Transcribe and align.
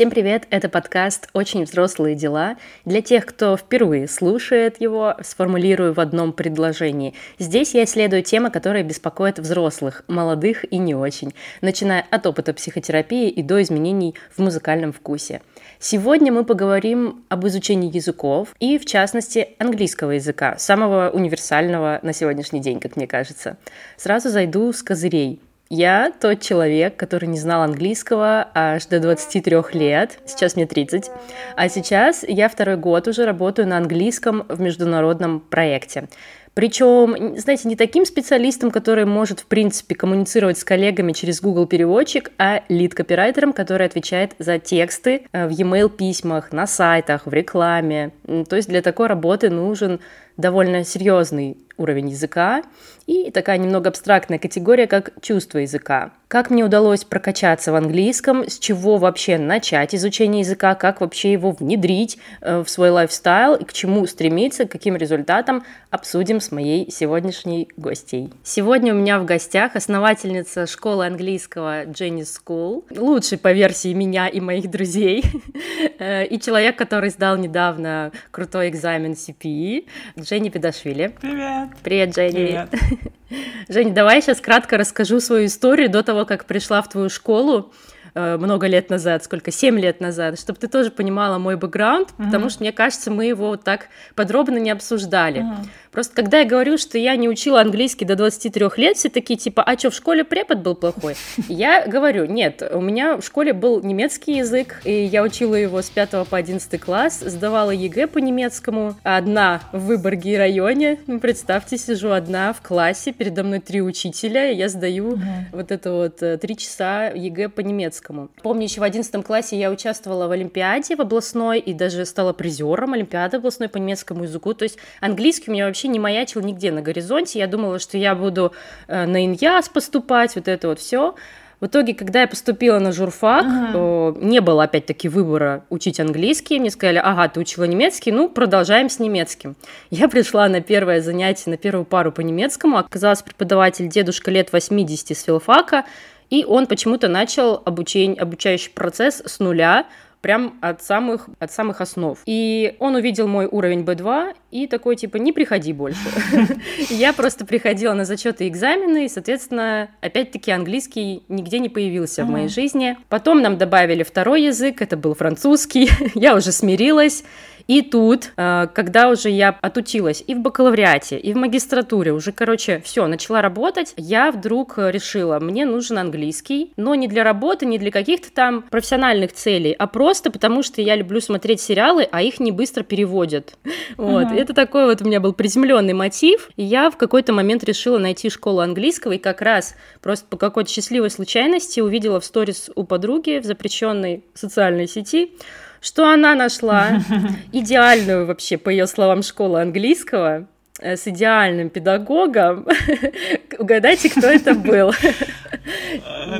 Всем 0.00 0.08
привет! 0.08 0.46
Это 0.48 0.70
подкаст 0.70 1.28
«Очень 1.34 1.64
взрослые 1.64 2.14
дела». 2.14 2.56
Для 2.86 3.02
тех, 3.02 3.26
кто 3.26 3.54
впервые 3.58 4.08
слушает 4.08 4.80
его, 4.80 5.14
сформулирую 5.20 5.92
в 5.92 6.00
одном 6.00 6.32
предложении. 6.32 7.12
Здесь 7.38 7.74
я 7.74 7.84
исследую 7.84 8.22
темы, 8.22 8.50
которые 8.50 8.82
беспокоят 8.82 9.38
взрослых, 9.38 10.02
молодых 10.08 10.64
и 10.72 10.78
не 10.78 10.94
очень, 10.94 11.34
начиная 11.60 12.06
от 12.10 12.26
опыта 12.26 12.54
психотерапии 12.54 13.28
и 13.28 13.42
до 13.42 13.60
изменений 13.60 14.14
в 14.34 14.38
музыкальном 14.38 14.94
вкусе. 14.94 15.42
Сегодня 15.78 16.32
мы 16.32 16.46
поговорим 16.46 17.22
об 17.28 17.46
изучении 17.46 17.94
языков 17.94 18.54
и, 18.58 18.78
в 18.78 18.86
частности, 18.86 19.48
английского 19.58 20.12
языка, 20.12 20.56
самого 20.56 21.10
универсального 21.10 22.00
на 22.02 22.14
сегодняшний 22.14 22.60
день, 22.60 22.80
как 22.80 22.96
мне 22.96 23.06
кажется. 23.06 23.58
Сразу 23.98 24.30
зайду 24.30 24.72
с 24.72 24.82
козырей– 24.82 25.42
я 25.70 26.12
тот 26.20 26.40
человек, 26.40 26.96
который 26.96 27.26
не 27.26 27.38
знал 27.38 27.62
английского 27.62 28.48
аж 28.54 28.86
до 28.86 28.98
23 28.98 29.56
лет, 29.72 30.18
сейчас 30.26 30.56
мне 30.56 30.66
30, 30.66 31.10
а 31.56 31.68
сейчас 31.68 32.24
я 32.26 32.48
второй 32.48 32.76
год 32.76 33.06
уже 33.06 33.24
работаю 33.24 33.68
на 33.68 33.76
английском 33.78 34.44
в 34.48 34.60
международном 34.60 35.38
проекте. 35.38 36.08
Причем, 36.54 37.38
знаете, 37.38 37.68
не 37.68 37.76
таким 37.76 38.04
специалистом, 38.04 38.72
который 38.72 39.04
может, 39.04 39.40
в 39.40 39.46
принципе, 39.46 39.94
коммуницировать 39.94 40.58
с 40.58 40.64
коллегами 40.64 41.12
через 41.12 41.40
Google 41.40 41.66
переводчик, 41.66 42.32
а 42.38 42.64
лид-копирайтером, 42.68 43.52
который 43.52 43.86
отвечает 43.86 44.32
за 44.38 44.58
тексты 44.58 45.26
э, 45.30 45.46
в 45.46 45.50
e-mail 45.50 45.88
письмах, 45.88 46.50
на 46.50 46.66
сайтах, 46.66 47.26
в 47.26 47.32
рекламе. 47.32 48.10
То 48.48 48.56
есть 48.56 48.68
для 48.68 48.82
такой 48.82 49.06
работы 49.06 49.48
нужен 49.48 50.00
довольно 50.40 50.84
серьезный 50.84 51.56
уровень 51.76 52.10
языка 52.10 52.62
и 53.06 53.30
такая 53.30 53.58
немного 53.58 53.88
абстрактная 53.88 54.38
категория, 54.38 54.86
как 54.86 55.10
чувство 55.20 55.58
языка. 55.58 56.12
Как 56.28 56.48
мне 56.48 56.64
удалось 56.64 57.02
прокачаться 57.02 57.72
в 57.72 57.74
английском, 57.74 58.48
с 58.48 58.56
чего 58.56 58.98
вообще 58.98 59.36
начать 59.36 59.96
изучение 59.96 60.42
языка, 60.42 60.76
как 60.76 61.00
вообще 61.00 61.32
его 61.32 61.50
внедрить 61.50 62.18
э, 62.40 62.62
в 62.62 62.70
свой 62.70 62.90
лайфстайл 62.90 63.56
и 63.56 63.64
к 63.64 63.72
чему 63.72 64.06
стремиться, 64.06 64.64
к 64.64 64.70
каким 64.70 64.94
результатам, 64.94 65.64
обсудим 65.90 66.40
с 66.40 66.52
моей 66.52 66.88
сегодняшней 66.88 67.68
гостей. 67.76 68.32
Сегодня 68.44 68.94
у 68.94 68.96
меня 68.96 69.18
в 69.18 69.24
гостях 69.24 69.74
основательница 69.74 70.68
школы 70.68 71.04
английского 71.04 71.86
Jenny 71.86 72.24
School, 72.24 72.84
лучший 72.96 73.38
по 73.38 73.50
версии 73.50 73.92
меня 73.92 74.28
и 74.28 74.38
моих 74.38 74.70
друзей, 74.70 75.24
э, 75.98 76.26
и 76.26 76.38
человек, 76.38 76.78
который 76.78 77.10
сдал 77.10 77.38
недавно 77.38 78.12
крутой 78.30 78.68
экзамен 78.68 79.14
CPE, 79.14 79.86
Дженни 80.30 80.48
Педашвили. 80.48 81.12
Привет! 81.20 81.70
Привет, 81.82 82.14
Дженни! 82.14 82.30
Привет! 82.30 83.12
Жень, 83.68 83.92
давай 83.92 84.22
сейчас 84.22 84.40
кратко 84.40 84.78
расскажу 84.78 85.18
свою 85.18 85.46
историю 85.46 85.90
до 85.90 86.04
того, 86.04 86.24
как 86.24 86.44
пришла 86.44 86.82
в 86.82 86.88
твою 86.88 87.08
школу 87.08 87.72
э, 88.14 88.36
много 88.36 88.68
лет 88.68 88.90
назад, 88.90 89.24
сколько, 89.24 89.50
семь 89.50 89.80
лет 89.80 90.00
назад, 90.00 90.38
чтобы 90.38 90.60
ты 90.60 90.68
тоже 90.68 90.92
понимала 90.92 91.38
мой 91.38 91.56
бэкграунд, 91.56 92.10
uh-huh. 92.10 92.26
потому 92.26 92.48
что, 92.48 92.62
мне 92.62 92.70
кажется, 92.70 93.10
мы 93.10 93.24
его 93.24 93.48
вот 93.48 93.64
так 93.64 93.88
подробно 94.14 94.58
не 94.58 94.70
обсуждали. 94.70 95.40
Uh-huh. 95.40 95.66
Просто 95.92 96.14
когда 96.14 96.40
я 96.40 96.44
говорю, 96.44 96.78
что 96.78 96.98
я 96.98 97.16
не 97.16 97.28
учила 97.28 97.60
английский 97.60 98.04
до 98.04 98.14
23 98.14 98.66
лет, 98.76 98.96
все 98.96 99.08
такие 99.08 99.38
типа, 99.38 99.62
а 99.62 99.76
что, 99.76 99.90
в 99.90 99.94
школе 99.94 100.24
препод 100.24 100.58
был 100.58 100.74
плохой? 100.76 101.16
Я 101.48 101.86
говорю, 101.86 102.26
нет, 102.26 102.62
у 102.72 102.80
меня 102.80 103.16
в 103.16 103.22
школе 103.22 103.52
был 103.52 103.82
немецкий 103.82 104.36
язык, 104.36 104.80
и 104.84 104.92
я 105.04 105.22
учила 105.22 105.54
его 105.54 105.82
с 105.82 105.90
5 105.90 106.28
по 106.28 106.36
11 106.36 106.80
класс, 106.80 107.20
сдавала 107.20 107.72
ЕГЭ 107.72 108.06
по 108.06 108.18
немецкому, 108.18 108.96
одна 109.02 109.62
в 109.72 109.86
Выборге 109.86 110.38
районе, 110.38 110.98
ну, 111.06 111.18
представьте, 111.18 111.76
сижу 111.76 112.10
одна 112.10 112.52
в 112.52 112.60
классе, 112.62 113.12
передо 113.12 113.42
мной 113.42 113.58
три 113.60 113.82
учителя, 113.82 114.50
и 114.50 114.56
я 114.56 114.68
сдаю 114.68 115.14
угу. 115.14 115.22
вот 115.52 115.72
это 115.72 115.92
вот 115.92 116.22
э, 116.22 116.38
три 116.38 116.56
часа 116.56 117.08
ЕГЭ 117.08 117.48
по 117.48 117.60
немецкому. 117.60 118.28
Помню, 118.42 118.64
еще 118.64 118.80
в 118.80 118.84
11 118.84 119.24
классе 119.24 119.58
я 119.58 119.70
участвовала 119.70 120.28
в 120.28 120.30
Олимпиаде 120.30 120.94
в 120.94 121.00
областной, 121.00 121.58
и 121.58 121.74
даже 121.74 122.04
стала 122.04 122.32
призером 122.32 122.92
Олимпиады 122.92 123.38
областной 123.38 123.68
по 123.68 123.78
немецкому 123.78 124.22
языку, 124.22 124.54
то 124.54 124.62
есть 124.62 124.78
английский 125.00 125.50
у 125.50 125.52
меня 125.52 125.66
вообще 125.66 125.79
вообще 125.80 125.88
не 125.88 125.98
маячил 125.98 126.42
нигде 126.42 126.70
на 126.72 126.82
горизонте. 126.82 127.38
Я 127.38 127.46
думала, 127.46 127.78
что 127.78 127.96
я 127.96 128.14
буду 128.14 128.52
э, 128.86 129.06
на 129.06 129.24
Иньяс 129.24 129.68
поступать, 129.68 130.34
вот 130.36 130.46
это 130.46 130.68
вот 130.68 130.78
все. 130.78 131.14
В 131.60 131.66
итоге, 131.66 131.94
когда 131.94 132.22
я 132.22 132.26
поступила 132.26 132.78
на 132.78 132.92
журфак, 132.92 133.44
ага. 133.44 134.14
не 134.18 134.40
было 134.40 134.64
опять-таки 134.64 135.08
выбора 135.08 135.62
учить 135.68 136.00
английский. 136.00 136.58
Мне 136.58 136.70
сказали, 136.70 136.98
ага, 137.02 137.28
ты 137.28 137.40
учила 137.40 137.64
немецкий, 137.64 138.12
ну, 138.12 138.28
продолжаем 138.28 138.88
с 138.88 138.98
немецким. 138.98 139.56
Я 139.90 140.08
пришла 140.08 140.48
на 140.48 140.60
первое 140.60 141.00
занятие, 141.00 141.50
на 141.50 141.56
первую 141.56 141.84
пару 141.84 142.12
по 142.12 142.22
немецкому. 142.22 142.78
Оказалось, 142.78 143.22
преподаватель 143.22 143.88
дедушка 143.88 144.30
лет 144.30 144.52
80 144.52 145.16
с 145.16 145.22
филфака, 145.22 145.84
и 146.30 146.44
он 146.46 146.66
почему-то 146.66 147.08
начал 147.08 147.62
обучение, 147.64 148.20
обучающий 148.20 148.70
процесс 148.70 149.22
с 149.24 149.38
нуля, 149.38 149.86
прям 150.20 150.58
от 150.60 150.82
самых, 150.82 151.28
от 151.38 151.52
самых 151.52 151.80
основ. 151.80 152.18
И 152.26 152.76
он 152.78 152.94
увидел 152.94 153.26
мой 153.26 153.46
уровень 153.46 153.80
B2 153.80 154.34
и 154.50 154.66
такой, 154.66 154.96
типа, 154.96 155.16
не 155.16 155.32
приходи 155.32 155.72
больше. 155.72 156.00
Я 156.90 157.12
просто 157.12 157.46
приходила 157.46 157.94
на 157.94 158.04
зачеты 158.04 158.46
и 158.46 158.48
экзамены, 158.48 159.06
и, 159.06 159.08
соответственно, 159.08 159.90
опять-таки 160.00 160.50
английский 160.50 161.22
нигде 161.28 161.58
не 161.58 161.68
появился 161.68 162.24
в 162.24 162.30
моей 162.30 162.48
жизни. 162.48 162.96
Потом 163.08 163.40
нам 163.40 163.58
добавили 163.58 164.02
второй 164.02 164.42
язык, 164.42 164.82
это 164.82 164.96
был 164.96 165.14
французский. 165.14 165.90
Я 166.14 166.36
уже 166.36 166.52
смирилась. 166.52 167.24
И 167.66 167.82
тут, 167.82 168.32
э, 168.36 168.66
когда 168.72 169.08
уже 169.08 169.30
я 169.30 169.56
отучилась 169.60 170.22
и 170.26 170.34
в 170.34 170.40
бакалавриате, 170.40 171.18
и 171.18 171.32
в 171.32 171.36
магистратуре, 171.36 172.12
уже, 172.12 172.32
короче, 172.32 172.80
все, 172.84 173.06
начала 173.06 173.42
работать, 173.42 173.94
я 173.96 174.30
вдруг 174.30 174.74
решила, 174.78 175.38
мне 175.38 175.64
нужен 175.64 175.98
английский, 175.98 176.72
но 176.76 176.94
не 176.94 177.08
для 177.08 177.24
работы, 177.24 177.66
не 177.66 177.78
для 177.78 177.90
каких-то 177.90 178.32
там 178.32 178.62
профессиональных 178.62 179.32
целей, 179.32 179.72
а 179.72 179.86
просто 179.86 180.30
потому, 180.30 180.62
что 180.62 180.80
я 180.82 180.96
люблю 180.96 181.20
смотреть 181.20 181.60
сериалы, 181.60 182.08
а 182.10 182.22
их 182.22 182.40
не 182.40 182.52
быстро 182.52 182.82
переводят. 182.82 183.54
Вот, 183.96 184.28
uh-huh. 184.28 184.38
это 184.38 184.54
такой 184.54 184.86
вот 184.86 185.02
у 185.02 185.04
меня 185.04 185.20
был 185.20 185.32
приземленный 185.32 185.92
мотив, 185.92 186.48
и 186.56 186.62
я 186.62 186.90
в 186.90 186.96
какой-то 186.96 187.32
момент 187.32 187.64
решила 187.64 187.98
найти 187.98 188.30
школу 188.30 188.60
английского, 188.60 189.12
и 189.12 189.18
как 189.18 189.42
раз 189.42 189.74
просто 190.00 190.26
по 190.26 190.36
какой-то 190.36 190.70
счастливой 190.70 191.10
случайности 191.10 191.80
увидела 191.80 192.20
в 192.20 192.24
сторис 192.24 192.70
у 192.74 192.84
подруги 192.84 193.40
в 193.40 193.44
запрещенной 193.44 194.24
социальной 194.34 194.88
сети, 194.88 195.32
что 195.80 196.10
она 196.10 196.34
нашла 196.34 197.02
идеальную 197.52 198.26
вообще, 198.26 198.58
по 198.58 198.68
ее 198.68 198.86
словам, 198.86 199.22
школу 199.22 199.56
английского 199.56 200.46
с 200.80 201.06
идеальным 201.06 201.70
педагогом. 201.70 202.66
Угадайте, 203.58 204.10
кто 204.10 204.26
это 204.26 204.54
был. 204.54 204.92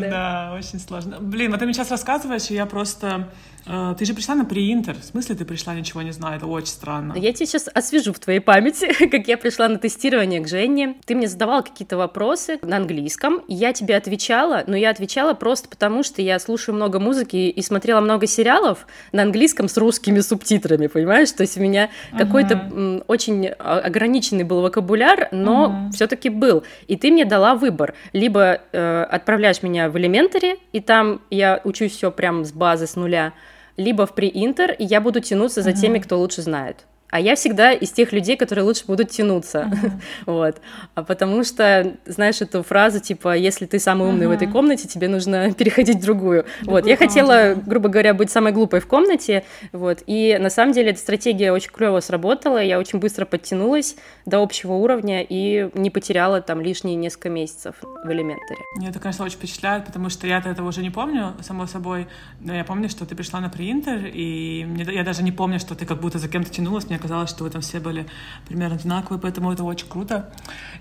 Да, 0.00 0.54
очень 0.56 0.78
сложно. 0.78 1.18
Блин, 1.20 1.50
вот 1.50 1.58
ты 1.58 1.66
мне 1.66 1.74
сейчас 1.74 1.90
рассказываешь, 1.90 2.50
и 2.50 2.54
я 2.54 2.64
просто 2.64 3.28
а, 3.66 3.94
ты 3.94 4.04
же 4.04 4.14
пришла 4.14 4.34
на 4.34 4.44
приинтер. 4.44 4.96
В 4.96 5.04
смысле 5.04 5.34
ты 5.34 5.44
пришла, 5.44 5.74
ничего 5.74 6.02
не 6.02 6.12
знаю? 6.12 6.36
Это 6.36 6.46
очень 6.46 6.68
странно. 6.68 7.14
Я 7.16 7.32
тебе 7.32 7.46
сейчас 7.46 7.68
освежу 7.72 8.12
в 8.12 8.18
твоей 8.18 8.40
памяти, 8.40 9.08
как 9.08 9.28
я 9.28 9.36
пришла 9.36 9.68
на 9.68 9.78
тестирование 9.78 10.40
к 10.40 10.48
Жене. 10.48 10.96
Ты 11.04 11.14
мне 11.14 11.28
задавал 11.28 11.62
какие-то 11.62 11.96
вопросы 11.96 12.58
на 12.62 12.76
английском, 12.76 13.42
я 13.48 13.72
тебе 13.72 13.96
отвечала, 13.96 14.64
но 14.66 14.76
я 14.76 14.90
отвечала 14.90 15.34
просто 15.34 15.68
потому, 15.68 16.02
что 16.02 16.22
я 16.22 16.38
слушаю 16.38 16.74
много 16.74 16.98
музыки 16.98 17.36
и 17.36 17.62
смотрела 17.62 18.00
много 18.00 18.26
сериалов 18.26 18.86
на 19.12 19.22
английском 19.22 19.68
с 19.68 19.76
русскими 19.76 20.20
субтитрами, 20.20 20.86
понимаешь? 20.86 21.30
То 21.32 21.42
есть 21.42 21.56
у 21.56 21.60
меня 21.60 21.90
uh-huh. 22.12 22.18
какой-то 22.18 23.04
очень 23.06 23.46
ограниченный 23.46 24.29
был 24.44 24.62
вокабуляр, 24.62 25.28
но 25.30 25.66
uh-huh. 25.66 25.92
все-таки 25.92 26.28
был. 26.28 26.64
И 26.88 26.96
ты 26.96 27.10
мне 27.10 27.24
дала 27.24 27.54
выбор. 27.54 27.94
Либо 28.12 28.60
э, 28.72 29.02
отправляешь 29.10 29.62
меня 29.62 29.88
в 29.88 29.98
элементаре, 29.98 30.56
и 30.72 30.80
там 30.80 31.20
я 31.30 31.60
учусь 31.64 31.92
все 31.92 32.10
прям 32.10 32.44
с 32.44 32.52
базы, 32.52 32.86
с 32.86 32.96
нуля, 32.96 33.32
либо 33.76 34.06
в 34.06 34.14
pre-интер, 34.14 34.74
и 34.76 34.84
я 34.84 35.00
буду 35.00 35.20
тянуться 35.20 35.62
за 35.62 35.72
теми, 35.72 35.98
кто 35.98 36.18
лучше 36.18 36.42
знает. 36.42 36.86
А 37.10 37.20
я 37.20 37.34
всегда 37.34 37.72
из 37.72 37.90
тех 37.90 38.12
людей, 38.12 38.36
которые 38.36 38.64
лучше 38.64 38.84
будут 38.86 39.10
тянуться. 39.10 39.70
Uh-huh. 39.70 39.90
вот. 40.26 40.60
А 40.94 41.02
потому 41.02 41.44
что, 41.44 41.96
знаешь, 42.06 42.40
эту 42.40 42.62
фразу, 42.62 43.00
типа, 43.00 43.36
если 43.36 43.66
ты 43.66 43.78
самый 43.78 44.08
умный 44.08 44.26
uh-huh. 44.26 44.28
в 44.28 44.32
этой 44.32 44.48
комнате, 44.48 44.88
тебе 44.88 45.08
нужно 45.08 45.52
переходить 45.58 45.96
в 45.96 46.02
другую. 46.02 46.44
Другую 46.60 46.82
вот. 46.82 46.86
Я 46.86 46.96
хотела, 46.96 47.54
грубо 47.54 47.88
говоря, 47.88 48.14
быть 48.14 48.30
самой 48.30 48.52
глупой 48.52 48.80
в 48.80 48.86
комнате. 48.86 49.44
Вот. 49.72 50.02
И 50.06 50.36
на 50.40 50.50
самом 50.50 50.72
деле 50.72 50.90
эта 50.90 51.00
стратегия 51.00 51.52
очень 51.52 51.70
клево 51.70 52.00
сработала. 52.00 52.62
Я 52.62 52.78
очень 52.78 52.98
быстро 52.98 53.24
подтянулась 53.24 53.96
до 54.26 54.42
общего 54.42 54.74
уровня 54.74 55.24
и 55.28 55.70
не 55.74 55.90
потеряла 55.90 56.40
там 56.40 56.60
лишние 56.60 56.96
несколько 56.96 57.30
месяцев 57.30 57.76
в 57.82 58.10
элементаре. 58.10 58.60
Мне 58.76 58.88
это, 58.88 58.98
конечно, 58.98 59.24
очень 59.24 59.36
впечатляет, 59.36 59.86
потому 59.86 60.10
что 60.10 60.26
я-то 60.26 60.48
этого 60.48 60.68
уже 60.68 60.82
не 60.82 60.90
помню, 60.90 61.34
само 61.42 61.66
собой. 61.66 62.06
Но 62.40 62.54
я 62.54 62.64
помню, 62.64 62.88
что 62.88 63.06
ты 63.06 63.14
пришла 63.14 63.40
на 63.40 63.48
принтер, 63.48 64.06
и 64.06 64.64
мне, 64.66 64.84
я 64.84 65.04
даже 65.04 65.22
не 65.22 65.32
помню, 65.32 65.58
что 65.58 65.74
ты 65.74 65.86
как 65.86 66.00
будто 66.00 66.18
за 66.18 66.28
кем-то 66.28 66.50
тянулась. 66.50 66.88
Мне 66.88 66.98
казалось, 67.00 67.30
что 67.30 67.44
вы 67.44 67.50
там 67.50 67.62
все 67.62 67.80
были 67.80 68.06
примерно 68.46 68.76
одинаковые, 68.76 69.20
поэтому 69.20 69.52
это 69.52 69.64
очень 69.64 69.88
круто. 69.88 70.32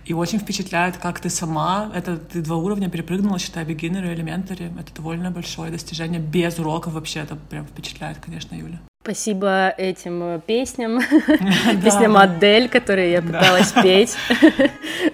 И 0.05 0.13
очень 0.13 0.39
впечатляет, 0.39 0.97
как 0.97 1.19
ты 1.19 1.29
сама, 1.29 1.91
это 1.93 2.17
ты 2.17 2.41
два 2.41 2.57
уровня 2.57 2.89
перепрыгнула, 2.89 3.39
считай, 3.39 3.65
beginner 3.65 4.05
и 4.11 4.15
elementary. 4.15 4.77
Это 4.79 4.93
довольно 4.93 5.31
большое 5.31 5.71
достижение, 5.71 6.19
без 6.19 6.59
уроков 6.59 6.93
вообще, 6.93 7.21
это 7.21 7.35
прям 7.35 7.65
впечатляет, 7.65 8.17
конечно, 8.19 8.55
Юля. 8.55 8.79
Спасибо 9.01 9.73
этим 9.77 10.21
э, 10.23 10.41
песням, 10.45 10.99
песням 11.83 12.17
Адель, 12.17 12.67
которые 12.67 13.13
я 13.13 13.21
пыталась 13.21 13.71
петь. 13.81 14.17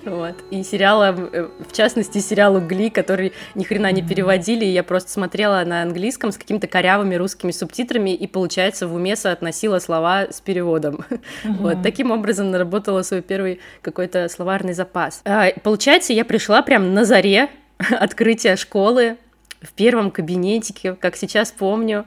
вот. 0.04 0.34
И 0.50 0.64
сериала, 0.64 1.16
э, 1.16 1.48
в 1.60 1.72
частности, 1.72 2.18
сериалу 2.18 2.62
Гли, 2.62 2.90
который 2.90 3.32
ни 3.54 3.64
хрена 3.64 3.92
не 3.92 4.02
переводили, 4.02 4.66
я 4.66 4.82
просто 4.82 5.12
смотрела 5.12 5.64
на 5.66 5.84
английском 5.84 6.32
с 6.32 6.38
какими-то 6.38 6.66
корявыми 6.66 7.14
русскими 7.14 7.52
субтитрами 7.52 8.10
и, 8.10 8.26
получается, 8.26 8.88
в 8.88 8.96
уме 8.96 9.16
соотносила 9.16 9.78
слова 9.78 10.32
с 10.32 10.42
переводом. 10.42 11.06
вот. 11.44 11.84
Таким 11.84 12.10
образом 12.10 12.50
наработала 12.50 13.04
свой 13.04 13.22
первый 13.22 13.60
какой-то 13.84 14.28
словарный 14.30 14.74
запас. 14.74 15.22
А, 15.26 15.52
получается, 15.62 16.12
я 16.12 16.26
пришла 16.26 16.64
прям 16.64 16.96
на 16.96 17.06
заре 17.06 17.50
открытия 17.78 18.56
школы, 18.56 19.18
в 19.66 19.74
первом 19.74 20.12
кабинетике, 20.12 20.94
как 20.94 21.16
сейчас 21.16 21.52
помню. 21.52 22.06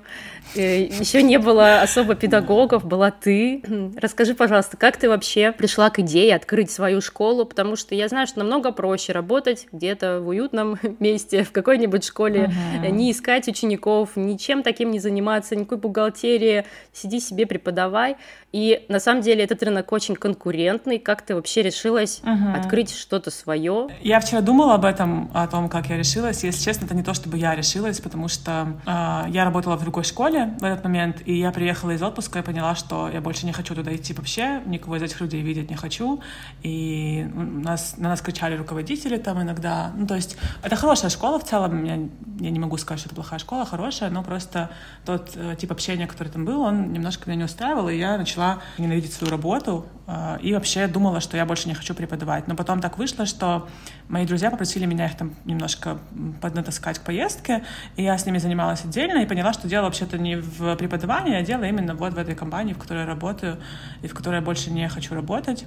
Э, 0.54 0.84
Еще 0.84 1.22
не 1.22 1.38
было 1.38 1.82
особо 1.82 2.14
педагогов, 2.14 2.84
была 2.84 3.10
ты. 3.10 3.62
Расскажи, 4.00 4.34
пожалуйста, 4.34 4.76
как 4.76 4.96
ты 4.96 5.08
вообще 5.08 5.52
пришла 5.52 5.90
к 5.90 5.98
идее 6.00 6.34
открыть 6.34 6.70
свою 6.70 7.00
школу? 7.00 7.44
Потому 7.44 7.76
что 7.76 7.94
я 7.94 8.08
знаю, 8.08 8.26
что 8.26 8.38
намного 8.38 8.72
проще 8.72 9.12
работать 9.12 9.66
где-то 9.72 10.20
в 10.20 10.28
уютном 10.28 10.78
месте, 10.98 11.44
в 11.44 11.52
какой-нибудь 11.52 12.04
школе, 12.04 12.52
uh-huh. 12.82 12.90
не 12.90 13.12
искать 13.12 13.48
учеников, 13.48 14.10
ничем 14.16 14.62
таким 14.62 14.90
не 14.90 14.98
заниматься, 14.98 15.56
никакой 15.56 15.78
бухгалтерии, 15.78 16.64
сиди 16.92 17.20
себе, 17.20 17.46
преподавай. 17.46 18.16
И 18.50 18.86
на 18.88 18.98
самом 18.98 19.20
деле 19.22 19.44
этот 19.44 19.62
рынок 19.62 19.92
очень 19.92 20.16
конкурентный. 20.16 20.98
Как 20.98 21.22
ты 21.22 21.34
вообще 21.34 21.62
решилась 21.62 22.20
uh-huh. 22.24 22.58
открыть 22.58 22.94
что-то 22.94 23.30
свое? 23.30 23.88
Я 24.02 24.20
вчера 24.20 24.40
думала 24.40 24.74
об 24.74 24.84
этом, 24.84 25.30
о 25.34 25.46
том, 25.46 25.68
как 25.68 25.86
я 25.86 25.96
решилась. 25.96 26.44
Если 26.44 26.64
честно, 26.64 26.86
это 26.86 26.94
не 26.94 27.02
то, 27.02 27.12
чтобы 27.12 27.36
я 27.36 27.54
решилась, 27.54 28.00
потому 28.00 28.28
что 28.28 28.80
э, 28.86 29.30
я 29.30 29.44
работала 29.44 29.76
в 29.76 29.82
другой 29.82 30.04
школе, 30.04 30.37
в 30.46 30.64
этот 30.64 30.84
момент, 30.84 31.22
и 31.24 31.34
я 31.34 31.50
приехала 31.50 31.92
из 31.92 32.02
отпуска 32.02 32.38
и 32.38 32.42
поняла, 32.42 32.74
что 32.74 33.08
я 33.08 33.20
больше 33.20 33.46
не 33.46 33.52
хочу 33.52 33.74
туда 33.74 33.94
идти 33.94 34.12
вообще, 34.14 34.62
никого 34.66 34.96
из 34.96 35.02
этих 35.02 35.20
людей 35.20 35.42
видеть 35.42 35.70
не 35.70 35.76
хочу, 35.76 36.20
и 36.62 37.28
нас, 37.34 37.96
на 37.98 38.10
нас 38.10 38.20
кричали 38.20 38.56
руководители 38.56 39.16
там 39.18 39.42
иногда, 39.42 39.92
ну, 39.96 40.06
то 40.06 40.14
есть 40.14 40.36
это 40.62 40.76
хорошая 40.76 41.10
школа 41.10 41.38
в 41.38 41.44
целом, 41.44 41.84
я, 41.84 41.98
я 42.40 42.50
не 42.50 42.58
могу 42.58 42.76
сказать, 42.76 43.00
что 43.00 43.08
это 43.08 43.14
плохая 43.14 43.38
школа, 43.38 43.64
хорошая, 43.64 44.10
но 44.10 44.22
просто 44.22 44.70
тот 45.04 45.32
э, 45.34 45.56
тип 45.58 45.72
общения, 45.72 46.06
который 46.06 46.28
там 46.28 46.44
был, 46.44 46.62
он 46.62 46.92
немножко 46.92 47.28
меня 47.28 47.38
не 47.38 47.44
устраивал, 47.44 47.88
и 47.88 47.96
я 47.96 48.16
начала 48.16 48.60
ненавидеть 48.78 49.12
свою 49.12 49.30
работу, 49.30 49.86
э, 50.06 50.38
и 50.42 50.54
вообще 50.54 50.86
думала, 50.86 51.20
что 51.20 51.36
я 51.36 51.46
больше 51.46 51.68
не 51.68 51.74
хочу 51.74 51.94
преподавать, 51.94 52.48
но 52.48 52.54
потом 52.54 52.80
так 52.80 52.98
вышло, 52.98 53.26
что 53.26 53.68
мои 54.08 54.26
друзья 54.26 54.50
попросили 54.50 54.86
меня 54.86 55.06
их 55.06 55.16
там 55.16 55.34
немножко 55.44 55.98
поднатаскать 56.40 56.98
к 56.98 57.02
поездке, 57.02 57.64
и 57.96 58.02
я 58.02 58.16
с 58.16 58.26
ними 58.26 58.38
занималась 58.38 58.84
отдельно, 58.84 59.18
и 59.18 59.26
поняла, 59.26 59.52
что 59.52 59.68
дело 59.68 59.84
вообще-то 59.84 60.18
не 60.18 60.27
в 60.36 60.76
преподавании, 60.76 61.34
а 61.34 61.42
дело 61.42 61.64
именно 61.64 61.94
вот 61.94 62.14
в 62.14 62.18
этой 62.18 62.34
компании, 62.34 62.72
в 62.72 62.78
которой 62.78 63.00
я 63.00 63.06
работаю, 63.06 63.58
и 64.02 64.08
в 64.08 64.14
которой 64.14 64.36
я 64.36 64.42
больше 64.42 64.70
не 64.70 64.88
хочу 64.88 65.14
работать. 65.14 65.66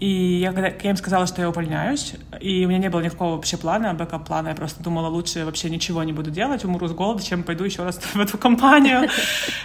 И 0.00 0.08
я, 0.08 0.52
когда, 0.52 0.68
я 0.68 0.90
им 0.90 0.96
сказала, 0.96 1.26
что 1.26 1.42
я 1.42 1.48
увольняюсь, 1.48 2.14
и 2.40 2.64
у 2.64 2.68
меня 2.68 2.78
не 2.78 2.88
было 2.88 3.00
никакого 3.00 3.36
вообще 3.36 3.56
плана, 3.56 3.94
бэкап-плана, 3.94 4.48
я 4.48 4.54
просто 4.54 4.82
думала, 4.82 5.08
лучше 5.08 5.44
вообще 5.44 5.70
ничего 5.70 6.02
не 6.04 6.12
буду 6.12 6.30
делать, 6.30 6.64
умру 6.64 6.86
с 6.86 6.92
голода, 6.92 7.24
чем 7.24 7.42
пойду 7.42 7.64
еще 7.64 7.84
раз 7.84 7.98
в 8.14 8.20
эту 8.20 8.38
компанию. 8.38 9.08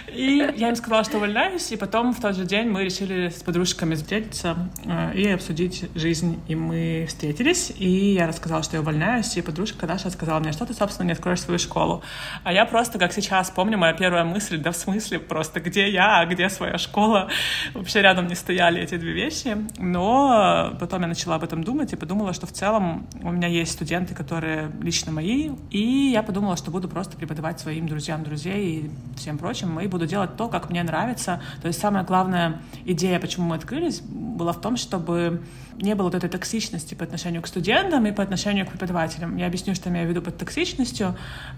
И 0.08 0.52
я 0.56 0.68
им 0.68 0.76
сказала, 0.76 1.04
что 1.04 1.18
увольняюсь, 1.18 1.70
и 1.72 1.76
потом 1.76 2.12
в 2.12 2.20
тот 2.20 2.36
же 2.36 2.44
день 2.44 2.68
мы 2.68 2.84
решили 2.84 3.28
с 3.28 3.42
подружками 3.42 3.94
встретиться 3.94 4.56
э, 4.84 5.14
и 5.14 5.28
обсудить 5.28 5.88
жизнь, 5.94 6.40
и 6.48 6.54
мы 6.54 7.06
встретились, 7.08 7.72
и 7.76 8.14
я 8.14 8.26
рассказала, 8.26 8.62
что 8.62 8.76
я 8.76 8.80
увольняюсь, 8.80 9.36
и 9.36 9.42
подружка 9.42 9.86
Даша 9.86 10.10
сказала 10.10 10.40
мне, 10.40 10.52
что 10.52 10.66
ты, 10.66 10.74
собственно, 10.74 11.06
не 11.06 11.12
откроешь 11.12 11.40
свою 11.40 11.58
школу. 11.58 12.02
А 12.42 12.52
я 12.52 12.64
просто, 12.66 12.98
как 12.98 13.12
сейчас 13.12 13.50
помню, 13.50 13.78
моя 13.78 13.92
первая 13.92 14.24
мысль, 14.34 14.58
да 14.58 14.70
в 14.70 14.76
смысле, 14.76 15.18
просто 15.18 15.60
где 15.60 15.88
я, 15.88 16.18
а 16.18 16.26
где 16.26 16.48
своя 16.48 16.76
школа? 16.76 17.28
Вообще 17.72 18.02
рядом 18.02 18.26
не 18.26 18.34
стояли 18.34 18.82
эти 18.82 18.96
две 18.96 19.12
вещи. 19.12 19.56
Но 19.78 20.76
потом 20.80 21.02
я 21.02 21.06
начала 21.06 21.36
об 21.36 21.44
этом 21.44 21.62
думать 21.62 21.92
и 21.92 21.96
подумала, 21.96 22.32
что 22.32 22.46
в 22.46 22.52
целом 22.52 23.06
у 23.22 23.30
меня 23.30 23.48
есть 23.48 23.72
студенты, 23.72 24.14
которые 24.14 24.72
лично 24.82 25.12
мои, 25.12 25.50
и 25.70 26.10
я 26.12 26.22
подумала, 26.22 26.56
что 26.56 26.70
буду 26.70 26.88
просто 26.88 27.16
преподавать 27.16 27.60
своим 27.60 27.86
друзьям 27.86 28.24
друзей 28.24 28.66
и 28.66 28.90
всем 29.16 29.38
прочим, 29.38 29.78
и 29.80 29.86
буду 29.86 30.06
делать 30.06 30.36
то, 30.36 30.48
как 30.48 30.70
мне 30.70 30.82
нравится. 30.82 31.40
То 31.62 31.68
есть 31.68 31.80
самая 31.80 32.02
главная 32.02 32.60
идея, 32.84 33.20
почему 33.20 33.46
мы 33.46 33.56
открылись, 33.56 34.02
была 34.34 34.52
в 34.52 34.60
том, 34.60 34.76
чтобы 34.76 35.42
не 35.76 35.94
было 35.94 36.06
вот 36.06 36.14
этой 36.14 36.28
токсичности 36.28 36.94
по 36.94 37.04
отношению 37.04 37.42
к 37.42 37.46
студентам 37.46 38.06
и 38.06 38.12
по 38.12 38.22
отношению 38.22 38.66
к 38.66 38.70
преподавателям. 38.70 39.36
Я 39.36 39.46
объясню, 39.46 39.74
что 39.74 39.88
я 39.88 39.94
имею 39.94 40.06
в 40.06 40.10
виду 40.10 40.22
под 40.22 40.36
токсичностью. 40.38 41.16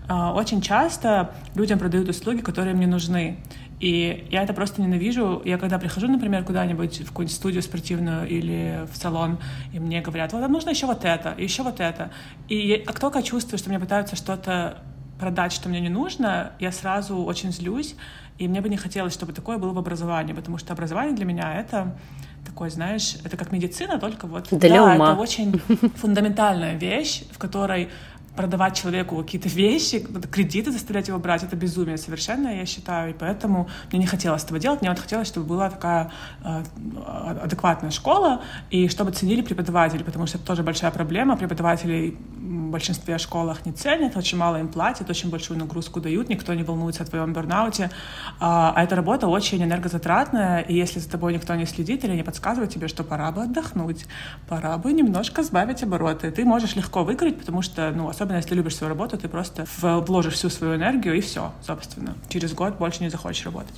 А, 0.09 0.33
очень 0.33 0.61
часто 0.61 1.33
людям 1.55 1.79
продают 1.79 2.09
услуги, 2.09 2.41
которые 2.41 2.73
им 2.75 2.81
не 2.81 2.87
нужны. 2.87 3.39
И 3.81 4.27
я 4.31 4.43
это 4.43 4.55
просто 4.55 4.81
ненавижу. 4.81 5.43
Я 5.45 5.59
когда 5.59 5.79
прихожу, 5.79 6.09
например, 6.09 6.45
куда-нибудь 6.45 7.01
в 7.01 7.09
какую-нибудь 7.09 7.37
студию 7.37 7.63
спортивную 7.63 8.27
или 8.29 8.87
в 8.91 8.97
салон, 8.97 9.39
и 9.73 9.79
мне 9.79 10.01
говорят, 10.01 10.33
вот, 10.33 10.49
нужно 10.49 10.71
еще 10.71 10.87
вот 10.87 11.05
это, 11.05 11.35
еще 11.37 11.63
вот 11.63 11.81
это. 11.81 12.11
И 12.49 12.83
как 12.87 13.01
только 13.01 13.19
я 13.19 13.23
чувствую, 13.23 13.59
что 13.59 13.69
мне 13.69 13.79
пытаются 13.79 14.17
что-то 14.17 14.79
продать, 15.19 15.53
что 15.53 15.69
мне 15.69 15.81
не 15.81 15.89
нужно, 15.89 16.53
я 16.59 16.73
сразу 16.73 17.17
очень 17.17 17.53
злюсь, 17.53 17.97
и 18.39 18.49
мне 18.49 18.61
бы 18.61 18.69
не 18.69 18.77
хотелось, 18.77 19.15
чтобы 19.15 19.33
такое 19.33 19.59
было 19.59 19.73
в 19.73 19.79
образовании, 19.79 20.33
потому 20.33 20.59
что 20.59 20.73
образование 20.73 21.15
для 21.15 21.25
меня— 21.25 21.55
это 21.61 21.97
такой, 22.57 22.71
знаешь, 22.71 23.17
это 23.23 23.37
как 23.37 23.53
медицина, 23.53 23.99
только 23.99 24.27
вот... 24.27 24.47
Да, 24.51 24.95
ума. 24.95 25.13
это 25.13 25.21
очень 25.21 25.61
фундаментальная 25.97 26.75
вещь, 26.75 27.25
в 27.31 27.37
которой 27.37 27.91
продавать 28.37 28.77
человеку 28.77 29.17
какие-то 29.17 29.49
вещи, 29.49 30.07
кредиты 30.31 30.71
заставлять 30.71 31.09
его 31.09 31.19
брать, 31.19 31.43
это 31.43 31.57
безумие 31.57 31.97
совершенно, 31.97 32.49
я 32.49 32.67
считаю, 32.67 33.11
и 33.11 33.13
поэтому 33.15 33.69
мне 33.91 34.01
не 34.01 34.07
хотелось 34.07 34.45
этого 34.45 34.59
делать, 34.59 34.81
мне 34.81 34.91
вот 34.91 34.99
хотелось, 34.99 35.29
чтобы 35.29 35.47
была 35.47 35.71
такая 35.71 36.13
э, 36.45 36.63
адекватная 37.43 37.91
школа, 37.91 38.43
и 38.71 38.89
чтобы 38.89 39.13
ценили 39.13 39.43
преподаватели, 39.43 40.03
потому 40.03 40.27
что 40.27 40.39
это 40.39 40.47
тоже 40.47 40.63
большая 40.63 40.91
проблема, 40.91 41.37
преподавателей 41.37 42.17
в 42.37 42.71
большинстве 42.71 43.19
школах 43.19 43.67
не 43.67 43.73
ценят, 43.73 44.17
очень 44.17 44.39
мало 44.39 44.57
им 44.57 44.69
платят, 44.69 45.11
очень 45.11 45.31
большую 45.31 45.59
нагрузку 45.59 46.01
дают, 46.01 46.29
никто 46.29 46.55
не 46.55 46.63
волнуется 46.63 47.03
о 47.03 47.07
твоем 47.07 47.33
бурнауте, 47.33 47.91
а, 48.39 48.73
а 48.77 48.83
эта 48.83 48.97
работа 48.97 49.27
очень 49.27 49.63
энергозатратная, 49.63 50.61
и 50.61 50.75
если 50.75 51.01
за 51.01 51.11
тобой 51.11 51.35
никто 51.35 51.55
не 51.55 51.67
следит 51.67 52.05
или 52.05 52.15
не 52.15 52.23
подсказывает 52.23 52.71
тебе, 52.71 52.89
что 52.89 53.05
пора 53.05 53.33
бы 53.33 53.43
отдохнуть, 53.43 54.07
пора 54.49 54.77
бы 54.79 54.93
немножко 54.93 55.43
сбавить 55.43 55.83
обороты, 55.83 56.31
ты 56.31 56.45
можешь 56.45 56.77
легко 56.77 57.05
выиграть, 57.05 57.39
потому 57.39 57.63
что, 57.63 57.93
ну, 57.95 58.09
особенно 58.09 58.26
особенно 58.27 58.39
если 58.39 58.55
любишь 58.57 58.77
свою 58.77 58.89
работу, 58.89 59.17
ты 59.17 59.29
просто 59.29 59.67
вложишь 59.81 60.35
всю 60.35 60.51
свою 60.51 60.75
энергию 60.75 61.15
и 61.15 61.21
все, 61.21 61.53
собственно. 61.65 62.15
Через 62.29 62.53
год 62.55 62.77
больше 62.77 63.03
не 63.03 63.11
захочешь 63.11 63.45
работать. 63.45 63.75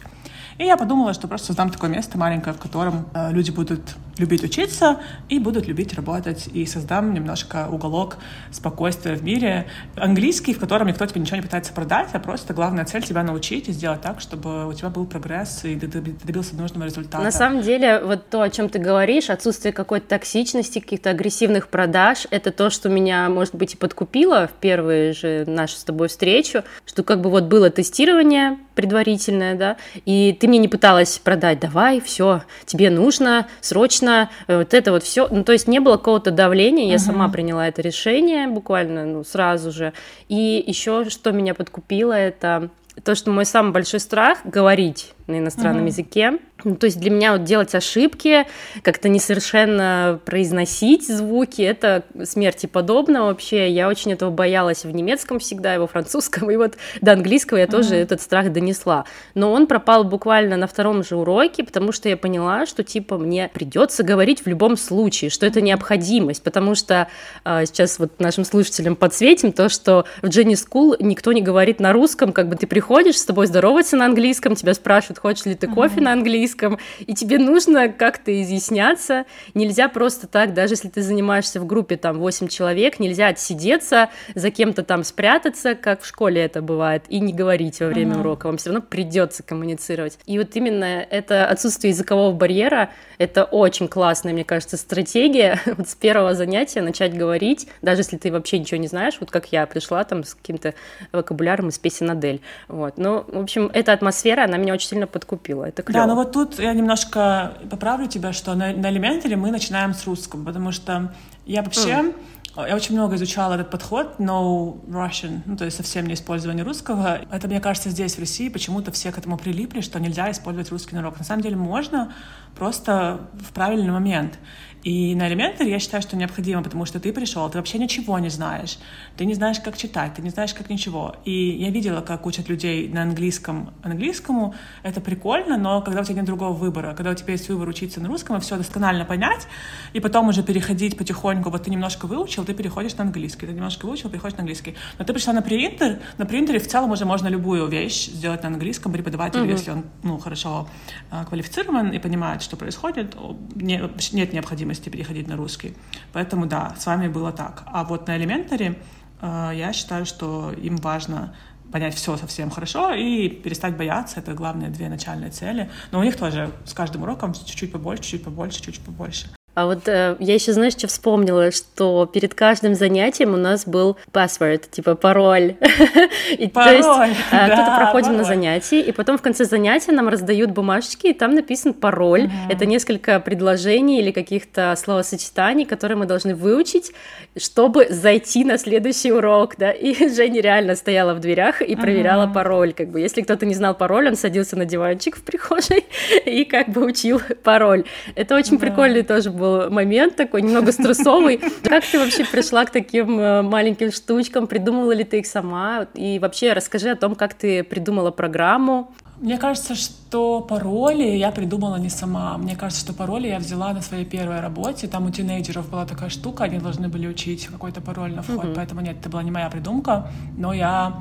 И 0.59 0.65
я 0.65 0.77
подумала, 0.77 1.15
что 1.15 1.29
просто 1.29 1.49
создам 1.49 1.71
такое 1.71 1.89
место 1.89 2.19
маленькое, 2.19 2.55
в 2.55 2.59
котором 2.59 3.09
э, 3.15 3.31
люди 3.33 3.53
будут 3.53 3.81
любить 4.19 4.43
учиться 4.43 4.99
и 5.29 5.39
будут 5.39 5.69
любить 5.69 5.95
работать. 5.95 6.49
И 6.53 6.67
создам 6.67 7.15
немножко 7.15 7.69
уголок 7.71 8.17
спокойствия 8.51 9.15
в 9.15 9.23
мире. 9.23 9.67
Английский, 9.95 10.55
в 10.55 10.59
котором 10.59 10.89
никто 10.89 11.07
тебе 11.07 11.21
ничего 11.21 11.37
не 11.37 11.43
пытается 11.43 11.73
продать, 11.73 12.09
а 12.13 12.19
просто 12.19 12.55
главная 12.55 12.85
цель 12.85 13.05
тебя 13.05 13.23
научить 13.23 13.69
и 13.69 13.73
сделать 13.73 14.01
так, 14.01 14.21
чтобы 14.21 14.67
у 14.67 14.73
тебя 14.73 14.91
был 14.91 15.07
прогресс 15.07 15.65
и 15.65 15.77
ты 15.79 15.87
добился 15.87 16.57
нужного 16.57 16.85
результата. 16.85 17.23
На 17.23 17.31
самом 17.31 17.63
деле, 17.63 18.01
вот 18.01 18.29
то, 18.29 18.43
о 18.43 18.51
чем 18.51 18.69
ты 18.69 18.81
говоришь, 18.81 19.31
отсутствие 19.31 19.73
какой-то 19.73 20.09
токсичности, 20.09 20.81
каких-то 20.81 21.11
агрессивных 21.11 21.69
продаж, 21.69 22.27
это 22.31 22.51
то, 22.51 22.71
что 22.71 22.89
меня, 22.89 23.29
может 23.29 23.55
быть, 23.55 23.75
и 23.75 23.77
подкупило 23.77 24.49
в 24.49 24.53
первые 24.61 25.13
же 25.13 25.45
нашу 25.47 25.77
с 25.77 25.85
тобой 25.85 26.09
встречу, 26.09 26.65
что 26.85 27.05
как 27.05 27.21
бы 27.21 27.31
вот 27.31 27.45
было 27.45 27.71
тестирование 27.71 28.59
предварительное, 28.79 29.57
да, 29.57 29.77
и 30.05 30.37
ты 30.39 30.47
мне 30.47 30.61
не 30.61 30.69
пыталась 30.69 31.19
продать, 31.19 31.59
давай, 31.59 32.01
все, 32.01 32.43
тебе 32.65 32.91
нужно, 32.91 33.49
срочно, 33.61 34.31
э, 34.47 34.57
вот 34.57 34.73
это 34.73 34.93
вот 34.93 35.03
все. 35.03 35.27
Ну, 35.29 35.43
то 35.43 35.51
есть 35.51 35.67
не 35.67 35.81
было 35.81 35.97
какого-то 35.97 36.31
давления, 36.31 36.87
я 36.87 36.95
uh-huh. 36.95 36.99
сама 36.99 37.29
приняла 37.29 37.67
это 37.67 37.83
решение 37.83 38.47
буквально, 38.47 39.05
ну, 39.05 39.25
сразу 39.25 39.73
же. 39.73 39.95
И 40.29 40.63
еще 40.65 41.11
что 41.11 41.33
меня 41.33 41.55
подкупило, 41.55 42.13
это 42.13 42.71
то, 43.03 43.17
что 43.17 43.33
мой 43.33 43.47
самый 43.47 43.73
большой 43.73 43.99
страх 43.99 44.39
говорить 44.45 45.13
на 45.27 45.41
иностранном 45.41 45.83
uh-huh. 45.83 45.89
языке. 45.89 46.39
Ну, 46.65 46.75
то 46.75 46.87
есть 46.87 46.99
для 46.99 47.11
меня 47.11 47.33
вот 47.33 47.45
делать 47.45 47.73
ошибки, 47.77 48.45
как-то 48.83 49.09
несовершенно 49.09 50.19
произносить 50.25 51.07
звуки, 51.07 51.63
это 51.63 52.03
смерти 52.25 52.67
подобно 52.67 53.27
вообще. 53.27 53.71
Я 53.71 53.89
очень 53.89 54.13
этого 54.13 54.31
боялась 54.31 54.85
в 54.85 54.91
немецком 54.91 55.39
всегда, 55.39 55.77
и 55.77 55.79
во 55.79 55.87
французском, 55.87 56.51
и 56.51 56.57
вот 56.57 56.75
до 57.01 57.13
английского 57.13 57.59
я 57.59 57.65
uh-huh. 57.65 57.71
тоже 57.71 57.95
этот 57.95 58.21
страх 58.21 58.53
донесла. 58.53 59.05
Но 59.35 59.53
он 59.53 59.69
пропал 59.69 60.03
буквально 60.03 60.57
на 60.57 60.67
втором 60.67 61.05
же 61.05 61.17
уроке, 61.17 61.63
потому 61.63 61.93
что 61.93 62.09
я 62.09 62.17
поняла, 62.17 62.67
что 62.67 62.83
типа 62.83 63.19
мне 63.19 63.51
придется 63.55 64.03
говорить 64.03 64.45
в 64.45 64.49
любом 64.49 64.77
случае, 64.77 65.31
что 65.31 65.47
это 65.47 65.61
необходимость, 65.61 66.43
потому 66.43 66.75
что 66.75 67.07
э, 67.45 67.67
сейчас 67.67 68.01
вот 68.01 68.19
нашим 68.19 68.45
слушателям 68.45 68.97
подсветим 68.97 69.53
то, 69.53 69.69
что 69.69 70.07
в 70.23 70.27
Jenny 70.27 70.55
School 70.55 70.97
никто 70.99 71.33
не 71.33 71.43
говорит 71.43 71.79
на 71.79 71.93
русском, 71.93 72.33
как 72.33 72.49
бы 72.49 72.57
ты 72.57 72.67
приходишь, 72.67 73.17
с 73.17 73.25
тобой 73.25 73.47
здороваться 73.47 73.97
на 73.97 74.07
английском, 74.07 74.57
тебя 74.57 74.75
спрашивают, 74.75 75.21
хочешь 75.21 75.47
ли 75.47 75.55
ты 75.55 75.69
кофе 75.69 76.01
uh-huh. 76.01 76.03
на 76.03 76.13
английском, 76.15 76.48
английском, 76.49 76.79
и 77.01 77.15
тебе 77.15 77.39
нужно 77.39 77.89
как-то 77.89 78.43
изъясняться. 78.43 79.25
Нельзя 79.55 79.89
просто 79.89 80.27
так, 80.27 80.55
даже 80.55 80.75
если 80.75 80.89
ты 80.89 81.03
занимаешься 81.03 81.61
в 81.61 81.67
группе 81.67 81.97
там 81.97 82.19
8 82.19 82.49
человек, 82.49 82.99
нельзя 82.99 83.29
отсидеться, 83.29 84.11
за 84.35 84.51
кем-то 84.51 84.83
там 84.83 85.05
спрятаться, 85.05 85.75
как 85.75 86.03
в 86.03 86.07
школе 86.07 86.43
это 86.43 86.63
бывает, 86.63 87.05
и 87.09 87.21
не 87.21 87.33
говорить 87.33 87.81
во 87.81 87.87
время 87.87 88.15
uh-huh. 88.15 88.21
урока. 88.21 88.47
Вам 88.47 88.57
все 88.57 88.71
равно 88.71 88.85
придется 88.89 89.43
коммуницировать. 89.43 90.19
И 90.27 90.39
вот 90.39 90.55
именно 90.55 90.85
это 90.85 91.47
отсутствие 91.47 91.91
языкового 91.91 92.33
барьера, 92.33 92.91
это 93.19 93.45
очень 93.45 93.89
классная, 93.89 94.33
мне 94.33 94.45
кажется, 94.45 94.77
стратегия. 94.77 95.61
Вот 95.79 95.89
с 95.89 95.95
первого 95.95 96.35
занятия 96.35 96.81
начать 96.81 97.17
говорить, 97.17 97.69
даже 97.83 98.01
если 98.01 98.17
ты 98.17 98.33
вообще 98.33 98.59
ничего 98.59 98.81
не 98.81 98.89
знаешь, 98.89 99.17
вот 99.21 99.31
как 99.31 99.53
я 99.53 99.65
пришла 99.67 100.03
там 100.03 100.25
с 100.25 100.35
каким-то 100.35 100.75
вокабуляром 101.13 101.69
из 101.69 101.79
песен 101.79 102.11
Адель. 102.11 102.41
Вот. 102.67 102.95
Ну, 102.97 103.25
в 103.29 103.39
общем, 103.39 103.71
эта 103.73 103.93
атмосфера, 103.93 104.45
она 104.45 104.57
меня 104.57 104.75
очень 104.75 104.89
сильно 104.89 105.07
подкупила. 105.07 105.67
Это 105.67 105.83
клево. 105.83 106.07
Да, 106.07 106.07
ну 106.07 106.17
вот 106.17 106.33
тут 106.45 106.59
я 106.59 106.73
немножко 106.73 107.55
поправлю 107.71 108.07
тебя, 108.07 108.33
что 108.33 108.55
на, 108.55 108.73
на 108.73 108.91
элементаре 108.91 109.37
мы 109.37 109.51
начинаем 109.51 109.95
с 109.95 110.07
русского, 110.07 110.45
потому 110.45 110.73
что 110.73 111.13
я 111.47 111.63
вообще... 111.63 111.91
Mm. 111.91 112.15
Я 112.57 112.75
очень 112.75 112.97
много 112.97 113.15
изучала 113.15 113.55
этот 113.55 113.71
подход 113.71 114.17
no 114.19 114.85
Russian, 114.89 115.43
ну, 115.47 115.57
то 115.57 115.65
есть 115.65 115.77
совсем 115.77 116.07
не 116.07 116.15
использование 116.15 116.65
русского. 116.65 117.21
Это, 117.31 117.47
мне 117.47 117.61
кажется, 117.61 117.89
здесь, 117.91 118.17
в 118.17 118.19
России, 118.19 118.49
почему-то 118.49 118.91
все 118.91 119.13
к 119.13 119.19
этому 119.19 119.39
прилипли, 119.39 119.81
что 119.81 120.01
нельзя 120.01 120.29
использовать 120.33 120.69
русский 120.73 120.97
на 120.97 121.03
урок. 121.03 121.19
На 121.19 121.25
самом 121.25 121.43
деле 121.43 121.55
можно, 121.55 122.13
просто 122.57 123.21
в 123.35 123.53
правильный 123.53 123.93
момент. 123.93 124.41
И 124.85 125.15
на 125.15 125.29
элементаре 125.29 125.71
я 125.71 125.79
считаю, 125.79 126.03
что 126.03 126.17
необходимо, 126.17 126.63
потому 126.63 126.85
что 126.87 127.01
ты 127.01 127.13
пришел, 127.13 127.49
ты 127.51 127.59
вообще 127.59 127.79
ничего 127.79 128.19
не 128.19 128.31
знаешь, 128.31 128.79
ты 129.17 129.25
не 129.25 129.35
знаешь, 129.35 129.61
как 129.61 129.77
читать, 129.77 130.15
ты 130.15 130.23
не 130.23 130.31
знаешь, 130.31 130.55
как 130.55 130.71
ничего. 130.71 131.17
И 131.25 131.51
я 131.51 131.71
видела, 131.71 132.01
как 132.01 132.27
учат 132.27 132.49
людей 132.49 132.89
на 132.89 133.03
английском 133.03 133.73
английскому, 133.83 134.55
это 134.83 135.01
прикольно, 135.01 135.57
но 135.57 135.83
когда 135.83 136.01
у 136.01 136.05
тебя 136.05 136.17
нет 136.17 136.25
другого 136.25 136.53
выбора, 136.53 136.95
когда 136.95 137.11
у 137.11 137.15
тебя 137.15 137.33
есть 137.33 137.49
выбор 137.49 137.69
учиться 137.69 138.01
на 138.01 138.09
русском 138.09 138.37
и 138.37 138.41
все 138.41 138.57
досконально 138.57 139.05
понять, 139.05 139.47
и 139.93 140.01
потом 140.01 140.29
уже 140.29 140.43
переходить 140.43 140.97
потихоньку, 140.97 141.51
вот 141.51 141.65
ты 141.65 141.71
немножко 141.71 142.07
выучил, 142.07 142.45
ты 142.45 142.55
переходишь 142.55 142.97
на 142.97 143.05
английский, 143.05 143.47
ты 143.47 143.53
немножко 143.53 143.87
выучил, 143.87 144.11
переходишь 144.11 144.37
на 144.37 144.43
английский. 144.43 144.75
Но 144.99 145.05
ты 145.05 145.13
пришла 145.13 145.33
на 145.33 145.43
принтер, 145.43 145.99
на 146.19 146.27
принтере 146.27 146.59
в 146.59 146.67
целом 146.69 146.93
уже 146.93 147.05
можно 147.05 147.29
любую 147.29 147.67
вещь 147.67 148.07
сделать 148.07 148.43
на 148.43 148.49
английском 148.49 148.93
преподавателю, 148.93 149.45
mm-hmm. 149.45 149.51
если 149.51 149.71
он 149.73 149.85
ну, 150.03 150.19
хорошо 150.19 150.69
а, 151.11 151.25
квалифицирован 151.25 151.91
и 151.91 151.99
понимает, 151.99 152.43
что 152.43 152.57
происходит, 152.57 153.17
не, 153.55 153.83
нет 154.13 154.33
необходимости 154.33 154.78
необходимости 154.79 154.89
переходить 154.89 155.29
на 155.29 155.37
русский. 155.37 155.75
Поэтому 156.13 156.47
да, 156.47 156.75
с 156.79 156.87
вами 156.87 157.09
было 157.09 157.33
так. 157.33 157.63
А 157.67 157.85
вот 157.85 158.09
на 158.09 158.17
элементаре 158.17 158.75
э, 159.21 159.53
я 159.55 159.73
считаю, 159.73 160.07
что 160.07 160.53
им 160.53 160.77
важно 160.77 161.35
понять 161.73 161.95
все 161.95 162.17
совсем 162.17 162.51
хорошо 162.51 162.95
и 162.95 163.29
перестать 163.29 163.77
бояться. 163.77 164.21
Это 164.21 164.35
главные 164.35 164.71
две 164.71 164.89
начальные 164.89 165.31
цели. 165.31 165.69
Но 165.93 166.01
у 166.01 166.03
них 166.03 166.17
тоже 166.17 166.51
с 166.65 166.73
каждым 166.73 167.03
уроком 167.03 167.35
чуть-чуть 167.35 167.73
побольше, 167.73 168.03
чуть-чуть 168.03 168.25
побольше, 168.25 168.63
чуть-чуть 168.63 168.85
побольше. 168.85 169.38
А 169.59 169.67
вот 169.67 169.89
э, 169.89 170.15
я 170.21 170.35
еще, 170.35 170.53
знаешь, 170.53 170.75
что 170.75 170.87
вспомнила, 170.87 171.51
что 171.51 172.07
перед 172.07 172.33
каждым 172.33 172.77
занятием 172.77 173.35
у 173.35 173.37
нас 173.37 173.67
был 173.67 173.97
password, 174.13 174.71
типа 174.71 174.95
пароль. 174.95 175.57
и, 176.39 176.47
пароль, 176.47 176.81
то 176.81 177.05
есть 177.05 177.19
э, 177.33 177.33
да, 177.33 177.49
кто-то 177.49 177.77
проходим 177.77 178.11
пароль. 178.11 178.19
на 178.19 178.25
занятии, 178.25 178.81
и 178.81 178.93
потом 178.93 179.19
в 179.19 179.23
конце 179.23 179.45
занятия 179.47 179.91
нам 179.91 180.09
раздают 180.09 180.53
бумажечки, 180.53 181.09
и 181.09 181.13
там 181.13 181.35
написан 181.35 181.73
пароль. 181.73 182.27
Угу. 182.27 182.33
Это 182.51 182.67
несколько 182.67 183.19
предложений 183.19 183.99
или 183.99 184.13
каких-то 184.13 184.77
словосочетаний, 184.77 185.65
которые 185.65 185.99
мы 185.99 186.07
должны 186.07 186.37
выучить, 186.37 186.93
чтобы 187.37 187.89
зайти 187.91 188.45
на 188.45 188.59
следующий 188.59 189.11
урок, 189.11 189.57
да. 189.59 189.73
И 189.73 190.09
Женя 190.15 190.41
реально 190.41 190.77
стояла 190.77 191.15
в 191.15 191.19
дверях 191.19 191.63
и 191.63 191.75
проверяла 191.75 192.27
угу. 192.27 192.35
пароль, 192.35 192.73
как 192.75 192.91
бы. 192.91 193.01
Если 193.01 193.23
кто-то 193.23 193.45
не 193.45 193.55
знал 193.55 193.75
пароль, 193.75 194.07
он 194.07 194.15
садился 194.15 194.55
на 194.55 194.67
диванчик 194.67 195.17
в 195.17 195.23
прихожей 195.23 195.85
и 196.25 196.45
как 196.45 196.69
бы 196.69 196.87
учил 196.87 197.21
пароль. 197.43 197.87
Это 198.15 198.37
очень 198.37 198.57
да. 198.57 198.67
прикольный 198.69 199.03
тоже 199.03 199.31
был 199.31 199.48
был 199.49 199.71
момент 199.71 200.17
такой, 200.17 200.43
немного 200.43 200.73
стрессовый. 200.73 201.41
Как 201.63 201.85
ты 201.85 201.99
вообще 201.99 202.25
пришла 202.25 202.65
к 202.65 202.71
таким 202.71 203.19
э, 203.19 203.43
маленьким 203.43 203.93
штучкам? 203.93 204.47
Придумала 204.47 204.93
ли 204.93 205.05
ты 205.05 205.19
их 205.19 205.27
сама? 205.27 205.87
И 205.95 206.19
вообще 206.19 206.53
расскажи 206.53 206.91
о 206.91 206.97
том, 206.97 207.15
как 207.15 207.35
ты 207.35 207.63
придумала 207.63 208.11
программу. 208.11 208.93
Мне 209.21 209.37
кажется, 209.37 209.75
что 209.75 210.41
пароли 210.41 211.03
я 211.03 211.33
придумала 211.33 211.77
не 211.77 211.91
сама. 211.91 212.39
Мне 212.39 212.55
кажется, 212.55 212.85
что 212.85 212.93
пароли 212.93 213.29
я 213.29 213.39
взяла 213.39 213.73
на 213.73 213.83
своей 213.83 214.05
первой 214.05 214.41
работе. 214.41 214.87
Там 214.87 215.07
у 215.07 215.11
тинейджеров 215.11 215.69
была 215.69 215.87
такая 215.87 216.09
штука, 216.09 216.45
они 216.45 216.59
должны 216.59 216.89
были 216.89 217.09
учить 217.09 217.47
какой-то 217.47 217.81
пароль 217.81 218.15
на 218.15 218.23
вход, 218.23 218.45
uh-huh. 218.45 218.55
поэтому 218.55 218.81
нет, 218.81 218.97
это 219.01 219.09
была 219.09 219.25
не 219.25 219.33
моя 219.33 219.51
придумка, 219.51 220.09
но 220.37 220.53
я 220.53 221.01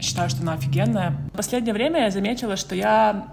считаю, 0.00 0.30
что 0.30 0.42
она 0.42 0.52
офигенная. 0.52 1.16
В 1.32 1.36
последнее 1.36 1.74
время 1.74 2.02
я 2.02 2.10
заметила, 2.10 2.56
что 2.56 2.76
я 2.76 3.26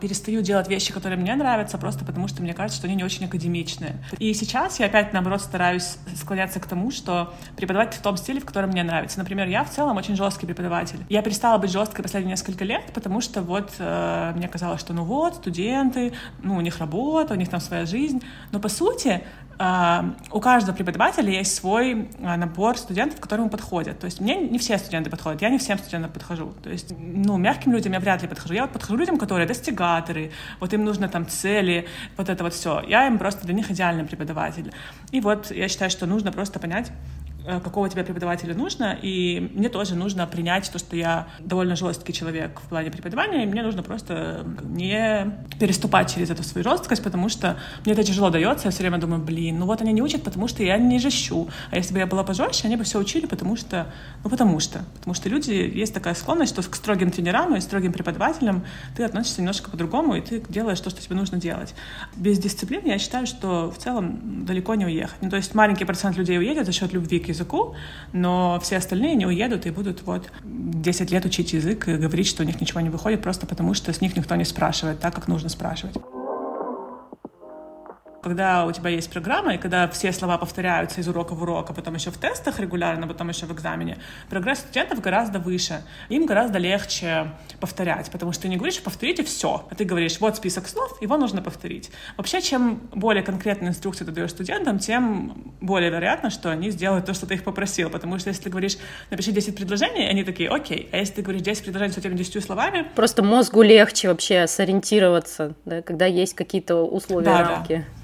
перестаю 0.00 0.42
делать 0.42 0.68
вещи, 0.68 0.92
которые 0.92 1.18
мне 1.18 1.34
нравятся, 1.34 1.78
просто 1.78 2.04
потому 2.04 2.28
что 2.28 2.42
мне 2.42 2.54
кажется, 2.54 2.78
что 2.78 2.86
они 2.86 2.96
не 2.96 3.04
очень 3.04 3.26
академичные. 3.26 3.96
И 4.18 4.32
сейчас 4.34 4.80
я 4.80 4.86
опять, 4.86 5.12
наоборот, 5.12 5.40
стараюсь 5.40 5.96
склоняться 6.16 6.60
к 6.60 6.66
тому, 6.66 6.90
что 6.90 7.34
преподавать 7.56 7.94
в 7.94 8.02
том 8.02 8.16
стиле, 8.16 8.40
в 8.40 8.44
котором 8.44 8.70
мне 8.70 8.82
нравится. 8.82 9.18
Например, 9.18 9.46
я 9.48 9.64
в 9.64 9.70
целом 9.70 9.96
очень 9.96 10.16
жесткий 10.16 10.46
преподаватель. 10.46 10.98
Я 11.08 11.22
перестала 11.22 11.58
быть 11.58 11.70
жесткой 11.70 12.02
последние 12.02 12.32
несколько 12.32 12.64
лет, 12.64 12.84
потому 12.94 13.20
что 13.20 13.42
вот 13.42 13.72
э, 13.78 14.32
мне 14.36 14.48
казалось, 14.48 14.80
что 14.80 14.92
ну 14.92 15.04
вот, 15.04 15.36
студенты, 15.36 16.12
ну 16.42 16.56
у 16.56 16.60
них 16.60 16.78
работа, 16.78 17.34
у 17.34 17.36
них 17.36 17.48
там 17.48 17.60
своя 17.60 17.86
жизнь. 17.86 18.22
Но 18.52 18.60
по 18.60 18.68
сути, 18.68 19.22
у 19.60 20.40
каждого 20.40 20.74
преподавателя 20.74 21.30
есть 21.30 21.54
свой 21.54 21.92
uh, 21.92 22.36
набор 22.36 22.78
студентов, 22.78 23.20
которые 23.20 23.42
ему 23.42 23.50
подходят. 23.50 23.98
То 23.98 24.06
есть 24.06 24.18
мне 24.18 24.36
не 24.36 24.58
все 24.58 24.78
студенты 24.78 25.10
подходят, 25.10 25.42
я 25.42 25.50
не 25.50 25.58
всем 25.58 25.78
студентам 25.78 26.10
подхожу. 26.10 26.54
То 26.62 26.70
есть, 26.70 26.94
ну, 26.98 27.36
мягким 27.36 27.72
людям 27.72 27.92
я 27.92 28.00
вряд 28.00 28.22
ли 28.22 28.28
подхожу. 28.28 28.54
Я 28.54 28.62
вот 28.62 28.72
подхожу 28.72 28.96
людям, 28.96 29.18
которые 29.18 29.46
достигаторы, 29.46 30.32
вот 30.60 30.72
им 30.72 30.84
нужно 30.84 31.10
там 31.10 31.28
цели, 31.28 31.86
вот 32.16 32.30
это 32.30 32.42
вот 32.42 32.54
все. 32.54 32.82
Я 32.88 33.06
им 33.06 33.18
просто 33.18 33.44
для 33.44 33.52
них 33.52 33.70
идеальный 33.70 34.06
преподаватель. 34.06 34.72
И 35.10 35.20
вот 35.20 35.50
я 35.50 35.68
считаю, 35.68 35.90
что 35.90 36.06
нужно 36.06 36.32
просто 36.32 36.58
понять, 36.58 36.90
Э, 37.19 37.19
какого 37.58 37.88
тебе 37.88 38.04
преподавателя 38.04 38.54
нужно, 38.54 38.96
и 39.02 39.50
мне 39.54 39.68
тоже 39.68 39.96
нужно 39.96 40.26
принять 40.26 40.70
то, 40.70 40.78
что 40.78 40.94
я 40.94 41.28
довольно 41.40 41.74
жесткий 41.74 42.12
человек 42.12 42.60
в 42.60 42.68
плане 42.68 42.90
преподавания, 42.90 43.42
и 43.42 43.46
мне 43.46 43.62
нужно 43.62 43.82
просто 43.82 44.44
не 44.62 45.32
переступать 45.58 46.14
через 46.14 46.30
эту 46.30 46.44
свою 46.44 46.62
жесткость, 46.62 47.02
потому 47.02 47.28
что 47.28 47.56
мне 47.84 47.94
это 47.94 48.04
тяжело 48.04 48.30
дается, 48.30 48.66
я 48.66 48.70
все 48.70 48.82
время 48.82 48.98
думаю, 48.98 49.22
блин, 49.22 49.58
ну 49.58 49.66
вот 49.66 49.80
они 49.80 49.92
не 49.92 50.02
учат, 50.02 50.22
потому 50.22 50.46
что 50.46 50.62
я 50.62 50.78
не 50.78 50.98
жещу, 50.98 51.48
а 51.70 51.76
если 51.76 51.92
бы 51.92 51.98
я 51.98 52.06
была 52.06 52.22
пожестче, 52.22 52.68
они 52.68 52.76
бы 52.76 52.84
все 52.84 52.98
учили, 52.98 53.26
потому 53.26 53.56
что, 53.56 53.86
ну 54.22 54.30
потому 54.30 54.60
что, 54.60 54.84
потому 54.98 55.14
что 55.14 55.28
люди, 55.28 55.50
есть 55.50 55.94
такая 55.94 56.14
склонность, 56.14 56.52
что 56.52 56.62
к 56.68 56.74
строгим 56.74 57.10
тренерам 57.10 57.56
и 57.56 57.60
строгим 57.60 57.92
преподавателям 57.92 58.64
ты 58.96 59.04
относишься 59.04 59.40
немножко 59.40 59.70
по-другому, 59.70 60.14
и 60.14 60.20
ты 60.20 60.42
делаешь 60.48 60.80
то, 60.80 60.90
что 60.90 61.00
тебе 61.00 61.16
нужно 61.16 61.38
делать. 61.38 61.74
Без 62.16 62.38
дисциплины 62.38 62.88
я 62.88 62.98
считаю, 62.98 63.26
что 63.26 63.70
в 63.70 63.78
целом 63.78 64.44
далеко 64.44 64.74
не 64.74 64.84
уехать. 64.84 65.16
Ну, 65.20 65.30
то 65.30 65.36
есть 65.36 65.54
маленький 65.54 65.84
процент 65.84 66.16
людей 66.16 66.38
уедет 66.38 66.66
за 66.66 66.72
счет 66.72 66.92
любви 66.92 67.18
к 67.18 67.28
языку, 67.28 67.39
но 68.12 68.58
все 68.62 68.76
остальные 68.76 69.14
не 69.14 69.26
уедут 69.26 69.66
и 69.66 69.70
будут 69.70 70.02
вот 70.02 70.30
10 70.44 71.10
лет 71.10 71.24
учить 71.24 71.52
язык 71.52 71.88
и 71.88 71.96
говорить, 71.96 72.26
что 72.26 72.42
у 72.42 72.46
них 72.46 72.60
ничего 72.60 72.80
не 72.80 72.90
выходит, 72.90 73.22
просто 73.22 73.46
потому 73.46 73.74
что 73.74 73.92
с 73.92 74.00
них 74.00 74.16
никто 74.16 74.34
не 74.36 74.44
спрашивает 74.44 75.00
так, 75.00 75.14
как 75.14 75.28
нужно 75.28 75.48
спрашивать. 75.48 75.96
Когда 78.22 78.66
у 78.66 78.72
тебя 78.72 78.90
есть 78.90 79.10
программа, 79.10 79.54
и 79.54 79.58
когда 79.58 79.88
все 79.88 80.12
слова 80.12 80.36
повторяются 80.36 81.00
из 81.00 81.08
урока 81.08 81.34
в 81.34 81.42
урок, 81.42 81.70
а 81.70 81.72
потом 81.72 81.94
еще 81.94 82.10
в 82.10 82.18
тестах 82.18 82.60
регулярно, 82.60 83.08
потом 83.08 83.30
еще 83.30 83.46
в 83.46 83.52
экзамене, 83.52 83.96
прогресс 84.28 84.58
студентов 84.58 85.00
гораздо 85.00 85.38
выше. 85.38 85.82
Им 86.10 86.26
гораздо 86.26 86.58
легче 86.58 87.30
повторять, 87.60 88.10
потому 88.10 88.32
что 88.32 88.42
ты 88.42 88.48
не 88.48 88.56
говоришь 88.56 88.82
«повторите 88.82 89.24
все», 89.24 89.66
а 89.70 89.74
ты 89.74 89.84
говоришь 89.84 90.20
«вот 90.20 90.36
список 90.36 90.68
слов, 90.68 91.00
его 91.00 91.16
нужно 91.16 91.40
повторить». 91.40 91.90
Вообще, 92.18 92.42
чем 92.42 92.82
более 92.92 93.22
конкретные 93.22 93.70
инструкции 93.70 94.04
ты 94.04 94.12
даешь 94.12 94.30
студентам, 94.30 94.78
тем 94.78 95.54
более 95.60 95.90
вероятно, 95.90 96.28
что 96.28 96.50
они 96.50 96.70
сделают 96.70 97.06
то, 97.06 97.14
что 97.14 97.26
ты 97.26 97.34
их 97.34 97.44
попросил, 97.44 97.88
потому 97.88 98.18
что 98.18 98.28
если 98.28 98.42
ты 98.42 98.50
говоришь 98.50 98.76
«напиши 99.10 99.32
10 99.32 99.56
предложений», 99.56 100.08
они 100.08 100.24
такие 100.24 100.50
«окей», 100.50 100.90
а 100.92 100.98
если 100.98 101.14
ты 101.14 101.22
говоришь 101.22 101.42
10 101.42 101.64
предложений 101.64 101.94
с 101.94 101.98
этими 101.98 102.14
10 102.14 102.44
словами... 102.44 102.86
Просто 102.94 103.22
мозгу 103.22 103.62
легче 103.62 104.08
вообще 104.08 104.46
сориентироваться, 104.46 105.54
да, 105.64 105.80
когда 105.80 106.04
есть 106.04 106.34
какие-то 106.34 106.84
условия, 106.84 107.24
да, 107.24 107.48
рамки. 107.48 107.86
Да. 107.88 108.00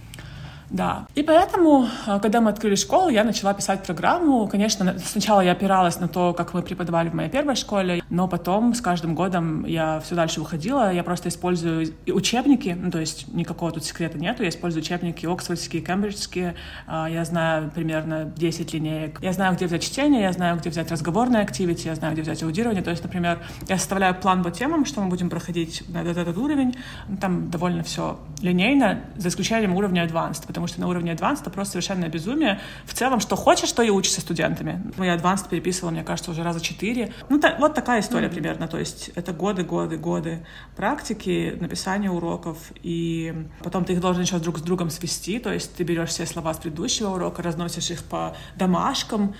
Да. 0.71 1.07
И 1.15 1.23
поэтому, 1.23 1.87
э, 2.07 2.19
когда 2.21 2.41
мы 2.41 2.51
открыли 2.51 2.75
школу, 2.75 3.09
я 3.09 3.25
начала 3.25 3.55
писать 3.55 3.85
программу. 3.85 4.49
Конечно, 4.49 4.99
сначала 4.99 5.41
я 5.41 5.53
опиралась 5.53 6.01
на 6.01 6.09
то, 6.09 6.33
как 6.33 6.55
мы 6.55 6.63
преподавали 6.63 7.09
в 7.09 7.15
моей 7.15 7.31
первой 7.31 7.55
школе, 7.55 8.03
но 8.11 8.27
потом 8.27 8.75
с 8.75 8.81
каждым 8.81 9.15
годом 9.15 9.65
я 9.65 10.01
все 10.01 10.15
дальше 10.15 10.41
выходила. 10.41 10.93
Я 10.93 11.05
просто 11.05 11.29
использую 11.29 11.95
учебники, 12.07 12.77
ну, 12.79 12.91
то 12.91 12.99
есть 12.99 13.33
никакого 13.33 13.71
тут 13.73 13.85
секрета 13.85 14.19
нету. 14.19 14.43
Я 14.43 14.49
использую 14.49 14.83
учебники 14.83 15.27
оксфордские, 15.27 15.83
кембриджские. 15.83 16.57
Э, 16.89 17.07
я 17.09 17.25
знаю 17.25 17.71
примерно 17.73 18.25
10 18.37 18.75
линеек. 18.75 19.21
Я 19.23 19.33
знаю, 19.33 19.55
где 19.55 19.67
взять 19.67 19.83
чтение, 19.83 20.23
я 20.23 20.33
знаю, 20.33 20.57
где 20.59 20.71
взять 20.71 20.91
разговорное 20.91 21.43
активити, 21.43 21.87
я 21.87 21.95
знаю, 21.95 22.15
где 22.15 22.23
взять 22.23 22.43
аудирование. 22.43 22.83
То 22.83 22.91
есть, 22.91 23.05
например, 23.05 23.39
я 23.69 23.79
составляю 23.79 24.15
план 24.17 24.43
по 24.43 24.51
темам, 24.51 24.85
что 24.85 25.01
мы 25.01 25.09
будем 25.09 25.31
проходить 25.31 25.85
на 25.89 26.03
этот, 26.03 26.17
этот 26.17 26.37
уровень. 26.37 26.77
Там 27.21 27.51
довольно 27.51 27.85
все 27.85 28.19
линейно, 28.43 29.01
за 29.17 29.29
исключением 29.29 29.77
уровня 29.77 30.05
advanced, 30.05 30.47
потому 30.57 30.69
что 30.69 30.81
на 30.81 30.89
уровне 30.89 31.13
advanced 31.13 31.43
это 31.43 31.51
просто 31.51 31.73
совершенное 31.73 32.09
безумие. 32.09 32.61
В 32.87 32.95
целом, 32.95 33.21
что 33.21 33.37
хочешь, 33.37 33.71
то 33.73 33.83
и 33.83 33.91
учишься 33.91 34.23
студентами. 34.23 34.83
Я 34.97 35.15
advanced 35.15 35.51
переписывала, 35.51 35.91
мне 35.91 36.03
кажется, 36.03 36.31
уже 36.31 36.43
раза 36.43 36.63
четыре. 36.63 37.13
Ну, 37.29 37.39
та, 37.39 37.57
вот 37.59 37.75
такая 37.75 38.01
история 38.01 38.29
mm-hmm. 38.29 38.31
примерно. 38.31 38.67
То 38.67 38.79
есть 38.79 39.11
это 39.15 39.35
годы, 39.35 39.65
годы, 39.65 39.99
годы 39.99 40.47
практики, 40.75 41.59
написания 41.61 42.11
уроков, 42.11 42.73
и 42.83 43.35
потом 43.63 43.85
ты 43.85 43.93
их 43.93 44.01
должен 44.01 44.23
еще 44.23 44.39
друг 44.39 44.59
с 44.59 44.63
другом 44.63 44.89
свести, 44.89 45.39
то 45.41 45.53
есть 45.53 45.75
ты 45.75 45.85
берешь 45.85 46.09
все 46.09 46.25
слова 46.25 46.55
с 46.55 46.57
предыдущего 46.57 47.11
урока, 47.11 47.43
разносишь 47.43 47.91
их 47.91 48.03
по 48.03 48.35
домашкам 48.57 49.35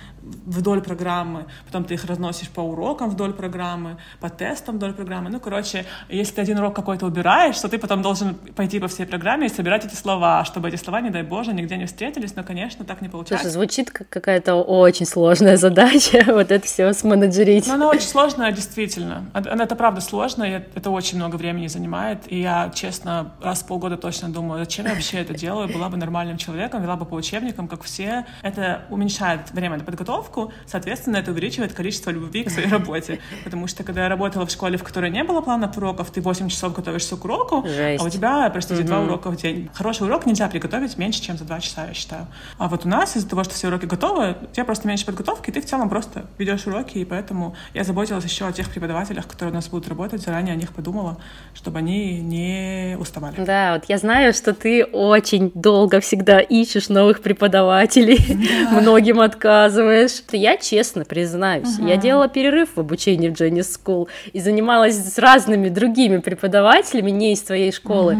вдоль 0.45 0.81
программы, 0.81 1.45
потом 1.65 1.83
ты 1.83 1.93
их 1.93 2.05
разносишь 2.05 2.49
по 2.49 2.61
урокам 2.61 3.09
вдоль 3.09 3.33
программы, 3.33 3.97
по 4.19 4.29
тестам 4.29 4.75
вдоль 4.75 4.93
программы. 4.93 5.29
Ну, 5.29 5.39
короче, 5.39 5.85
если 6.09 6.35
ты 6.35 6.41
один 6.41 6.57
урок 6.59 6.75
какой-то 6.75 7.05
убираешь, 7.05 7.59
то 7.59 7.67
ты 7.67 7.77
потом 7.77 8.01
должен 8.01 8.35
пойти 8.35 8.79
по 8.79 8.87
всей 8.87 9.05
программе 9.05 9.47
и 9.47 9.49
собирать 9.49 9.85
эти 9.85 9.95
слова, 9.95 10.45
чтобы 10.45 10.69
эти 10.69 10.75
слова, 10.75 11.01
не 11.01 11.09
дай 11.09 11.23
боже, 11.23 11.53
нигде 11.53 11.77
не 11.77 11.85
встретились, 11.85 12.35
но, 12.35 12.43
конечно, 12.43 12.85
так 12.85 13.01
не 13.01 13.09
получается. 13.09 13.49
Слушай, 13.49 13.53
звучит 13.53 13.91
как 13.91 14.09
какая-то 14.09 14.55
очень 14.55 15.05
сложная 15.05 15.57
задача, 15.57 16.23
вот 16.27 16.51
это 16.51 16.65
все 16.65 16.93
сменеджерить. 16.93 17.67
Ну, 17.67 17.73
она 17.73 17.89
очень 17.89 18.07
сложная, 18.07 18.51
действительно. 18.51 19.25
Это 19.33 19.75
правда 19.75 20.01
сложно, 20.01 20.43
и 20.43 20.61
это 20.75 20.89
очень 20.89 21.17
много 21.17 21.35
времени 21.35 21.67
занимает, 21.67 22.19
и 22.27 22.41
я, 22.41 22.71
честно, 22.73 23.33
раз 23.41 23.61
в 23.61 23.67
полгода 23.67 23.97
точно 23.97 24.29
думаю, 24.29 24.59
зачем 24.59 24.85
я 24.85 24.93
вообще 24.93 25.17
это 25.19 25.33
делаю, 25.33 25.67
была 25.67 25.89
бы 25.89 25.97
нормальным 25.97 26.37
человеком, 26.37 26.81
вела 26.81 26.95
бы 26.95 27.05
по 27.05 27.15
учебникам, 27.15 27.67
как 27.67 27.83
все. 27.83 28.25
Это 28.41 28.81
уменьшает 28.89 29.51
время 29.51 29.77
на 29.77 29.83
подготовку, 29.83 30.16
соответственно, 30.65 31.17
это 31.17 31.31
увеличивает 31.31 31.73
количество 31.73 32.11
любви 32.11 32.43
к 32.43 32.49
своей 32.49 32.69
работе, 32.69 33.19
потому 33.43 33.67
что, 33.67 33.83
когда 33.83 34.03
я 34.03 34.09
работала 34.09 34.45
в 34.45 34.51
школе, 34.51 34.77
в 34.77 34.83
которой 34.83 35.09
не 35.09 35.23
было 35.23 35.41
плана 35.41 35.71
уроков, 35.75 36.11
ты 36.11 36.21
8 36.21 36.49
часов 36.49 36.73
готовишься 36.73 37.15
к 37.15 37.25
уроку, 37.25 37.65
Жесть. 37.67 38.01
а 38.01 38.05
у 38.05 38.09
тебя, 38.09 38.49
простите, 38.49 38.81
угу. 38.81 38.87
два 38.87 38.99
урока 39.01 39.29
в 39.29 39.35
день. 39.35 39.69
Хороший 39.73 40.07
урок 40.07 40.25
нельзя 40.25 40.47
приготовить 40.47 40.97
меньше, 40.97 41.21
чем 41.21 41.37
за 41.37 41.45
два 41.45 41.59
часа, 41.59 41.87
я 41.87 41.93
считаю. 41.93 42.27
А 42.57 42.67
вот 42.67 42.85
у 42.85 42.89
нас 42.89 43.15
из-за 43.15 43.29
того, 43.29 43.43
что 43.43 43.53
все 43.53 43.67
уроки 43.67 43.85
готовы, 43.85 44.35
у 44.41 44.53
тебя 44.53 44.65
просто 44.65 44.87
меньше 44.87 45.05
подготовки, 45.05 45.51
ты 45.51 45.61
в 45.61 45.65
целом 45.65 45.89
просто 45.89 46.25
ведешь 46.37 46.65
уроки, 46.67 46.97
и 46.97 47.05
поэтому 47.05 47.55
я 47.73 47.83
заботилась 47.83 48.23
еще 48.23 48.47
о 48.47 48.51
тех 48.51 48.69
преподавателях, 48.69 49.27
которые 49.27 49.51
у 49.51 49.55
нас 49.55 49.67
будут 49.67 49.87
работать, 49.87 50.21
заранее 50.21 50.53
о 50.53 50.57
них 50.57 50.73
подумала, 50.73 51.17
чтобы 51.53 51.79
они 51.79 52.19
не 52.19 52.97
уставали. 52.99 53.35
Да, 53.43 53.73
вот 53.73 53.85
я 53.87 53.97
знаю, 53.97 54.33
что 54.33 54.53
ты 54.53 54.85
очень 54.85 55.51
долго 55.53 55.99
всегда 55.99 56.39
ищешь 56.39 56.89
новых 56.89 57.21
преподавателей, 57.21 58.17
да. 58.17 58.71
многим 58.81 59.19
отказываешь. 59.19 60.06
Я 60.31 60.57
честно 60.57 61.05
признаюсь, 61.05 61.77
угу. 61.79 61.87
я 61.87 61.97
делала 61.97 62.27
перерыв 62.27 62.69
в 62.75 62.79
обучении 62.79 63.29
в 63.29 63.33
Jenny 63.33 63.59
School 63.59 64.07
и 64.33 64.39
занималась 64.39 64.95
с 64.95 65.17
разными 65.17 65.69
другими 65.69 66.17
преподавателями, 66.17 67.11
не 67.11 67.33
из 67.33 67.41
твоей 67.41 67.71
школы. 67.71 68.17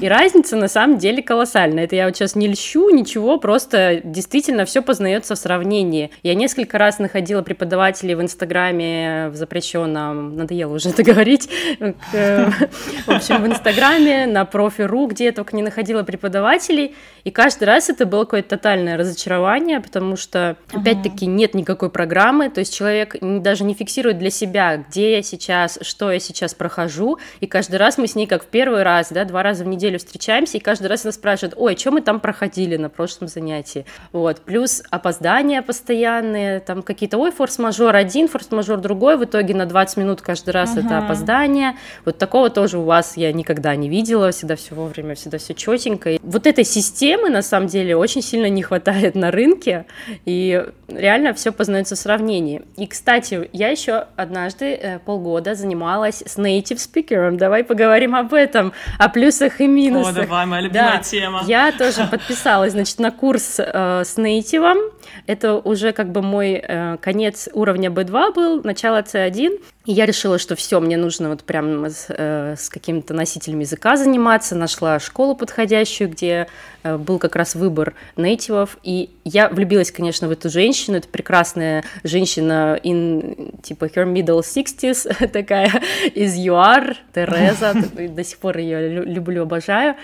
И 0.00 0.08
разница 0.08 0.56
на 0.56 0.68
самом 0.68 0.98
деле 0.98 1.22
колоссальная. 1.22 1.84
Это 1.84 1.96
я 1.96 2.06
вот 2.06 2.16
сейчас 2.16 2.34
не 2.34 2.48
льщу, 2.48 2.90
ничего, 2.90 3.38
просто 3.38 4.00
действительно 4.04 4.64
все 4.64 4.82
познается 4.82 5.34
в 5.34 5.38
сравнении. 5.38 6.10
Я 6.22 6.34
несколько 6.34 6.78
раз 6.78 6.98
находила 6.98 7.42
преподавателей 7.42 8.14
в 8.14 8.22
Инстаграме 8.22 9.28
в 9.28 9.36
запрещенном, 9.36 10.36
надоело 10.36 10.74
уже 10.74 10.90
это 10.90 11.02
говорить, 11.10 11.48
в 11.78 13.08
общем, 13.08 13.42
в 13.42 13.46
Инстаграме, 13.46 14.26
на 14.26 14.44
профи.ру, 14.44 15.06
где 15.06 15.26
я 15.26 15.32
только 15.32 15.56
не 15.56 15.62
находила 15.62 16.02
преподавателей, 16.02 16.94
и 17.24 17.30
каждый 17.30 17.64
раз 17.64 17.88
это 17.90 18.06
было 18.06 18.24
какое-то 18.24 18.50
тотальное 18.50 18.96
разочарование, 18.96 19.80
потому 19.80 20.16
что, 20.16 20.56
опять-таки, 20.72 21.26
нет 21.26 21.54
никакой 21.54 21.90
программы, 21.90 22.50
то 22.50 22.60
есть 22.60 22.74
человек 22.74 23.16
даже 23.20 23.64
не 23.64 23.74
фиксирует 23.74 24.18
для 24.18 24.30
себя, 24.30 24.76
где 24.76 25.12
я 25.12 25.22
сейчас, 25.22 25.78
что 25.82 26.10
я 26.10 26.18
сейчас 26.18 26.54
прохожу, 26.54 27.18
и 27.40 27.46
каждый 27.46 27.76
раз 27.76 27.98
мы 27.98 28.06
с 28.06 28.14
ней, 28.14 28.26
как 28.26 28.44
в 28.44 28.46
первый 28.46 28.82
раз, 28.82 29.10
да, 29.10 29.24
два 29.24 29.42
раза 29.42 29.64
в 29.64 29.66
неделю 29.66 29.98
встречаемся, 29.98 30.58
и 30.58 30.60
каждый 30.60 30.86
раз 30.86 31.04
она 31.04 31.12
спрашивает, 31.12 31.54
ой, 31.56 31.76
что 31.76 31.90
мы 31.90 32.00
там 32.00 32.20
проходили 32.20 32.76
на 32.76 32.88
прошлом 32.88 33.28
занятии, 33.28 33.86
вот, 34.12 34.40
плюс 34.40 34.82
опоздания 34.90 35.62
постоянные, 35.62 36.60
там 36.60 36.82
какие-то, 36.82 37.18
ой, 37.18 37.30
форс-мажор 37.30 37.94
один, 37.94 38.28
форс-мажор 38.28 38.78
другой, 38.78 39.16
в 39.16 39.24
итоге 39.24 39.54
на 39.54 39.66
20 39.66 39.96
минут 39.98 40.20
каждый 40.20 40.50
раз 40.50 40.76
uh-huh. 40.76 40.86
это 40.86 40.98
опоздание, 40.98 41.76
вот 42.04 42.18
такого 42.18 42.50
тоже 42.50 42.78
у 42.78 42.82
вас 42.82 43.16
я 43.16 43.32
никогда 43.32 43.76
не 43.76 43.88
видела, 43.88 44.30
всегда 44.30 44.56
все 44.56 44.74
вовремя, 44.74 45.14
всегда 45.14 45.38
все 45.38 45.54
четенько. 45.54 46.10
И 46.10 46.20
вот 46.22 46.46
этой 46.46 46.64
системы, 47.10 47.30
на 47.30 47.42
самом 47.42 47.66
деле, 47.66 47.96
очень 47.96 48.22
сильно 48.22 48.48
не 48.48 48.62
хватает 48.62 49.14
на 49.14 49.30
рынке, 49.30 49.86
и 50.26 50.64
реально 50.88 51.34
все 51.34 51.52
познается 51.52 51.96
в 51.96 51.98
сравнении. 51.98 52.62
И, 52.76 52.86
кстати, 52.86 53.48
я 53.52 53.68
еще 53.68 54.06
однажды 54.16 54.74
э, 54.74 54.98
полгода 55.00 55.54
занималась 55.54 56.22
с 56.24 56.38
native 56.38 56.78
speaker. 56.78 57.36
Давай 57.36 57.64
поговорим 57.64 58.14
об 58.14 58.32
этом, 58.34 58.72
о 58.98 59.08
плюсах 59.08 59.60
и 59.60 59.66
минусах. 59.66 60.16
О, 60.16 60.20
давай, 60.20 60.46
моя 60.46 60.62
любимая 60.62 60.96
да. 60.96 61.02
тема. 61.02 61.42
Я 61.46 61.72
тоже 61.72 62.06
подписалась, 62.10 62.72
значит, 62.72 62.98
на 62.98 63.10
курс 63.10 63.56
э, 63.58 64.02
с 64.04 64.16
native. 64.16 64.92
Это 65.26 65.54
уже 65.56 65.92
как 65.92 66.12
бы 66.12 66.22
мой 66.22 66.62
э, 66.62 66.96
конец 67.00 67.48
уровня 67.52 67.90
B2 67.90 68.34
был, 68.34 68.62
начало 68.62 69.02
C1. 69.02 69.60
И 69.86 69.92
я 69.92 70.04
решила, 70.04 70.38
что 70.38 70.56
все, 70.56 70.78
мне 70.78 70.98
нужно 70.98 71.30
вот 71.30 71.42
прям 71.42 71.86
с, 71.86 72.06
э, 72.10 72.54
с 72.58 72.68
каким-то 72.68 73.14
носителем 73.14 73.60
языка 73.60 73.96
заниматься. 73.96 74.54
Нашла 74.54 74.98
школу 74.98 75.34
подходящую, 75.34 76.10
где 76.10 76.48
э, 76.82 76.98
был 76.98 77.18
как 77.18 77.34
раз 77.34 77.54
выбор 77.54 77.94
нейтивов. 78.16 78.76
И 78.82 79.08
я 79.24 79.48
влюбилась, 79.48 79.90
конечно, 79.90 80.28
в 80.28 80.32
эту 80.32 80.50
женщину. 80.50 80.98
Это 80.98 81.08
прекрасная 81.08 81.82
женщина 82.04 82.78
in, 82.84 83.58
типа, 83.62 83.86
her 83.86 84.04
middle 84.04 84.40
60s, 84.40 85.28
такая 85.32 85.72
из 86.14 86.36
ЮАР, 86.36 86.98
Тереза. 87.14 87.74
До 88.10 88.22
сих 88.22 88.36
пор 88.36 88.58
ее 88.58 89.02
люблю, 89.04 89.44
обожаю. 89.44 89.96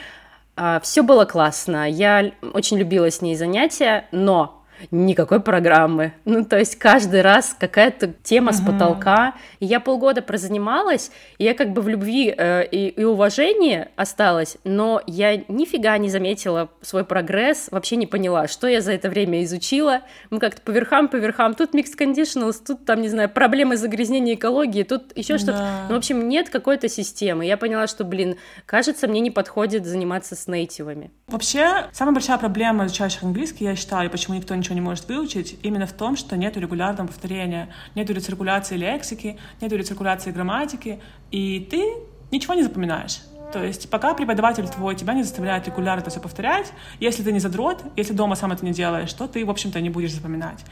А, 0.56 0.80
все 0.80 1.02
было 1.02 1.26
классно. 1.26 1.88
Я 1.88 2.32
очень 2.54 2.78
любила 2.78 3.10
с 3.10 3.20
ней 3.20 3.36
занятия, 3.36 4.06
но 4.10 4.55
никакой 4.90 5.40
программы. 5.40 6.12
Ну, 6.24 6.44
то 6.44 6.58
есть 6.58 6.76
каждый 6.76 7.22
раз 7.22 7.56
какая-то 7.58 8.12
тема 8.22 8.50
uh-huh. 8.50 8.54
с 8.54 8.60
потолка. 8.60 9.34
И 9.60 9.66
я 9.66 9.80
полгода 9.80 10.22
прозанималась, 10.22 11.10
и 11.38 11.44
я 11.44 11.54
как 11.54 11.72
бы 11.72 11.82
в 11.82 11.88
любви 11.88 12.34
э, 12.36 12.66
и, 12.66 12.88
и 12.88 13.04
уважении 13.04 13.88
осталась, 13.96 14.56
но 14.64 15.02
я 15.06 15.36
нифига 15.48 15.96
не 15.98 16.08
заметила 16.10 16.70
свой 16.82 17.04
прогресс, 17.04 17.68
вообще 17.70 17.96
не 17.96 18.06
поняла, 18.06 18.48
что 18.48 18.66
я 18.66 18.80
за 18.80 18.92
это 18.92 19.08
время 19.08 19.42
изучила. 19.44 20.00
Мы 20.30 20.38
как-то 20.38 20.62
по 20.62 20.70
верхам, 20.70 21.08
по 21.08 21.16
верхам. 21.16 21.54
Тут 21.54 21.74
mixed 21.74 21.96
conditionals, 21.98 22.62
тут 22.66 22.84
там, 22.84 23.00
не 23.00 23.08
знаю, 23.08 23.28
проблемы 23.28 23.76
загрязнения 23.76 24.34
экологии, 24.34 24.82
тут 24.82 25.16
еще 25.16 25.38
что-то. 25.38 25.58
Да. 25.58 25.86
Ну, 25.88 25.94
в 25.94 25.98
общем, 25.98 26.28
нет 26.28 26.50
какой-то 26.50 26.88
системы. 26.88 27.46
Я 27.46 27.56
поняла, 27.56 27.86
что, 27.86 28.04
блин, 28.04 28.36
кажется, 28.66 29.08
мне 29.08 29.20
не 29.20 29.30
подходит 29.30 29.86
заниматься 29.86 30.34
с 30.36 30.46
нейтивами. 30.46 31.10
Вообще, 31.28 31.86
самая 31.92 32.14
большая 32.14 32.38
проблема 32.38 32.86
изучающих 32.86 33.22
английский, 33.22 33.64
я 33.64 33.76
считаю, 33.76 34.10
почему 34.10 34.36
никто 34.36 34.54
ничего 34.66 34.74
не 34.74 34.80
может 34.80 35.08
выучить, 35.08 35.58
именно 35.62 35.86
в 35.86 35.92
том, 35.92 36.16
что 36.16 36.36
нет 36.36 36.56
регулярного 36.56 37.06
повторения, 37.06 37.68
нет 37.94 38.10
рециркуляции 38.10 38.76
лексики, 38.76 39.38
нет 39.60 39.72
рециркуляции 39.72 40.32
грамматики, 40.32 41.00
и 41.30 41.60
ты 41.70 41.94
ничего 42.32 42.54
не 42.54 42.64
запоминаешь. 42.64 43.20
То 43.56 43.64
есть 43.64 43.88
пока 43.88 44.12
преподаватель 44.12 44.68
твой 44.68 44.94
тебя 44.96 45.14
не 45.14 45.22
заставляет 45.22 45.66
регулярно 45.66 46.02
это 46.02 46.10
все 46.10 46.20
повторять, 46.20 46.74
если 47.00 47.22
ты 47.22 47.32
не 47.32 47.40
задрот, 47.40 47.82
если 47.96 48.12
дома 48.12 48.36
сам 48.36 48.52
это 48.52 48.62
не 48.66 48.72
делаешь, 48.72 49.10
то 49.14 49.26
ты, 49.26 49.46
в 49.46 49.50
общем-то, 49.50 49.80
не 49.80 49.88
будешь 49.88 50.12
запоминать. 50.12 50.62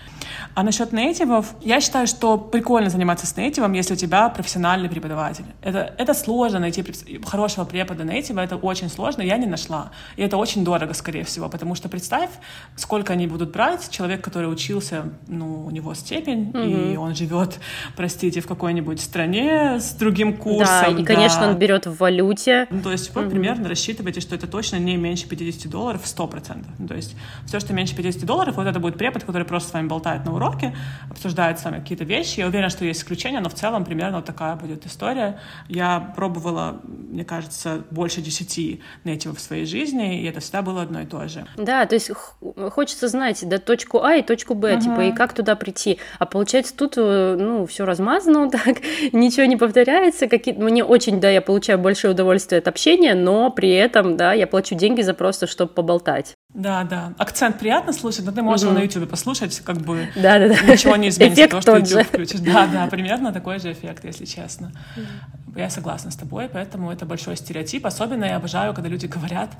А 0.55 0.63
насчет 0.63 0.93
нейтивов, 0.93 1.55
я 1.63 1.81
считаю, 1.81 2.07
что 2.07 2.37
прикольно 2.37 2.91
заниматься 2.91 3.27
с 3.27 3.39
нейтивом, 3.39 3.73
если 3.73 3.95
у 3.95 3.97
тебя 3.97 4.29
профессиональный 4.29 4.91
преподаватель. 4.91 5.47
Это, 5.63 5.95
это 5.97 6.13
сложно 6.13 6.59
найти 6.59 6.85
хорошего 7.25 7.65
препода 7.65 8.05
нейтива, 8.05 8.41
это 8.41 8.57
очень 8.57 8.91
сложно, 8.91 9.23
я 9.23 9.39
не 9.39 9.47
нашла. 9.47 9.91
И 10.17 10.23
это 10.23 10.37
очень 10.37 10.63
дорого, 10.63 10.93
скорее 10.93 11.25
всего, 11.25 11.49
потому 11.49 11.75
что 11.75 11.89
представь, 11.89 12.29
сколько 12.77 13.15
они 13.15 13.27
будут 13.27 13.51
брать, 13.51 13.89
человек, 13.89 14.21
который 14.21 14.53
учился, 14.53 15.05
ну, 15.27 15.65
у 15.65 15.71
него 15.71 15.95
степень, 15.95 16.51
mm-hmm. 16.51 16.93
и 16.93 16.97
он 16.99 17.15
живет, 17.15 17.59
простите, 17.97 18.43
в 18.43 18.47
какой-нибудь 18.47 19.01
стране 19.01 19.81
с 19.81 19.93
другим 19.93 20.37
курсом. 20.37 20.97
Да, 20.97 21.01
и, 21.01 21.03
конечно, 21.03 21.41
да. 21.41 21.49
он 21.49 21.57
берет 21.57 21.87
в 21.87 21.97
валюте, 21.97 22.69
ну, 22.75 22.83
то 22.83 22.93
есть 22.93 23.15
вы 23.15 23.23
mm-hmm. 23.23 23.31
примерно 23.31 23.69
рассчитываете, 23.69 24.21
что 24.21 24.35
это 24.35 24.47
точно 24.47 24.77
не 24.77 24.97
меньше 24.97 25.29
50 25.29 25.71
долларов 25.71 26.03
100%. 26.05 26.65
Ну, 26.79 26.89
то 26.89 26.95
есть 26.95 27.17
все, 27.47 27.61
что 27.61 27.73
меньше 27.73 27.95
50 27.97 28.25
долларов, 28.25 28.57
вот 28.57 28.67
это 28.67 28.81
будет 28.81 28.99
препод, 28.99 29.25
который 29.25 29.45
просто 29.45 29.71
с 29.71 29.73
вами 29.73 29.87
болтает 29.87 30.25
на 30.25 30.35
уроке, 30.35 30.77
обсуждает 31.11 31.59
с 31.59 31.65
вами 31.65 31.81
какие-то 31.81 32.05
вещи. 32.05 32.41
Я 32.41 32.49
уверена, 32.49 32.71
что 32.71 32.85
есть 32.85 33.01
исключения, 33.01 33.41
но 33.41 33.49
в 33.49 33.55
целом 33.55 33.85
примерно 33.85 34.17
вот 34.17 34.27
такая 34.27 34.57
будет 34.57 34.87
история. 34.87 35.41
Я 35.69 36.01
пробовала, 36.17 36.81
мне 36.85 37.25
кажется, 37.25 37.85
больше 37.91 38.21
10 38.21 38.81
нейтивов 39.05 39.39
в 39.39 39.41
своей 39.41 39.67
жизни, 39.67 40.21
и 40.23 40.27
это 40.27 40.41
всегда 40.41 40.63
было 40.63 40.83
одно 40.83 41.01
и 41.01 41.07
то 41.07 41.29
же. 41.29 41.47
Да, 41.57 41.87
то 41.87 41.95
есть 41.95 42.11
хочется 42.71 43.09
знать, 43.09 43.47
да, 43.49 43.59
точку 43.59 44.03
А 44.03 44.17
и 44.17 44.23
точку 44.23 44.55
Б, 44.55 44.75
uh-huh. 44.75 44.81
типа, 44.81 45.01
и 45.03 45.13
как 45.13 45.33
туда 45.33 45.55
прийти. 45.57 45.99
А 46.19 46.27
получается, 46.27 46.77
тут, 46.77 46.95
э, 46.97 47.37
ну, 47.39 47.67
все 47.67 47.85
размазано 47.85 48.51
так, 48.51 48.79
ничего 49.13 49.47
не 49.47 49.57
повторяется. 49.57 50.27
Какие... 50.27 50.55
Мне 50.55 50.85
очень, 50.85 51.21
да, 51.21 51.31
я 51.31 51.41
получаю 51.41 51.79
большое 51.79 52.15
удовольствие 52.15 52.54
удовольствие 52.55 52.59
от 52.59 52.69
общения, 52.69 53.15
но 53.15 53.51
при 53.51 53.71
этом, 53.71 54.17
да, 54.17 54.33
я 54.33 54.47
плачу 54.47 54.75
деньги 54.75 55.03
за 55.03 55.15
просто, 55.15 55.47
чтобы 55.47 55.73
поболтать. 55.73 56.35
Да, 56.55 56.85
да. 56.85 57.13
Акцент 57.19 57.59
приятно 57.59 57.93
слушать, 57.93 58.25
но 58.25 58.33
ты 58.33 58.43
можешь 58.43 58.63
угу. 58.63 58.71
его 58.71 58.81
на 58.81 58.85
YouTube 58.85 59.09
послушать, 59.09 59.61
как 59.61 59.79
бы 59.79 60.09
да, 60.17 60.39
да, 60.39 60.49
да. 60.49 60.73
ничего 60.73 60.97
не 60.97 61.09
изменится, 61.09 61.49
то, 61.49 61.61
что 61.61 61.77
YouTube 61.77 62.07
включишь. 62.07 62.41
Да, 62.41 62.67
да, 62.67 62.87
примерно 62.87 63.33
такой 63.33 63.59
же 63.59 63.73
эффект, 63.73 64.05
если 64.05 64.25
честно. 64.25 64.73
Я 65.57 65.71
согласна 65.71 66.11
с 66.11 66.17
тобой, 66.17 66.49
поэтому 66.53 66.91
это 66.91 67.07
большой 67.07 67.37
стереотип. 67.37 67.87
Особенно 67.87 68.25
я 68.25 68.37
обожаю, 68.37 68.75
когда 68.75 68.89
люди 68.89 69.07
говорят, 69.07 69.51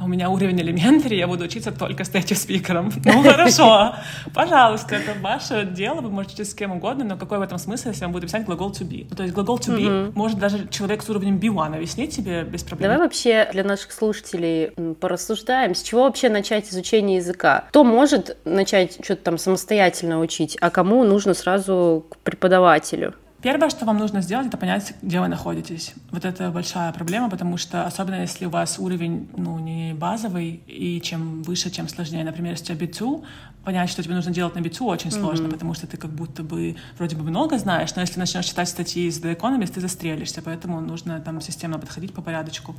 у 0.00 0.08
меня 0.08 0.30
уровень 0.30 0.60
элементари, 0.60 1.16
я 1.16 1.26
буду 1.26 1.44
учиться 1.44 1.72
только 1.72 2.04
с 2.04 2.10
этим 2.14 2.36
спикером. 2.36 2.90
Ну, 3.12 3.22
хорошо, 3.22 3.94
пожалуйста, 4.32 4.96
это 4.96 5.12
ваше 5.20 5.66
дело, 5.66 6.00
вы 6.00 6.10
можете 6.10 6.34
учиться 6.34 6.52
с 6.52 6.54
кем 6.54 6.72
угодно, 6.72 7.04
но 7.04 7.16
какой 7.16 7.38
в 7.38 7.42
этом 7.42 7.58
смысл, 7.58 7.88
если 7.88 8.04
вам 8.04 8.12
будет 8.12 8.24
писать 8.24 8.46
глагол 8.46 8.70
to 8.70 8.88
be? 8.88 9.06
Ну, 9.10 9.16
то 9.16 9.22
есть 9.22 9.34
глагол 9.34 9.58
to 9.58 9.76
be 9.76 10.12
может 10.14 10.38
даже 10.38 10.66
человек 10.68 11.02
с 11.02 11.10
уровнем 11.10 11.38
B1 11.38 11.74
объяснить 11.74 12.16
тебе 12.16 12.42
без 12.42 12.62
проблем. 12.62 12.90
Давай 12.90 13.04
вообще 13.04 13.48
для 13.52 13.64
наших 13.64 13.92
слушателей 13.92 14.70
порассуждаем, 15.00 15.74
с 15.74 15.82
чего 15.82 16.04
вообще 16.04 16.30
начать 16.30 16.70
изучение 16.70 17.18
языка? 17.18 17.64
Кто 17.68 17.84
может 17.84 18.36
начать 18.44 18.98
что-то 19.04 19.22
там 19.22 19.38
самостоятельно 19.38 20.20
учить, 20.20 20.56
а 20.60 20.70
кому 20.70 21.04
нужно 21.04 21.34
сразу 21.34 22.06
к 22.08 22.16
преподавателю? 22.18 23.14
Первое, 23.42 23.70
что 23.70 23.84
вам 23.84 23.98
нужно 23.98 24.22
сделать, 24.22 24.46
это 24.46 24.56
понять, 24.56 24.94
где 25.02 25.20
вы 25.20 25.26
находитесь. 25.26 25.94
Вот 26.12 26.24
это 26.24 26.50
большая 26.50 26.92
проблема, 26.92 27.28
потому 27.28 27.56
что, 27.56 27.84
особенно 27.84 28.20
если 28.20 28.46
у 28.46 28.50
вас 28.50 28.78
уровень 28.78 29.28
ну, 29.36 29.58
не 29.58 29.94
базовый, 29.94 30.62
и 30.66 31.00
чем 31.00 31.42
выше, 31.42 31.70
чем 31.70 31.88
сложнее. 31.88 32.22
Например, 32.22 32.52
если 32.52 32.72
у 32.72 32.76
тебя 32.76 32.86
B2, 32.86 33.24
понять, 33.64 33.90
что 33.90 34.02
тебе 34.02 34.14
нужно 34.14 34.32
делать 34.32 34.54
на 34.54 34.60
биту, 34.60 34.86
очень 34.86 35.10
mm-hmm. 35.10 35.20
сложно, 35.20 35.48
потому 35.48 35.74
что 35.74 35.86
ты 35.86 35.96
как 35.96 36.10
будто 36.10 36.42
бы 36.42 36.76
вроде 36.98 37.16
бы 37.16 37.22
много 37.22 37.58
знаешь, 37.58 37.94
но 37.94 38.02
если 38.02 38.18
начнешь 38.18 38.46
читать 38.46 38.68
статьи 38.68 39.06
из 39.06 39.20
The 39.20 39.36
Economist, 39.38 39.72
ты 39.74 39.80
застрелишься, 39.80 40.42
поэтому 40.42 40.80
нужно 40.80 41.20
там 41.20 41.40
системно 41.40 41.78
подходить 41.78 42.12
по 42.12 42.22
порядочку. 42.22 42.74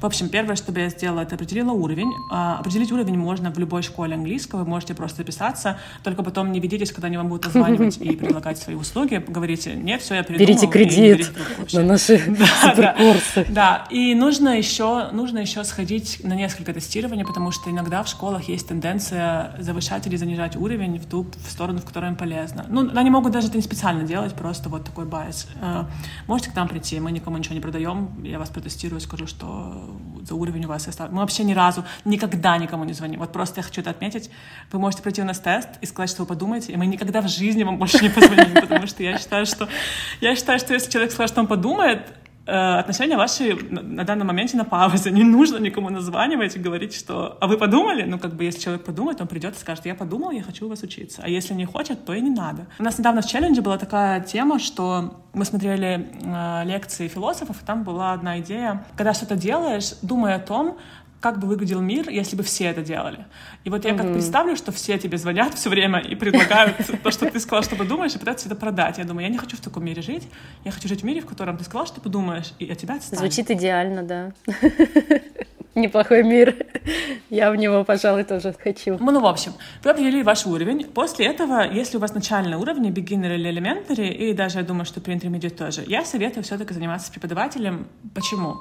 В 0.00 0.06
общем, 0.06 0.28
первое, 0.28 0.56
что 0.56 0.72
бы 0.72 0.80
я 0.80 0.88
сделала, 0.90 1.20
это 1.20 1.34
определила 1.34 1.72
уровень. 1.72 2.12
А, 2.30 2.58
определить 2.58 2.92
уровень 2.92 3.18
можно 3.18 3.50
в 3.50 3.58
любой 3.58 3.82
школе 3.82 4.14
английского, 4.14 4.60
вы 4.60 4.66
можете 4.68 4.94
просто 4.94 5.18
записаться, 5.18 5.78
только 6.02 6.22
потом 6.22 6.52
не 6.52 6.60
ведитесь, 6.60 6.92
когда 6.92 7.08
они 7.08 7.16
вам 7.16 7.28
будут 7.28 7.46
звонить 7.52 7.98
и 7.98 8.16
предлагать 8.16 8.58
свои 8.58 8.76
услуги, 8.76 9.22
говорите, 9.26 9.74
нет, 9.74 10.02
все, 10.08 10.14
я 10.14 10.22
придумал. 10.22 10.46
Берите 10.46 10.66
кредит 10.66 11.30
на 11.74 11.82
наши 11.82 12.18
суперкурсы. 12.62 13.46
Да, 13.50 13.86
и 13.90 14.14
нужно 14.14 14.56
еще, 14.56 15.10
нужно 15.12 15.38
еще 15.38 15.64
сходить 15.64 16.20
на 16.24 16.34
несколько 16.34 16.72
тестирований, 16.72 17.26
потому 17.26 17.50
что 17.50 17.70
иногда 17.70 18.02
в 18.02 18.08
школах 18.08 18.48
есть 18.48 18.68
тенденция 18.68 19.54
завышать 19.58 20.06
или 20.06 20.16
занижать 20.16 20.56
уровень 20.56 20.98
в 20.98 21.06
ту 21.06 21.26
в 21.46 21.50
сторону, 21.50 21.80
в 21.80 21.84
которой 21.84 22.08
им 22.08 22.16
полезно. 22.16 22.64
Ну, 22.70 22.90
они 22.94 23.10
могут 23.10 23.32
даже 23.32 23.48
это 23.48 23.58
не 23.58 23.62
специально 23.62 24.02
делать, 24.04 24.32
просто 24.34 24.70
вот 24.70 24.84
такой 24.84 25.04
байс. 25.04 25.46
Э, 25.60 25.84
можете 26.26 26.50
к 26.50 26.54
нам 26.54 26.68
прийти, 26.68 26.98
мы 27.00 27.12
никому 27.12 27.36
ничего 27.36 27.54
не 27.54 27.60
продаем, 27.60 28.08
я 28.24 28.38
вас 28.38 28.48
протестирую, 28.48 29.00
скажу, 29.00 29.26
что 29.26 29.98
за 30.26 30.34
уровень 30.34 30.64
у 30.64 30.68
вас 30.68 30.88
оставлен. 30.88 31.14
Мы 31.14 31.20
вообще 31.20 31.44
ни 31.44 31.52
разу, 31.52 31.84
никогда 32.06 32.56
никому 32.56 32.84
не 32.84 32.94
звоним. 32.94 33.20
Вот 33.20 33.32
просто 33.32 33.60
я 33.60 33.62
хочу 33.62 33.82
это 33.82 33.90
отметить. 33.90 34.30
Вы 34.72 34.78
можете 34.78 35.02
пройти 35.02 35.20
у 35.20 35.24
нас 35.26 35.38
тест 35.38 35.68
и 35.82 35.86
сказать, 35.86 36.08
что 36.08 36.22
вы 36.22 36.28
подумаете, 36.28 36.72
и 36.72 36.76
мы 36.76 36.86
никогда 36.86 37.20
в 37.20 37.28
жизни 37.28 37.62
вам 37.62 37.76
больше 37.78 38.02
не 38.02 38.08
позвоним, 38.08 38.54
потому 38.54 38.86
что 38.86 39.02
я 39.02 39.18
считаю, 39.18 39.44
что 39.44 39.68
я 40.20 40.36
считаю, 40.36 40.58
что 40.58 40.74
если 40.74 40.90
человек 40.90 41.12
скажет, 41.12 41.32
что 41.32 41.40
он 41.40 41.46
подумает, 41.46 42.00
Э, 42.48 42.78
отношения 42.78 43.18
ваши 43.18 43.54
на 43.70 44.04
данном 44.04 44.26
моменте 44.28 44.56
на 44.56 44.64
паузе. 44.64 45.10
Не 45.10 45.22
нужно 45.22 45.58
никому 45.58 45.90
названивать 45.90 46.56
и 46.56 46.58
говорить, 46.58 46.94
что 46.94 47.36
«а 47.42 47.46
вы 47.46 47.58
подумали?» 47.58 48.04
Ну, 48.04 48.18
как 48.18 48.36
бы, 48.36 48.44
если 48.44 48.60
человек 48.60 48.84
подумает, 48.84 49.20
он 49.20 49.26
придет 49.26 49.54
и 49.54 49.58
скажет 49.58 49.84
«я 49.84 49.94
подумал, 49.94 50.30
я 50.30 50.42
хочу 50.42 50.64
у 50.64 50.70
вас 50.70 50.82
учиться». 50.82 51.20
А 51.22 51.28
если 51.28 51.52
не 51.52 51.66
хочет, 51.66 52.06
то 52.06 52.14
и 52.14 52.22
не 52.22 52.30
надо. 52.30 52.66
У 52.78 52.82
нас 52.82 52.96
недавно 52.98 53.20
в 53.20 53.26
челлендже 53.26 53.60
была 53.60 53.76
такая 53.76 54.20
тема, 54.20 54.58
что 54.58 55.20
мы 55.34 55.44
смотрели 55.44 56.08
э, 56.22 56.64
лекции 56.64 57.08
философов, 57.08 57.62
и 57.62 57.66
там 57.66 57.84
была 57.84 58.14
одна 58.14 58.40
идея. 58.40 58.86
Когда 58.96 59.12
что-то 59.12 59.36
делаешь, 59.36 59.92
думай 60.00 60.34
о 60.34 60.38
том, 60.38 60.78
как 61.20 61.38
бы 61.38 61.48
выглядел 61.48 61.80
мир, 61.80 62.08
если 62.08 62.36
бы 62.36 62.42
все 62.42 62.66
это 62.66 62.82
делали. 62.82 63.26
И 63.64 63.70
вот 63.70 63.84
я 63.84 63.94
как 63.94 64.12
представлю, 64.12 64.56
что 64.56 64.70
все 64.72 64.98
тебе 64.98 65.18
звонят 65.18 65.54
все 65.54 65.68
время 65.68 65.98
и 65.98 66.14
предлагают 66.14 66.76
то, 67.02 67.10
что 67.10 67.30
ты 67.30 67.40
сказал, 67.40 67.62
что 67.62 67.76
подумаешь, 67.76 68.14
и 68.14 68.18
пытаются 68.18 68.46
это 68.46 68.56
продать. 68.56 68.98
Я 68.98 69.04
думаю, 69.04 69.24
я 69.24 69.30
не 69.30 69.38
хочу 69.38 69.56
в 69.56 69.60
таком 69.60 69.84
мире 69.84 70.02
жить. 70.02 70.28
Я 70.64 70.70
хочу 70.70 70.88
жить 70.88 71.02
в 71.02 71.04
мире, 71.04 71.20
в 71.20 71.26
котором 71.26 71.56
ты 71.56 71.64
сказал, 71.64 71.86
что 71.86 72.00
подумаешь, 72.00 72.52
и 72.58 72.70
от 72.70 72.78
тебя 72.78 72.94
отстанет. 72.94 73.18
Звучит 73.18 73.50
идеально, 73.50 74.02
да. 74.02 74.32
Неплохой 75.74 76.22
мир. 76.24 76.54
Я 77.30 77.50
в 77.50 77.56
него, 77.56 77.84
пожалуй, 77.84 78.24
тоже 78.24 78.54
хочу. 78.62 78.96
Ну, 78.98 79.20
в 79.20 79.26
общем, 79.26 79.52
вы 79.84 79.90
определили 79.90 80.22
ваш 80.22 80.46
уровень. 80.46 80.84
После 80.84 81.26
этого, 81.26 81.70
если 81.70 81.98
у 81.98 82.00
вас 82.00 82.14
начальный 82.14 82.56
уровень, 82.56 82.90
beginner 82.90 83.34
или 83.34 83.50
elementary, 83.50 84.08
и 84.08 84.32
даже 84.32 84.58
я 84.58 84.64
думаю, 84.64 84.86
что 84.86 85.00
при 85.00 85.14
intermediate 85.14 85.50
тоже, 85.50 85.84
я 85.86 86.04
советую 86.04 86.42
все-таки 86.42 86.74
заниматься 86.74 87.08
с 87.08 87.10
преподавателем. 87.10 87.86
Почему? 88.14 88.56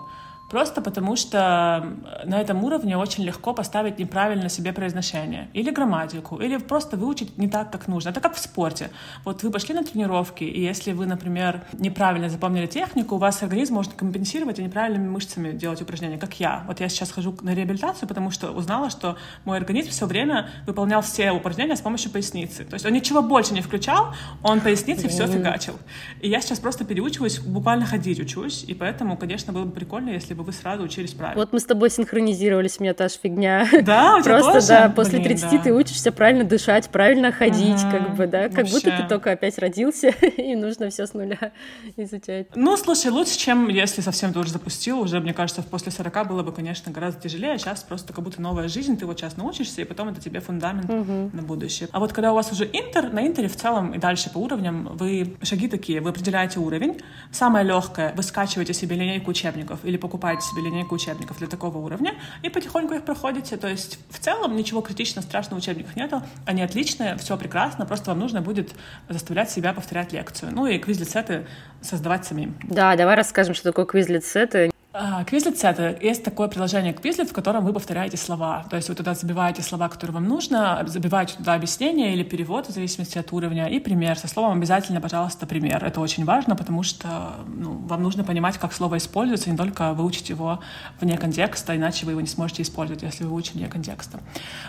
Просто 0.49 0.81
потому 0.81 1.17
что 1.17 1.85
на 2.25 2.39
этом 2.39 2.63
уровне 2.63 2.97
очень 2.97 3.25
легко 3.25 3.53
поставить 3.53 3.99
неправильно 3.99 4.47
себе 4.47 4.71
произношение. 4.71 5.49
Или 5.53 5.71
грамматику, 5.71 6.37
или 6.37 6.55
просто 6.57 6.95
выучить 6.95 7.37
не 7.37 7.49
так, 7.49 7.69
как 7.69 7.87
нужно. 7.87 8.09
Это 8.09 8.21
как 8.21 8.35
в 8.35 8.39
спорте. 8.39 8.89
Вот 9.25 9.43
вы 9.43 9.51
пошли 9.51 9.75
на 9.75 9.83
тренировки, 9.83 10.45
и 10.45 10.61
если 10.61 10.93
вы, 10.93 11.05
например, 11.05 11.63
неправильно 11.73 12.29
запомнили 12.29 12.65
технику, 12.65 13.15
у 13.15 13.17
вас 13.17 13.43
организм 13.43 13.73
может 13.73 13.93
компенсировать 13.93 14.59
и 14.59 14.63
неправильными 14.63 15.09
мышцами 15.09 15.51
делать 15.51 15.81
упражнения, 15.81 16.17
как 16.17 16.39
я. 16.39 16.63
Вот 16.67 16.79
я 16.79 16.87
сейчас 16.87 17.11
хожу 17.11 17.35
на 17.41 17.53
реабилитацию, 17.53 18.07
потому 18.07 18.31
что 18.31 18.51
узнала, 18.51 18.89
что 18.89 19.17
мой 19.43 19.57
организм 19.57 19.89
все 19.89 20.05
время 20.05 20.49
выполнял 20.65 21.01
все 21.01 21.31
упражнения 21.31 21.75
с 21.75 21.81
помощью 21.81 22.09
поясницы. 22.09 22.63
То 22.63 22.75
есть 22.75 22.85
он 22.85 22.93
ничего 22.93 23.21
больше 23.21 23.53
не 23.53 23.61
включал, 23.61 24.13
он 24.43 24.61
поясницей 24.61 25.09
все 25.09 25.27
фигачил. 25.27 25.77
И 26.21 26.29
я 26.29 26.39
сейчас 26.39 26.59
просто 26.59 26.85
переучиваюсь, 26.85 27.39
буквально 27.39 27.85
ходить 27.85 28.19
учусь, 28.21 28.63
и 28.63 28.73
поэтому, 28.73 29.17
конечно, 29.17 29.51
было 29.51 29.65
бы 29.65 29.71
прикольно, 29.71 30.11
если 30.11 30.36
бы 30.37 30.43
вы 30.43 30.53
сразу 30.53 30.83
учились 30.83 31.13
правильно. 31.13 31.41
Вот 31.41 31.53
мы 31.53 31.59
с 31.59 31.65
тобой 31.65 31.89
синхронизировались, 31.89 32.77
у 32.79 32.83
меня 32.83 32.93
та 32.93 33.09
же 33.09 33.15
фигня. 33.21 33.67
Да, 33.81 34.17
у 34.17 34.21
тебя 34.21 34.35
Просто, 34.35 34.53
тоже? 34.53 34.67
да, 34.67 34.89
после 34.89 35.19
Блин, 35.19 35.37
30 35.37 35.51
да. 35.51 35.57
ты 35.57 35.73
учишься 35.73 36.11
правильно 36.11 36.43
дышать, 36.43 36.89
правильно 36.89 37.31
ходить, 37.31 37.81
ага, 37.83 37.97
как 37.97 38.15
бы, 38.15 38.27
да, 38.27 38.43
как 38.49 38.57
вообще. 38.57 38.73
будто 38.73 38.91
ты 38.91 39.07
только 39.07 39.31
опять 39.31 39.57
родился, 39.57 40.07
и 40.37 40.55
нужно 40.55 40.89
все 40.89 41.05
с 41.07 41.13
нуля 41.13 41.51
изучать. 41.97 42.47
Ну, 42.55 42.77
слушай, 42.77 43.11
лучше, 43.11 43.37
чем 43.37 43.67
если 43.67 44.01
совсем 44.01 44.31
ты 44.31 44.39
уже 44.39 44.51
запустил, 44.51 44.99
уже, 44.99 45.19
мне 45.19 45.33
кажется, 45.33 45.63
после 45.63 45.91
40 45.91 46.27
было 46.27 46.43
бы, 46.43 46.51
конечно, 46.51 46.91
гораздо 46.91 47.21
тяжелее, 47.21 47.53
а 47.53 47.57
сейчас 47.57 47.83
просто 47.83 48.13
как 48.13 48.23
будто 48.23 48.41
новая 48.41 48.67
жизнь, 48.67 48.97
ты 48.97 49.05
вот 49.05 49.19
сейчас 49.19 49.37
научишься, 49.37 49.81
и 49.81 49.85
потом 49.85 50.09
это 50.09 50.21
тебе 50.21 50.39
фундамент 50.39 50.89
угу. 50.89 51.31
на 51.33 51.41
будущее. 51.41 51.89
А 51.91 51.99
вот 51.99 52.13
когда 52.13 52.31
у 52.31 52.35
вас 52.35 52.51
уже 52.51 52.65
интер, 52.65 53.11
на 53.11 53.25
интере 53.25 53.47
в 53.47 53.55
целом 53.55 53.93
и 53.93 53.97
дальше 53.97 54.29
по 54.31 54.37
уровням, 54.37 54.89
вы 54.93 55.35
шаги 55.41 55.67
такие, 55.67 56.01
вы 56.01 56.11
определяете 56.11 56.59
уровень, 56.59 57.01
самое 57.31 57.65
легкое, 57.65 58.13
вы 58.15 58.23
скачиваете 58.23 58.73
себе 58.73 58.95
линейку 58.95 59.31
учебников 59.31 59.79
или 59.83 59.97
покупаете 59.97 60.26
покупаете 60.27 60.45
себе 60.45 60.61
линейку 60.63 60.95
учебников 60.95 61.37
для 61.37 61.47
такого 61.47 61.77
уровня 61.77 62.15
и 62.41 62.49
потихоньку 62.49 62.93
их 62.93 63.03
проходите. 63.03 63.55
То 63.55 63.67
есть 63.67 63.99
в 64.09 64.19
целом 64.19 64.57
ничего 64.57 64.81
критично 64.81 65.21
страшного 65.21 65.59
в 65.59 65.63
учебниках 65.63 65.95
нету. 65.95 66.21
Они 66.45 66.61
отличные, 66.61 67.15
все 67.17 67.37
прекрасно, 67.37 67.85
просто 67.85 68.11
вам 68.11 68.19
нужно 68.19 68.41
будет 68.41 68.73
заставлять 69.07 69.49
себя 69.49 69.71
повторять 69.73 70.11
лекцию. 70.11 70.51
Ну 70.53 70.67
и 70.67 70.79
квизлет-сеты 70.79 71.47
создавать 71.81 72.25
самим. 72.25 72.57
Да, 72.63 72.95
давай 72.97 73.15
расскажем, 73.15 73.53
что 73.53 73.63
такое 73.71 73.85
квизлет-сеты. 73.85 74.71
А, 74.99 75.21
это 75.21 75.97
есть 76.01 76.23
такое 76.23 76.47
приложение 76.47 76.91
Quizlet, 76.91 77.27
в 77.27 77.33
котором 77.33 77.63
вы 77.63 77.71
повторяете 77.71 78.17
слова. 78.17 78.65
То 78.67 78.77
есть 78.77 78.89
вы 78.89 78.95
туда 78.95 79.13
забиваете 79.13 79.61
слова, 79.61 79.89
которые 79.89 80.15
вам 80.15 80.27
нужно, 80.27 80.83
забиваете 80.87 81.35
туда 81.37 81.53
объяснение 81.53 82.13
или 82.13 82.23
перевод 82.23 82.67
в 82.67 82.71
зависимости 82.71 83.19
от 83.19 83.31
уровня 83.31 83.67
и 83.67 83.79
пример. 83.79 84.17
Со 84.17 84.27
словом 84.27 84.57
обязательно, 84.57 84.99
пожалуйста, 84.99 85.45
пример. 85.45 85.85
Это 85.85 86.01
очень 86.01 86.25
важно, 86.25 86.55
потому 86.55 86.81
что 86.81 87.35
ну, 87.45 87.73
вам 87.73 88.01
нужно 88.01 88.23
понимать, 88.23 88.57
как 88.57 88.73
слово 88.73 88.97
используется, 88.97 89.51
не 89.51 89.57
только 89.57 89.93
выучить 89.93 90.29
его 90.29 90.61
вне 90.99 91.15
контекста, 91.15 91.75
иначе 91.75 92.07
вы 92.07 92.13
его 92.13 92.21
не 92.21 92.27
сможете 92.27 92.63
использовать, 92.63 93.03
если 93.03 93.23
вы 93.23 93.29
выучите 93.29 93.59
вне 93.59 93.67
контекста. 93.67 94.19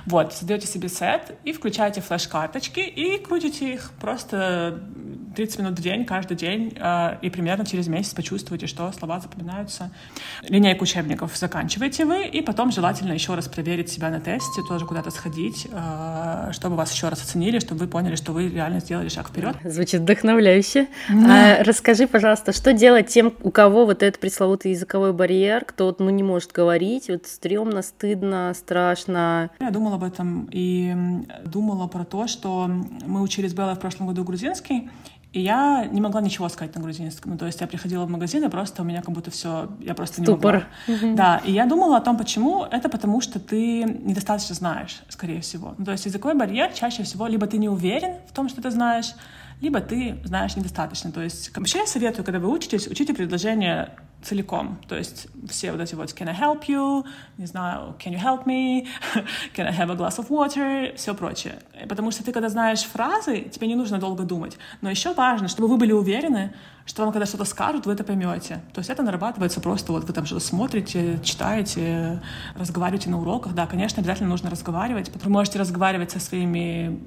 Вот, 0.05 0.35
создаете 0.35 0.67
себе 0.67 0.91
сет 0.91 1.39
и 1.45 1.53
включаете 1.53 2.03
флеш-карточки 2.03 2.81
и 2.81 3.17
крутите 3.17 3.73
их 3.73 3.93
просто 3.99 4.79
30 5.37 5.59
минут 5.61 5.79
в 5.79 5.83
день, 5.83 6.05
каждый 6.05 6.37
день, 6.37 6.77
а, 6.81 7.19
и 7.23 7.31
примерно 7.31 7.65
через 7.65 7.89
месяц 7.89 8.13
почувствуете, 8.13 8.67
что 8.67 8.93
слова 8.93 9.21
запоминаются. 9.21 9.91
Линейку 10.43 10.85
учебников 10.85 11.37
заканчиваете 11.37 12.05
вы, 12.05 12.27
и 12.27 12.41
потом 12.41 12.73
желательно 12.73 13.13
еще 13.13 13.35
раз 13.35 13.49
проверить 13.49 13.91
себя 13.91 14.11
на 14.11 14.21
тесте, 14.21 14.63
тоже 14.69 14.87
куда-то 14.87 15.11
сходить, 15.11 15.69
а, 15.73 16.51
чтобы 16.53 16.77
вас 16.77 16.93
еще 16.93 17.09
раз 17.09 17.23
оценили, 17.23 17.59
чтобы 17.59 17.81
вы 17.81 17.89
поняли, 17.89 18.17
что 18.17 18.33
вы 18.33 18.49
реально 18.49 18.81
сделали 18.81 19.09
шаг 19.09 19.29
вперед. 19.29 19.57
Звучит 19.65 20.01
вдохновляюще. 20.01 20.89
Да. 21.09 21.61
А, 21.61 21.65
расскажи, 21.65 22.07
пожалуйста, 22.07 22.53
что 22.53 22.73
делать 22.73 23.09
тем, 23.09 23.33
у 23.43 23.51
кого 23.51 23.87
вот 23.87 24.03
этот 24.03 24.21
пресловутый 24.21 24.73
языковой 24.73 25.13
барьер, 25.13 25.65
кто 25.65 25.87
вот, 25.87 26.01
ну, 26.01 26.11
не 26.11 26.23
может 26.23 26.53
говорить, 26.53 27.09
вот 27.09 27.27
стрёмно, 27.27 27.83
стыдно, 27.83 28.53
страшно? 28.55 29.51
Я 29.61 29.71
думала 29.71 29.97
об 29.97 30.05
этом 30.05 30.49
и 30.51 30.95
думала 31.45 31.87
про 31.87 32.05
то, 32.05 32.27
что 32.27 32.69
мы 32.69 33.23
учились 33.23 33.53
Белла 33.53 33.75
в 33.75 33.81
прошлом 33.81 34.09
году 34.09 34.25
грузинский, 34.25 34.91
и 35.33 35.41
я 35.41 35.85
не 35.85 36.01
могла 36.01 36.23
ничего 36.23 36.49
сказать 36.49 36.75
на 36.75 36.81
грузинском. 36.81 37.33
Ну, 37.33 37.39
то 37.39 37.47
есть 37.47 37.61
я 37.61 37.67
приходила 37.67 38.07
в 38.07 38.11
магазин, 38.11 38.45
и 38.45 38.49
просто 38.49 38.83
у 38.83 38.85
меня 38.85 39.03
как 39.03 39.11
будто 39.11 39.31
все, 39.31 39.69
я 39.81 39.95
просто 39.95 40.23
Ступор. 40.23 40.67
не 40.87 40.95
могла. 40.95 41.15
Да, 41.15 41.43
и 41.45 41.53
я 41.53 41.67
думала 41.67 41.99
о 41.99 42.01
том, 42.01 42.17
почему. 42.17 42.65
Это 42.65 42.89
потому, 42.89 43.21
что 43.21 43.39
ты 43.39 43.83
недостаточно 43.85 44.55
знаешь, 44.55 45.03
скорее 45.09 45.43
всего. 45.43 45.75
Ну, 45.77 45.85
то 45.85 45.93
есть 45.93 46.07
языковой 46.07 46.37
барьер 46.37 46.73
чаще 46.73 47.03
всего 47.03 47.27
либо 47.27 47.47
ты 47.47 47.59
не 47.59 47.69
уверен 47.69 48.17
в 48.27 48.33
том, 48.33 48.49
что 48.49 48.63
ты 48.63 48.71
знаешь, 48.71 49.13
либо 49.61 49.81
ты 49.81 50.19
знаешь 50.25 50.57
недостаточно. 50.57 51.13
То 51.13 51.23
есть 51.23 51.55
вообще 51.55 51.81
я 51.81 51.87
советую, 51.87 52.25
когда 52.25 52.39
вы 52.39 52.51
учитесь, 52.51 52.87
учите 52.87 53.13
предложение 53.13 53.91
целиком. 54.23 54.79
То 54.89 54.97
есть 54.97 55.29
все 55.49 55.73
вот 55.73 55.81
эти 55.81 55.95
вот 55.95 56.11
«can 56.11 56.29
I 56.29 56.35
help 56.35 56.67
you?», 56.67 57.05
не 57.37 57.47
знаю, 57.47 57.95
«can 57.99 58.13
you 58.13 58.23
help 58.23 58.45
me?», 58.45 58.87
«can 59.57 59.67
I 59.67 59.73
have 59.73 59.91
a 59.91 59.97
glass 59.97 60.19
of 60.19 60.29
water?», 60.29 60.97
все 60.97 61.15
прочее. 61.15 61.59
Потому 61.89 62.11
что 62.11 62.25
ты, 62.25 62.33
когда 62.33 62.49
знаешь 62.49 62.83
фразы, 62.83 63.43
тебе 63.43 63.69
не 63.69 63.75
нужно 63.75 63.99
долго 63.99 64.25
думать. 64.25 64.59
Но 64.81 64.91
еще 64.91 65.15
важно, 65.15 65.49
чтобы 65.49 65.69
вы 65.69 65.77
были 65.77 65.93
уверены, 65.93 66.53
что 66.89 67.03
вам 67.03 67.13
когда 67.13 67.27
что-то 67.27 67.45
скажут, 67.45 67.87
вы 67.87 67.93
это 67.93 68.03
поймете. 68.03 68.63
То 68.73 68.79
есть 68.79 68.89
это 68.89 69.03
нарабатывается 69.03 69.61
просто, 69.61 69.93
вот 69.93 70.05
вы 70.05 70.13
там 70.15 70.25
что-то 70.25 70.45
смотрите, 70.45 71.21
читаете, 71.23 72.23
разговариваете 72.57 73.11
на 73.11 73.21
уроках. 73.21 73.55
Да, 73.55 73.67
конечно, 73.67 74.01
обязательно 74.01 74.31
нужно 74.31 74.49
разговаривать. 74.49 75.11
Вы 75.23 75.31
можете 75.31 75.59
разговаривать 75.59 76.11
со 76.11 76.19
своими 76.19 76.99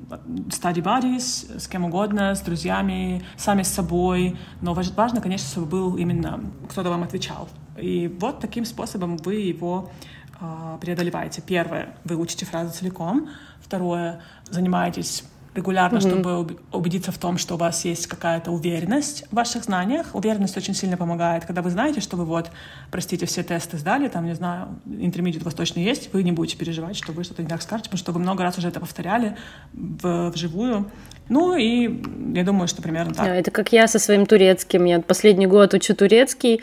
study 0.50 0.84
buddies, 0.84 1.60
с 1.60 1.68
кем 1.68 1.86
угодно, 1.86 2.36
с 2.36 2.42
друзьями, 2.42 3.26
сами 3.38 3.64
с 3.64 3.70
собой. 3.70 4.38
Но 4.62 4.76
важно, 4.76 5.20
конечно, 5.20 5.50
чтобы 5.50 5.66
был 5.66 5.98
именно 5.98 6.40
кто-то 6.70 6.90
вам 6.92 7.01
отвечал. 7.04 7.48
И 7.78 8.08
вот 8.20 8.40
таким 8.40 8.66
способом 8.66 9.18
вы 9.18 9.36
его 9.36 9.92
э, 10.40 10.78
преодолеваете. 10.82 11.42
Первое, 11.42 11.96
вы 12.04 12.16
учите 12.16 12.46
фразу 12.46 12.74
целиком. 12.74 13.30
Второе, 13.62 14.22
занимаетесь 14.50 15.24
регулярно, 15.54 15.98
mm-hmm. 15.98 16.10
чтобы 16.10 16.58
убедиться 16.72 17.12
в 17.12 17.18
том, 17.18 17.38
что 17.38 17.56
у 17.56 17.58
вас 17.58 17.84
есть 17.84 18.08
какая-то 18.08 18.52
уверенность 18.52 19.26
в 19.32 19.36
ваших 19.36 19.66
знаниях. 19.66 20.16
Уверенность 20.16 20.56
очень 20.56 20.74
сильно 20.74 20.96
помогает, 20.96 21.46
когда 21.46 21.62
вы 21.62 21.70
знаете, 21.70 22.00
что 22.00 22.16
вы 22.16 22.26
вот, 22.26 22.52
простите, 22.90 23.26
все 23.26 23.44
тесты 23.44 23.78
сдали, 23.78 24.08
там, 24.08 24.26
не 24.26 24.36
знаю, 24.36 24.80
интермедиат 24.86 25.42
у 25.42 25.46
вас 25.46 25.54
точно 25.54 25.80
есть, 25.80 26.14
вы 26.14 26.24
не 26.24 26.32
будете 26.32 26.58
переживать, 26.58 26.96
что 26.96 27.12
вы 27.12 27.24
что-то 27.24 27.44
не 27.44 27.50
так 27.50 27.62
скажете, 27.62 27.90
потому 27.90 28.00
что 28.00 28.12
вы 28.14 28.20
много 28.20 28.44
раз 28.44 28.58
уже 28.58 28.70
это 28.70 28.80
повторяли 28.80 29.36
в, 29.74 30.30
вживую. 30.30 30.90
Ну 31.28 31.56
и 31.56 32.02
я 32.34 32.44
думаю, 32.44 32.68
что 32.68 32.82
примерно 32.82 33.14
так. 33.14 33.26
Да, 33.26 33.36
это 33.36 33.52
как 33.52 33.74
я 33.74 33.88
со 33.88 34.00
своим 34.00 34.26
турецким. 34.26 34.86
Я 34.86 35.02
последний 35.02 35.48
год 35.48 35.74
учу 35.74 35.96
турецкий, 35.96 36.62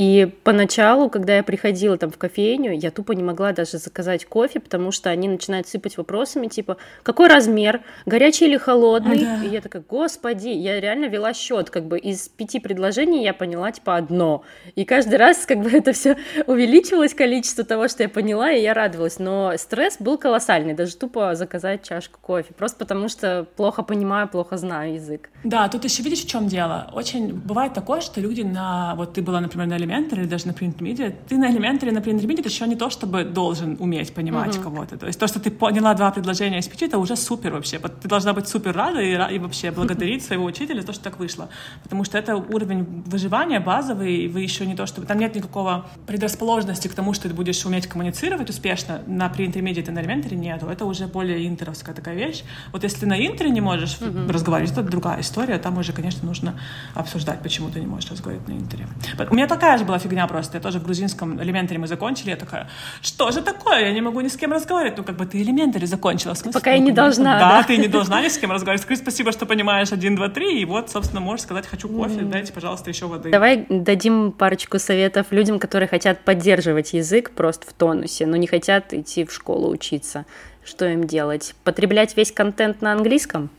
и 0.00 0.24
поначалу, 0.44 1.10
когда 1.10 1.36
я 1.36 1.42
приходила 1.42 1.98
там 1.98 2.10
в 2.10 2.16
кофейню, 2.16 2.72
я 2.72 2.90
тупо 2.90 3.12
не 3.12 3.22
могла 3.22 3.52
даже 3.52 3.76
заказать 3.76 4.24
кофе, 4.24 4.58
потому 4.58 4.92
что 4.92 5.10
они 5.10 5.28
начинают 5.28 5.68
сыпать 5.68 5.98
вопросами, 5.98 6.46
типа, 6.46 6.78
какой 7.02 7.28
размер, 7.28 7.82
горячий 8.06 8.46
или 8.46 8.56
холодный? 8.56 9.18
А, 9.18 9.40
да. 9.40 9.44
И 9.44 9.50
я 9.50 9.60
такая, 9.60 9.84
господи, 9.86 10.48
я 10.48 10.80
реально 10.80 11.04
вела 11.04 11.34
счет, 11.34 11.68
как 11.68 11.84
бы 11.84 11.98
из 11.98 12.30
пяти 12.30 12.60
предложений 12.60 13.24
я 13.24 13.34
поняла, 13.34 13.72
типа, 13.72 13.98
одно. 13.98 14.42
И 14.74 14.86
каждый 14.86 15.16
раз, 15.16 15.44
как 15.46 15.60
бы, 15.60 15.70
это 15.70 15.92
все 15.92 16.16
увеличилось 16.46 17.12
количество 17.12 17.62
того, 17.62 17.86
что 17.86 18.02
я 18.02 18.08
поняла, 18.08 18.50
и 18.52 18.62
я 18.62 18.72
радовалась. 18.72 19.18
Но 19.18 19.52
стресс 19.58 19.98
был 20.00 20.16
колоссальный, 20.16 20.72
даже 20.72 20.96
тупо 20.96 21.34
заказать 21.34 21.82
чашку 21.82 22.18
кофе, 22.22 22.54
просто 22.54 22.78
потому 22.78 23.10
что 23.10 23.46
плохо 23.54 23.82
понимаю, 23.82 24.28
плохо 24.28 24.56
знаю 24.56 24.94
язык. 24.94 25.28
Да, 25.44 25.68
тут 25.68 25.84
еще 25.84 26.02
видишь, 26.02 26.24
в 26.24 26.26
чем 26.26 26.48
дело? 26.48 26.90
Очень 26.94 27.34
бывает 27.34 27.74
такое, 27.74 28.00
что 28.00 28.18
люди 28.22 28.40
на... 28.40 28.94
Вот 28.96 29.12
ты 29.12 29.20
была, 29.20 29.42
например, 29.42 29.66
на 29.66 29.89
Elementary 29.90 30.20
или 30.20 30.26
даже 30.26 30.46
на 30.46 30.52
Pre-Intermediate, 30.52 31.14
ты 31.28 31.38
на 31.38 31.50
Elementary, 31.50 31.92
на 31.92 31.98
Pre-Intermediate 31.98 32.48
еще 32.48 32.66
не 32.66 32.76
то, 32.76 32.90
чтобы 32.90 33.24
должен 33.24 33.76
уметь 33.80 34.14
понимать 34.14 34.56
mm-hmm. 34.56 34.62
кого-то. 34.62 34.96
То 34.96 35.06
есть 35.06 35.18
то, 35.18 35.26
что 35.26 35.40
ты 35.40 35.50
поняла 35.50 35.94
два 35.94 36.10
предложения 36.10 36.58
из 36.58 36.68
пяти, 36.68 36.86
это 36.86 36.98
уже 36.98 37.16
супер 37.16 37.52
вообще. 37.52 37.78
Ты 37.78 38.08
должна 38.08 38.32
быть 38.32 38.48
супер 38.48 38.74
рада 38.74 39.00
и, 39.00 39.34
и 39.34 39.38
вообще 39.38 39.70
благодарить 39.76 40.24
своего 40.24 40.44
учителя 40.44 40.80
за 40.80 40.86
то, 40.86 40.92
что 40.92 41.04
так 41.04 41.18
вышло. 41.18 41.48
Потому 41.82 42.04
что 42.04 42.18
это 42.18 42.36
уровень 42.36 43.02
выживания 43.06 43.60
базовый, 43.60 44.16
и 44.24 44.28
вы 44.28 44.40
еще 44.40 44.66
не 44.66 44.74
то, 44.74 44.86
чтобы... 44.86 45.06
Там 45.06 45.18
нет 45.18 45.34
никакого 45.34 45.86
предрасположенности 46.06 46.88
к 46.88 46.94
тому, 46.94 47.12
что 47.12 47.28
ты 47.28 47.34
будешь 47.34 47.64
уметь 47.66 47.86
коммуницировать 47.86 48.50
успешно. 48.50 49.02
На 49.06 49.26
Pre-Intermediate 49.26 49.88
и 49.88 49.90
на 49.90 50.00
Elementary 50.00 50.34
нету. 50.34 50.66
Это 50.66 50.84
уже 50.84 51.06
более 51.06 51.46
интеровская 51.46 51.94
такая 51.94 52.14
вещь. 52.14 52.44
Вот 52.72 52.84
если 52.84 53.00
ты 53.00 53.06
на 53.06 53.26
интере 53.26 53.50
не 53.50 53.60
можешь 53.60 53.98
mm-hmm. 54.00 54.30
разговаривать, 54.30 54.72
это 54.72 54.82
другая 54.82 55.20
история. 55.20 55.58
Там 55.58 55.78
уже, 55.78 55.92
конечно, 55.92 56.26
нужно 56.26 56.54
обсуждать, 56.94 57.42
почему 57.42 57.70
ты 57.70 57.80
не 57.80 57.86
можешь 57.86 58.10
разговаривать 58.10 58.48
на 58.48 58.52
интере. 58.52 58.86
У 59.30 59.34
меня 59.34 59.46
такая 59.46 59.78
же 59.80 59.84
была 59.84 59.98
фигня 59.98 60.26
просто. 60.26 60.58
Я 60.58 60.62
тоже 60.62 60.78
в 60.78 60.84
грузинском 60.84 61.42
элементаре 61.42 61.78
мы 61.78 61.88
закончили. 61.88 62.30
Я 62.30 62.36
такая, 62.36 62.68
что 63.02 63.30
же 63.32 63.42
такое? 63.42 63.80
Я 63.80 63.92
не 63.92 64.00
могу 64.00 64.20
ни 64.20 64.28
с 64.28 64.36
кем 64.36 64.52
разговаривать. 64.52 64.98
Ну, 64.98 65.04
как 65.04 65.16
бы 65.16 65.26
ты 65.26 65.42
элементаре 65.42 65.86
закончила. 65.86 66.34
Смысле, 66.34 66.52
Пока 66.52 66.72
я 66.72 66.78
не 66.78 66.92
должна. 66.92 67.38
Да, 67.38 67.48
да, 67.50 67.62
ты 67.64 67.76
не 67.76 67.88
должна 67.88 68.22
ни 68.22 68.28
с 68.28 68.38
кем 68.38 68.52
разговаривать. 68.52 68.82
Скажи 68.82 69.00
спасибо, 69.00 69.32
что 69.32 69.46
понимаешь 69.46 69.92
один, 69.92 70.14
два, 70.14 70.28
три. 70.28 70.60
И 70.60 70.64
вот, 70.64 70.90
собственно, 70.90 71.20
можешь 71.20 71.42
сказать, 71.42 71.66
хочу 71.66 71.88
кофе, 71.88 72.20
mm. 72.20 72.30
дайте, 72.30 72.52
пожалуйста, 72.52 72.90
еще 72.90 73.06
воды. 73.06 73.30
Давай 73.30 73.66
дадим 73.68 74.32
парочку 74.32 74.78
советов 74.78 75.26
людям, 75.30 75.58
которые 75.58 75.88
хотят 75.88 76.20
поддерживать 76.20 76.92
язык 76.92 77.32
просто 77.32 77.66
в 77.68 77.72
тонусе, 77.72 78.26
но 78.26 78.36
не 78.36 78.46
хотят 78.46 78.92
идти 78.92 79.24
в 79.24 79.32
школу 79.32 79.70
учиться. 79.70 80.26
Что 80.64 80.86
им 80.86 81.04
делать? 81.04 81.54
Потреблять 81.64 82.16
весь 82.16 82.32
контент 82.32 82.82
на 82.82 82.92
английском? 82.92 83.50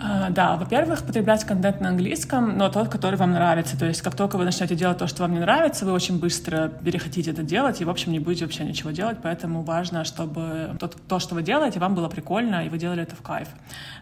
А, 0.00 0.30
да, 0.30 0.56
во-первых, 0.56 1.02
потреблять 1.04 1.44
контент 1.44 1.80
на 1.80 1.88
английском, 1.88 2.56
но 2.56 2.68
тот, 2.68 2.88
который 2.88 3.16
вам 3.16 3.32
нравится. 3.32 3.76
То 3.76 3.86
есть, 3.86 4.00
как 4.00 4.14
только 4.14 4.36
вы 4.36 4.44
начнете 4.44 4.76
делать 4.76 4.98
то, 4.98 5.08
что 5.08 5.22
вам 5.22 5.32
не 5.32 5.40
нравится, 5.40 5.84
вы 5.84 5.92
очень 5.92 6.20
быстро 6.20 6.68
перехотите 6.68 7.32
это 7.32 7.42
делать 7.42 7.80
и, 7.80 7.84
в 7.84 7.90
общем, 7.90 8.12
не 8.12 8.20
будете 8.20 8.44
вообще 8.44 8.64
ничего 8.64 8.90
делать. 8.90 9.18
Поэтому 9.22 9.62
важно, 9.62 10.04
чтобы 10.04 10.76
то, 10.78 10.88
то 10.88 11.18
что 11.18 11.34
вы 11.34 11.42
делаете, 11.42 11.80
вам 11.80 11.94
было 11.94 12.08
прикольно, 12.08 12.64
и 12.64 12.68
вы 12.68 12.78
делали 12.78 13.02
это 13.02 13.16
в 13.16 13.22
кайф. 13.22 13.48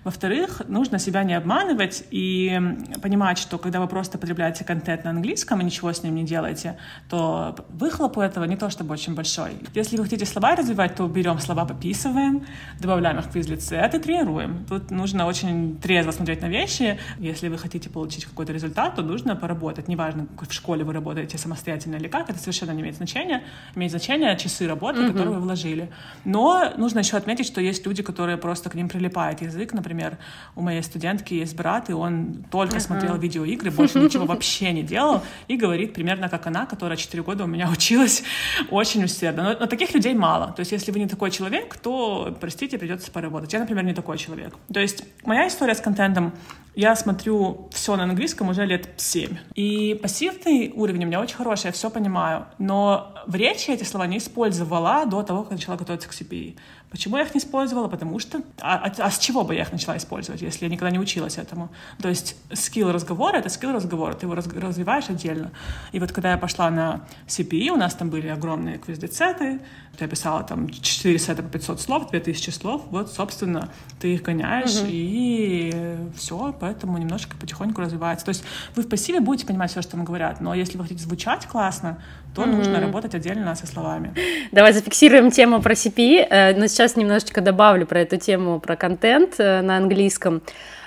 Во-вторых, 0.04 0.62
нужно 0.68 0.98
себя 0.98 1.24
не 1.24 1.34
обманывать 1.34 2.04
и 2.10 2.60
понимать, 3.02 3.38
что 3.38 3.56
когда 3.58 3.80
вы 3.80 3.86
просто 3.86 4.18
потребляете 4.18 4.64
контент 4.64 5.04
на 5.04 5.10
английском 5.10 5.60
и 5.60 5.64
ничего 5.64 5.92
с 5.92 6.02
ним 6.02 6.14
не 6.14 6.24
делаете, 6.24 6.76
то 7.08 7.56
выхлоп 7.70 8.18
у 8.18 8.20
этого 8.20 8.44
не 8.44 8.56
то 8.56 8.68
чтобы 8.68 8.92
очень 8.92 9.14
большой. 9.14 9.52
Если 9.74 9.96
вы 9.96 10.04
хотите 10.04 10.26
слова 10.26 10.56
развивать, 10.56 10.94
то 10.94 11.06
берем 11.06 11.38
слова, 11.38 11.64
пописываем, 11.64 12.44
добавляем 12.80 13.18
их 13.18 13.24
в 13.24 13.30
квизлицет 13.30 13.94
и 13.94 13.98
тренируем. 13.98 14.66
Тут 14.68 14.90
нужно 14.90 15.26
очень 15.26 15.69
трезво 15.76 16.10
смотреть 16.10 16.40
на 16.42 16.48
вещи. 16.48 16.98
Если 17.18 17.48
вы 17.48 17.58
хотите 17.58 17.88
получить 17.90 18.24
какой-то 18.24 18.52
результат, 18.52 18.96
то 18.96 19.02
нужно 19.02 19.36
поработать. 19.36 19.88
Неважно, 19.88 20.26
в 20.36 20.52
школе 20.52 20.84
вы 20.84 20.92
работаете 20.92 21.38
самостоятельно 21.38 21.96
или 21.96 22.08
как, 22.08 22.30
это 22.30 22.38
совершенно 22.38 22.72
не 22.72 22.82
имеет 22.82 22.96
значения. 22.96 23.42
Имеет 23.74 23.92
значение 23.92 24.36
часы 24.36 24.66
работы, 24.66 25.00
mm-hmm. 25.00 25.08
которые 25.08 25.34
вы 25.34 25.40
вложили. 25.40 25.90
Но 26.24 26.72
нужно 26.76 27.00
еще 27.00 27.16
отметить, 27.16 27.46
что 27.46 27.60
есть 27.60 27.86
люди, 27.86 28.02
которые 28.02 28.36
просто 28.36 28.70
к 28.70 28.74
ним 28.74 28.88
прилипает 28.88 29.42
язык. 29.42 29.72
Например, 29.72 30.18
у 30.56 30.62
моей 30.62 30.82
студентки 30.82 31.34
есть 31.34 31.56
брат, 31.56 31.90
и 31.90 31.92
он 31.92 32.44
только 32.50 32.76
mm-hmm. 32.76 32.80
смотрел 32.80 33.16
видеоигры, 33.16 33.70
больше 33.70 34.00
ничего 34.00 34.26
вообще 34.26 34.72
не 34.72 34.82
делал, 34.82 35.22
и 35.48 35.56
говорит 35.56 35.92
примерно 35.92 36.28
как 36.28 36.46
она, 36.46 36.66
которая 36.66 36.96
4 36.96 37.22
года 37.22 37.44
у 37.44 37.46
меня 37.46 37.70
училась 37.72 38.22
очень 38.70 39.04
усердно. 39.04 39.42
Но, 39.42 39.56
но 39.60 39.66
таких 39.66 39.94
людей 39.94 40.14
мало. 40.14 40.52
То 40.52 40.60
есть 40.60 40.72
если 40.72 40.92
вы 40.92 40.98
не 40.98 41.06
такой 41.06 41.30
человек, 41.30 41.76
то, 41.76 42.36
простите, 42.40 42.78
придется 42.78 43.10
поработать. 43.10 43.52
Я, 43.52 43.60
например, 43.60 43.84
не 43.84 43.94
такой 43.94 44.18
человек. 44.18 44.56
То 44.72 44.80
есть 44.80 45.04
моя 45.24 45.46
история 45.46 45.59
история 45.60 45.74
с 45.74 45.82
контентом. 45.82 46.32
Я 46.74 46.94
смотрю 46.94 47.68
все 47.72 47.96
на 47.96 48.04
английском 48.04 48.48
уже 48.48 48.64
лет 48.64 48.88
7. 48.96 49.36
И 49.54 49.98
пассивный 50.00 50.72
уровень 50.74 51.04
у 51.04 51.06
меня 51.06 51.20
очень 51.20 51.36
хороший, 51.36 51.66
я 51.66 51.72
все 51.72 51.90
понимаю. 51.90 52.46
Но 52.58 53.12
в 53.26 53.34
речи 53.34 53.70
эти 53.70 53.84
слова 53.84 54.06
не 54.06 54.18
использовала 54.18 55.04
до 55.04 55.22
того, 55.22 55.42
как 55.42 55.52
начала 55.52 55.76
готовиться 55.76 56.08
к 56.08 56.12
CPI. 56.12 56.56
Почему 56.90 57.16
я 57.16 57.22
их 57.22 57.34
не 57.34 57.38
использовала? 57.38 57.88
Потому 57.88 58.18
что... 58.18 58.42
А, 58.60 58.76
а, 58.76 58.92
а 58.98 59.10
с 59.10 59.18
чего 59.18 59.44
бы 59.44 59.54
я 59.54 59.62
их 59.62 59.72
начала 59.72 59.96
использовать, 59.96 60.42
если 60.42 60.64
я 60.64 60.70
никогда 60.70 60.90
не 60.90 60.98
училась 60.98 61.38
этому? 61.38 61.70
То 62.02 62.08
есть 62.08 62.36
скилл 62.52 62.90
разговора— 62.90 63.36
это 63.38 63.48
скилл 63.48 63.72
разговора, 63.72 64.14
ты 64.14 64.26
его 64.26 64.34
раз, 64.34 64.46
развиваешь 64.48 65.08
отдельно. 65.08 65.52
И 65.92 66.00
вот 66.00 66.10
когда 66.12 66.32
я 66.32 66.38
пошла 66.38 66.70
на 66.70 67.02
CPE, 67.28 67.70
у 67.70 67.76
нас 67.76 67.94
там 67.94 68.10
были 68.10 68.26
огромные 68.28 68.78
квиздецеты, 68.78 69.60
я 70.00 70.08
писала 70.08 70.42
там 70.42 70.68
4 70.68 71.18
сета 71.18 71.42
по 71.42 71.48
500 71.48 71.80
слов, 71.80 72.10
2000 72.10 72.50
слов, 72.50 72.82
вот, 72.90 73.12
собственно, 73.12 73.68
ты 74.00 74.14
их 74.14 74.22
гоняешь, 74.22 74.80
угу. 74.80 74.88
и 74.88 75.96
все, 76.16 76.52
поэтому 76.60 76.98
немножко 76.98 77.36
потихоньку 77.36 77.80
развивается. 77.80 78.24
То 78.24 78.30
есть 78.30 78.44
вы 78.76 78.82
в 78.82 78.88
пассиве 78.88 79.20
будете 79.20 79.46
понимать 79.46 79.70
все, 79.70 79.82
что 79.82 79.96
вам 79.96 80.04
говорят, 80.04 80.40
но 80.40 80.54
если 80.54 80.76
вы 80.76 80.84
хотите 80.84 81.02
звучать 81.02 81.46
классно, 81.46 81.98
то 82.34 82.42
mm-hmm. 82.42 82.56
нужно 82.56 82.80
работать 82.80 83.14
отдельно 83.14 83.54
со 83.54 83.66
словами. 83.66 84.14
Давай 84.52 84.72
зафиксируем 84.72 85.30
тему 85.30 85.60
про 85.60 85.72
CPI, 85.72 86.26
э, 86.28 86.54
но 86.56 86.66
сейчас 86.66 86.96
немножечко 86.96 87.40
добавлю 87.40 87.86
про 87.86 88.00
эту 88.00 88.18
тему, 88.18 88.60
про 88.60 88.76
контент 88.76 89.34
э, 89.38 89.62
на 89.62 89.76
английском. 89.78 90.42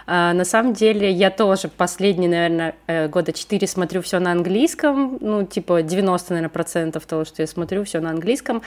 А, 0.05 0.33
на 0.33 0.45
самом 0.45 0.73
деле 0.73 1.09
я 1.09 1.29
тоже 1.29 1.69
последние, 1.69 2.29
наверное, 2.29 2.75
э, 2.87 3.07
года 3.07 3.31
четыре 3.31 3.67
смотрю 3.67 4.01
все 4.01 4.19
на 4.19 4.31
английском, 4.31 5.17
ну, 5.21 5.45
типа 5.45 5.81
90, 5.81 6.33
наверное, 6.33 6.49
процентов 6.49 7.05
того, 7.05 7.25
что 7.25 7.41
я 7.41 7.47
смотрю, 7.47 7.83
все 7.85 7.99
на 7.99 8.09
английском. 8.09 8.61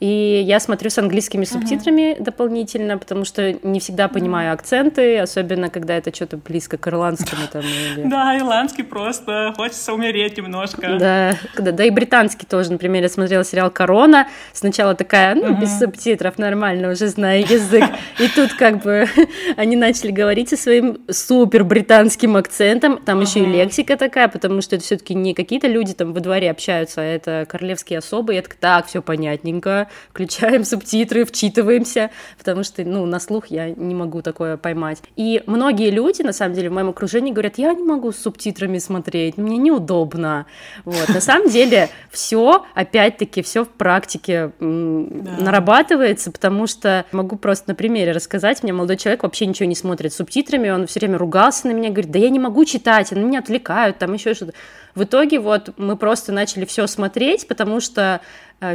И 0.00 0.42
я 0.46 0.60
смотрю 0.60 0.88
с 0.88 0.96
английскими 0.96 1.44
субтитрами 1.44 2.14
uh-huh. 2.14 2.22
дополнительно, 2.22 2.96
потому 2.96 3.26
что 3.26 3.52
не 3.62 3.80
всегда 3.80 4.08
понимаю 4.08 4.54
акценты, 4.54 5.18
особенно 5.18 5.68
когда 5.68 5.94
это 5.94 6.14
что-то 6.14 6.38
близко 6.38 6.78
к 6.78 6.88
ирландскому 6.88 7.42
там. 7.52 7.60
Или... 7.60 8.08
Да, 8.08 8.38
ирландский 8.38 8.82
просто 8.82 9.52
хочется 9.54 9.92
умереть 9.92 10.38
немножко. 10.38 10.96
Да, 10.98 11.36
да, 11.58 11.72
да 11.72 11.84
и 11.84 11.90
британский 11.90 12.46
тоже. 12.46 12.72
Например, 12.72 13.02
я 13.02 13.10
смотрела 13.10 13.44
сериал 13.44 13.70
«Корона». 13.70 14.26
Сначала 14.54 14.94
такая, 14.94 15.34
ну, 15.34 15.48
uh-huh. 15.48 15.60
без 15.60 15.78
субтитров, 15.78 16.38
нормально, 16.38 16.92
уже 16.92 17.08
знаю 17.08 17.42
язык. 17.42 17.84
И 18.18 18.28
тут 18.28 18.54
как 18.54 18.82
бы 18.82 19.06
они 19.58 19.76
начали 19.76 20.12
говорить 20.12 20.48
со 20.48 20.56
своим 20.56 21.02
супер 21.10 21.62
британским 21.62 22.36
акцентом. 22.36 22.96
Там 22.96 23.20
uh-huh. 23.20 23.26
еще 23.26 23.40
и 23.40 23.44
лексика 23.46 23.98
такая, 23.98 24.28
потому 24.28 24.62
что 24.62 24.76
это 24.76 24.84
все-таки 24.86 25.14
не 25.14 25.34
какие-то 25.34 25.66
люди 25.66 25.92
там 25.92 26.14
во 26.14 26.20
дворе 26.20 26.50
общаются, 26.50 27.02
а 27.02 27.04
это 27.04 27.44
королевские 27.46 27.98
особы. 27.98 28.32
Я 28.32 28.40
так, 28.40 28.54
так, 28.54 28.86
все 28.86 29.02
понятненько 29.02 29.89
включаем 30.10 30.64
субтитры, 30.64 31.24
вчитываемся, 31.24 32.10
потому 32.38 32.62
что, 32.62 32.84
ну, 32.84 33.06
на 33.06 33.20
слух 33.20 33.46
я 33.48 33.70
не 33.70 33.94
могу 33.94 34.22
такое 34.22 34.56
поймать. 34.56 35.02
И 35.16 35.42
многие 35.46 35.90
люди, 35.90 36.22
на 36.22 36.32
самом 36.32 36.54
деле, 36.54 36.70
в 36.70 36.72
моем 36.72 36.90
окружении 36.90 37.32
говорят, 37.32 37.58
я 37.58 37.74
не 37.74 37.84
могу 37.84 38.12
с 38.12 38.18
субтитрами 38.18 38.78
смотреть, 38.78 39.36
мне 39.36 39.56
неудобно. 39.56 40.46
Вот, 40.84 41.08
на 41.08 41.20
самом 41.20 41.48
деле, 41.48 41.88
все, 42.10 42.64
опять-таки, 42.74 43.42
все 43.42 43.64
в 43.64 43.68
практике 43.68 44.52
нарабатывается, 44.60 46.30
потому 46.30 46.66
что 46.66 47.04
могу 47.12 47.36
просто 47.36 47.70
на 47.70 47.74
примере 47.74 48.12
рассказать, 48.12 48.62
мне 48.62 48.72
молодой 48.72 48.96
человек 48.96 49.22
вообще 49.22 49.46
ничего 49.46 49.68
не 49.68 49.74
смотрит 49.74 50.12
с 50.12 50.16
субтитрами, 50.16 50.70
он 50.70 50.86
все 50.86 51.00
время 51.00 51.18
ругался 51.18 51.66
на 51.66 51.72
меня, 51.72 51.90
говорит, 51.90 52.10
да 52.10 52.18
я 52.18 52.30
не 52.30 52.38
могу 52.38 52.64
читать, 52.64 53.12
они 53.12 53.24
меня 53.24 53.40
отвлекают, 53.40 53.98
там 53.98 54.12
еще 54.12 54.34
что-то. 54.34 54.52
В 54.94 55.04
итоге 55.04 55.38
вот 55.38 55.72
мы 55.78 55.96
просто 55.96 56.32
начали 56.32 56.64
все 56.64 56.86
смотреть, 56.86 57.46
потому 57.46 57.80
что 57.80 58.20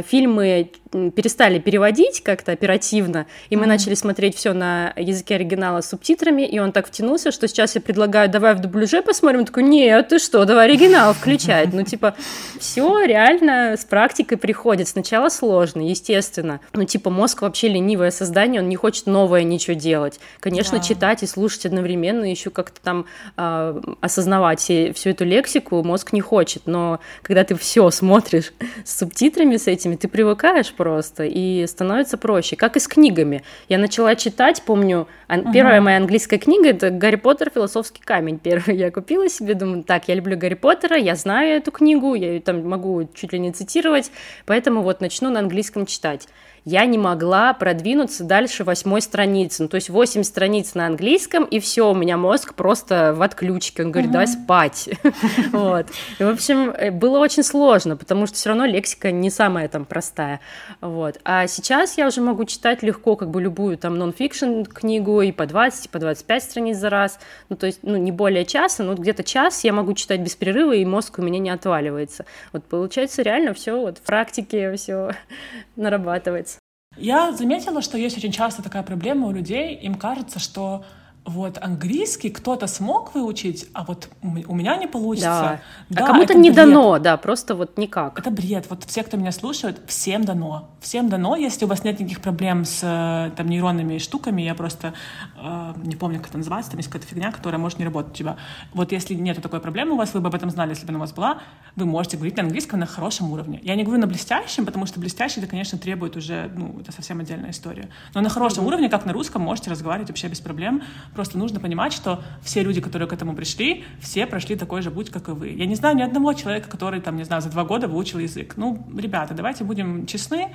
фильмы 0.06 0.70
перестали 1.14 1.58
переводить 1.58 2.22
как-то 2.22 2.52
оперативно, 2.52 3.26
и 3.50 3.56
мы 3.56 3.64
mm-hmm. 3.64 3.68
начали 3.68 3.94
смотреть 3.94 4.36
все 4.36 4.52
на 4.52 4.92
языке 4.96 5.34
оригинала 5.34 5.80
с 5.80 5.90
субтитрами, 5.90 6.42
и 6.42 6.58
он 6.58 6.72
так 6.72 6.86
втянулся, 6.88 7.32
что 7.32 7.48
сейчас 7.48 7.74
я 7.74 7.80
предлагаю, 7.80 8.28
давай 8.30 8.54
в 8.54 8.60
дубляже 8.60 9.02
посмотрим, 9.02 9.40
он 9.40 9.46
такой, 9.46 9.64
нет, 9.64 10.08
ты 10.08 10.18
что, 10.18 10.44
давай 10.44 10.66
оригинал 10.66 11.12
включать. 11.12 11.72
Ну, 11.72 11.82
типа, 11.82 12.14
все 12.58 13.04
реально 13.04 13.76
с 13.76 13.84
практикой 13.84 14.38
приходит. 14.38 14.88
Сначала 14.88 15.28
сложно, 15.28 15.82
естественно. 15.82 16.60
Ну, 16.72 16.84
типа, 16.84 17.10
мозг 17.10 17.42
вообще 17.42 17.68
ленивое 17.68 18.10
создание, 18.10 18.62
он 18.62 18.68
не 18.68 18.76
хочет 18.76 19.06
новое 19.06 19.42
ничего 19.42 19.74
делать. 19.74 20.20
Конечно, 20.40 20.78
да. 20.78 20.84
читать 20.84 21.22
и 21.22 21.26
слушать 21.26 21.66
одновременно, 21.66 22.24
еще 22.24 22.50
как-то 22.50 22.80
там 22.80 23.06
э, 23.36 23.80
осознавать 24.00 24.60
всю 24.60 25.10
эту 25.10 25.24
лексику 25.24 25.82
мозг 25.82 26.12
не 26.12 26.20
хочет, 26.20 26.62
но 26.66 27.00
когда 27.22 27.44
ты 27.44 27.54
все 27.56 27.90
смотришь 27.90 28.52
с 28.84 28.98
субтитрами, 28.98 29.56
с 29.56 29.68
этими, 29.76 29.96
ты 29.96 30.08
привыкаешь 30.08 30.72
просто, 30.72 31.24
и 31.24 31.66
становится 31.66 32.18
проще. 32.18 32.56
Как 32.56 32.76
и 32.76 32.80
с 32.80 32.88
книгами. 32.88 33.42
Я 33.68 33.78
начала 33.78 34.14
читать, 34.16 34.62
помню, 34.64 35.06
ан- 35.28 35.52
первая 35.52 35.80
моя 35.80 35.98
английская 35.98 36.38
книга— 36.38 36.68
это 36.70 36.90
«Гарри 36.90 37.16
Поттер. 37.16 37.50
Философский 37.54 38.02
камень». 38.02 38.38
Первую 38.42 38.76
я 38.76 38.90
купила 38.90 39.28
себе, 39.28 39.54
думаю, 39.54 39.84
так, 39.84 40.08
я 40.08 40.14
люблю 40.14 40.36
Гарри 40.36 40.54
Поттера, 40.54 40.96
я 40.96 41.14
знаю 41.14 41.56
эту 41.58 41.70
книгу, 41.70 42.14
я 42.14 42.32
ее 42.32 42.40
там 42.40 42.68
могу 42.68 43.08
чуть 43.14 43.32
ли 43.32 43.38
не 43.38 43.52
цитировать, 43.52 44.10
поэтому 44.46 44.82
вот 44.82 45.00
начну 45.00 45.30
на 45.30 45.40
английском 45.40 45.86
читать 45.86 46.28
я 46.66 46.84
не 46.84 46.98
могла 46.98 47.54
продвинуться 47.54 48.24
дальше 48.24 48.64
восьмой 48.64 49.00
страницы. 49.00 49.62
Ну, 49.62 49.68
то 49.68 49.76
есть 49.76 49.88
восемь 49.88 50.24
страниц 50.24 50.74
на 50.74 50.86
английском, 50.86 51.44
и 51.44 51.60
все, 51.60 51.92
у 51.92 51.94
меня 51.94 52.16
мозг 52.16 52.54
просто 52.54 53.14
в 53.14 53.22
отключке. 53.22 53.84
Он 53.84 53.92
говорит, 53.92 54.10
давай 54.10 54.26
спать. 54.26 54.90
Вот. 55.52 55.86
И, 56.18 56.24
в 56.24 56.28
общем, 56.28 56.70
э, 56.70 56.90
было 56.90 57.18
очень 57.18 57.44
сложно, 57.44 57.96
потому 57.96 58.26
что 58.26 58.36
все 58.36 58.48
равно 58.48 58.64
лексика 58.64 59.12
не 59.12 59.30
самая 59.30 59.68
там 59.68 59.84
простая. 59.84 60.40
Вот. 60.80 61.20
А 61.24 61.46
сейчас 61.46 61.96
я 61.98 62.08
уже 62.08 62.20
могу 62.20 62.44
читать 62.44 62.82
легко 62.82 63.14
как 63.14 63.30
бы 63.30 63.40
любую 63.40 63.78
там 63.78 63.96
нон-фикшн 63.96 64.64
книгу 64.64 65.20
и 65.20 65.30
по 65.30 65.46
20, 65.46 65.86
и 65.86 65.88
по 65.88 66.00
25 66.00 66.42
страниц 66.42 66.78
за 66.78 66.90
раз. 66.90 67.20
Ну, 67.48 67.54
то 67.54 67.66
есть, 67.66 67.80
ну, 67.82 67.96
не 67.96 68.10
более 68.10 68.44
часа, 68.44 68.82
но 68.82 68.94
где-то 68.94 69.22
час 69.22 69.62
я 69.62 69.72
могу 69.72 69.94
читать 69.94 70.20
без 70.20 70.34
перерыва, 70.34 70.72
и 70.72 70.84
мозг 70.84 71.20
у 71.20 71.22
меня 71.22 71.38
не 71.38 71.50
отваливается. 71.50 72.24
Вот 72.52 72.64
получается 72.64 73.22
реально 73.22 73.54
все 73.54 73.78
вот 73.78 73.98
в 73.98 74.02
практике 74.02 74.74
все 74.74 75.12
нарабатывается. 75.76 76.55
Я 76.96 77.32
заметила, 77.32 77.82
что 77.82 77.98
есть 77.98 78.16
очень 78.16 78.32
часто 78.32 78.62
такая 78.62 78.82
проблема 78.82 79.26
у 79.26 79.32
людей. 79.32 79.74
Им 79.74 79.96
кажется, 79.96 80.38
что 80.38 80.84
вот 81.26 81.58
английский 81.60 82.30
кто-то 82.30 82.68
смог 82.68 83.14
выучить, 83.14 83.68
а 83.72 83.84
вот 83.84 84.08
у 84.22 84.54
меня 84.54 84.76
не 84.76 84.86
получится. 84.86 85.60
Да. 85.88 85.96
да 86.00 86.04
а 86.04 86.06
кому-то 86.06 86.34
не 86.34 86.50
бред. 86.50 86.66
дано, 86.66 86.98
да, 86.98 87.16
просто 87.16 87.56
вот 87.56 87.76
никак. 87.76 88.18
Это 88.18 88.30
бред. 88.30 88.66
Вот 88.70 88.84
все, 88.84 89.02
кто 89.02 89.16
меня 89.16 89.32
слушает, 89.32 89.80
всем 89.86 90.24
дано. 90.24 90.70
Всем 90.80 91.08
дано, 91.08 91.34
если 91.34 91.64
у 91.64 91.68
вас 91.68 91.82
нет 91.82 91.98
никаких 91.98 92.20
проблем 92.20 92.64
с 92.64 92.80
э, 92.82 93.32
там, 93.36 93.48
нейронными 93.48 93.98
штуками, 93.98 94.42
я 94.42 94.54
просто 94.54 94.94
э, 95.36 95.74
не 95.82 95.96
помню, 95.96 96.20
как 96.20 96.28
это 96.28 96.38
называется, 96.38 96.70
там 96.70 96.78
есть 96.78 96.88
какая-то 96.88 97.08
фигня, 97.08 97.32
которая 97.32 97.60
может 97.60 97.80
не 97.80 97.84
работать 97.84 98.12
у 98.12 98.16
тебя. 98.16 98.36
Вот 98.72 98.92
если 98.92 99.14
нет 99.14 99.42
такой 99.42 99.60
проблемы 99.60 99.94
у 99.94 99.96
вас, 99.96 100.14
вы 100.14 100.20
бы 100.20 100.28
об 100.28 100.34
этом 100.34 100.50
знали, 100.50 100.70
если 100.70 100.86
бы 100.86 100.90
она 100.90 100.98
у 100.98 101.00
вас 101.00 101.12
была, 101.12 101.40
вы 101.74 101.86
можете 101.86 102.16
говорить 102.16 102.36
на 102.36 102.44
английском 102.44 102.78
на 102.78 102.86
хорошем 102.86 103.32
уровне. 103.32 103.58
Я 103.64 103.74
не 103.74 103.82
говорю 103.82 104.00
на 104.00 104.06
блестящем, 104.06 104.64
потому 104.64 104.86
что 104.86 105.00
блестящий, 105.00 105.40
это, 105.40 105.48
конечно, 105.48 105.76
требует 105.76 106.16
уже, 106.16 106.52
ну, 106.54 106.78
это 106.80 106.92
совсем 106.92 107.18
отдельная 107.18 107.50
история. 107.50 107.88
Но 108.14 108.20
на 108.20 108.28
хорошем 108.28 108.64
mm-hmm. 108.64 108.68
уровне, 108.68 108.88
как 108.88 109.06
на 109.06 109.12
русском, 109.12 109.42
можете 109.42 109.70
разговаривать 109.70 110.08
вообще 110.08 110.28
без 110.28 110.40
проблем. 110.40 110.82
Просто 111.16 111.38
нужно 111.38 111.60
понимать, 111.60 111.94
что 111.94 112.22
все 112.42 112.62
люди, 112.62 112.82
которые 112.82 113.08
к 113.08 113.12
этому 113.14 113.34
пришли, 113.34 113.84
все 114.00 114.26
прошли 114.26 114.54
такой 114.54 114.82
же 114.82 114.90
путь, 114.90 115.08
как 115.08 115.28
и 115.28 115.30
вы. 115.30 115.48
Я 115.48 115.64
не 115.64 115.74
знаю 115.74 115.96
ни 115.96 116.02
одного 116.02 116.34
человека, 116.34 116.68
который, 116.68 117.00
там, 117.00 117.16
не 117.16 117.24
знаю, 117.24 117.40
за 117.40 117.48
два 117.48 117.64
года 117.64 117.88
выучил 117.88 118.18
язык. 118.18 118.54
Ну, 118.58 118.86
ребята, 118.94 119.32
давайте 119.32 119.64
будем 119.64 120.04
честны, 120.04 120.54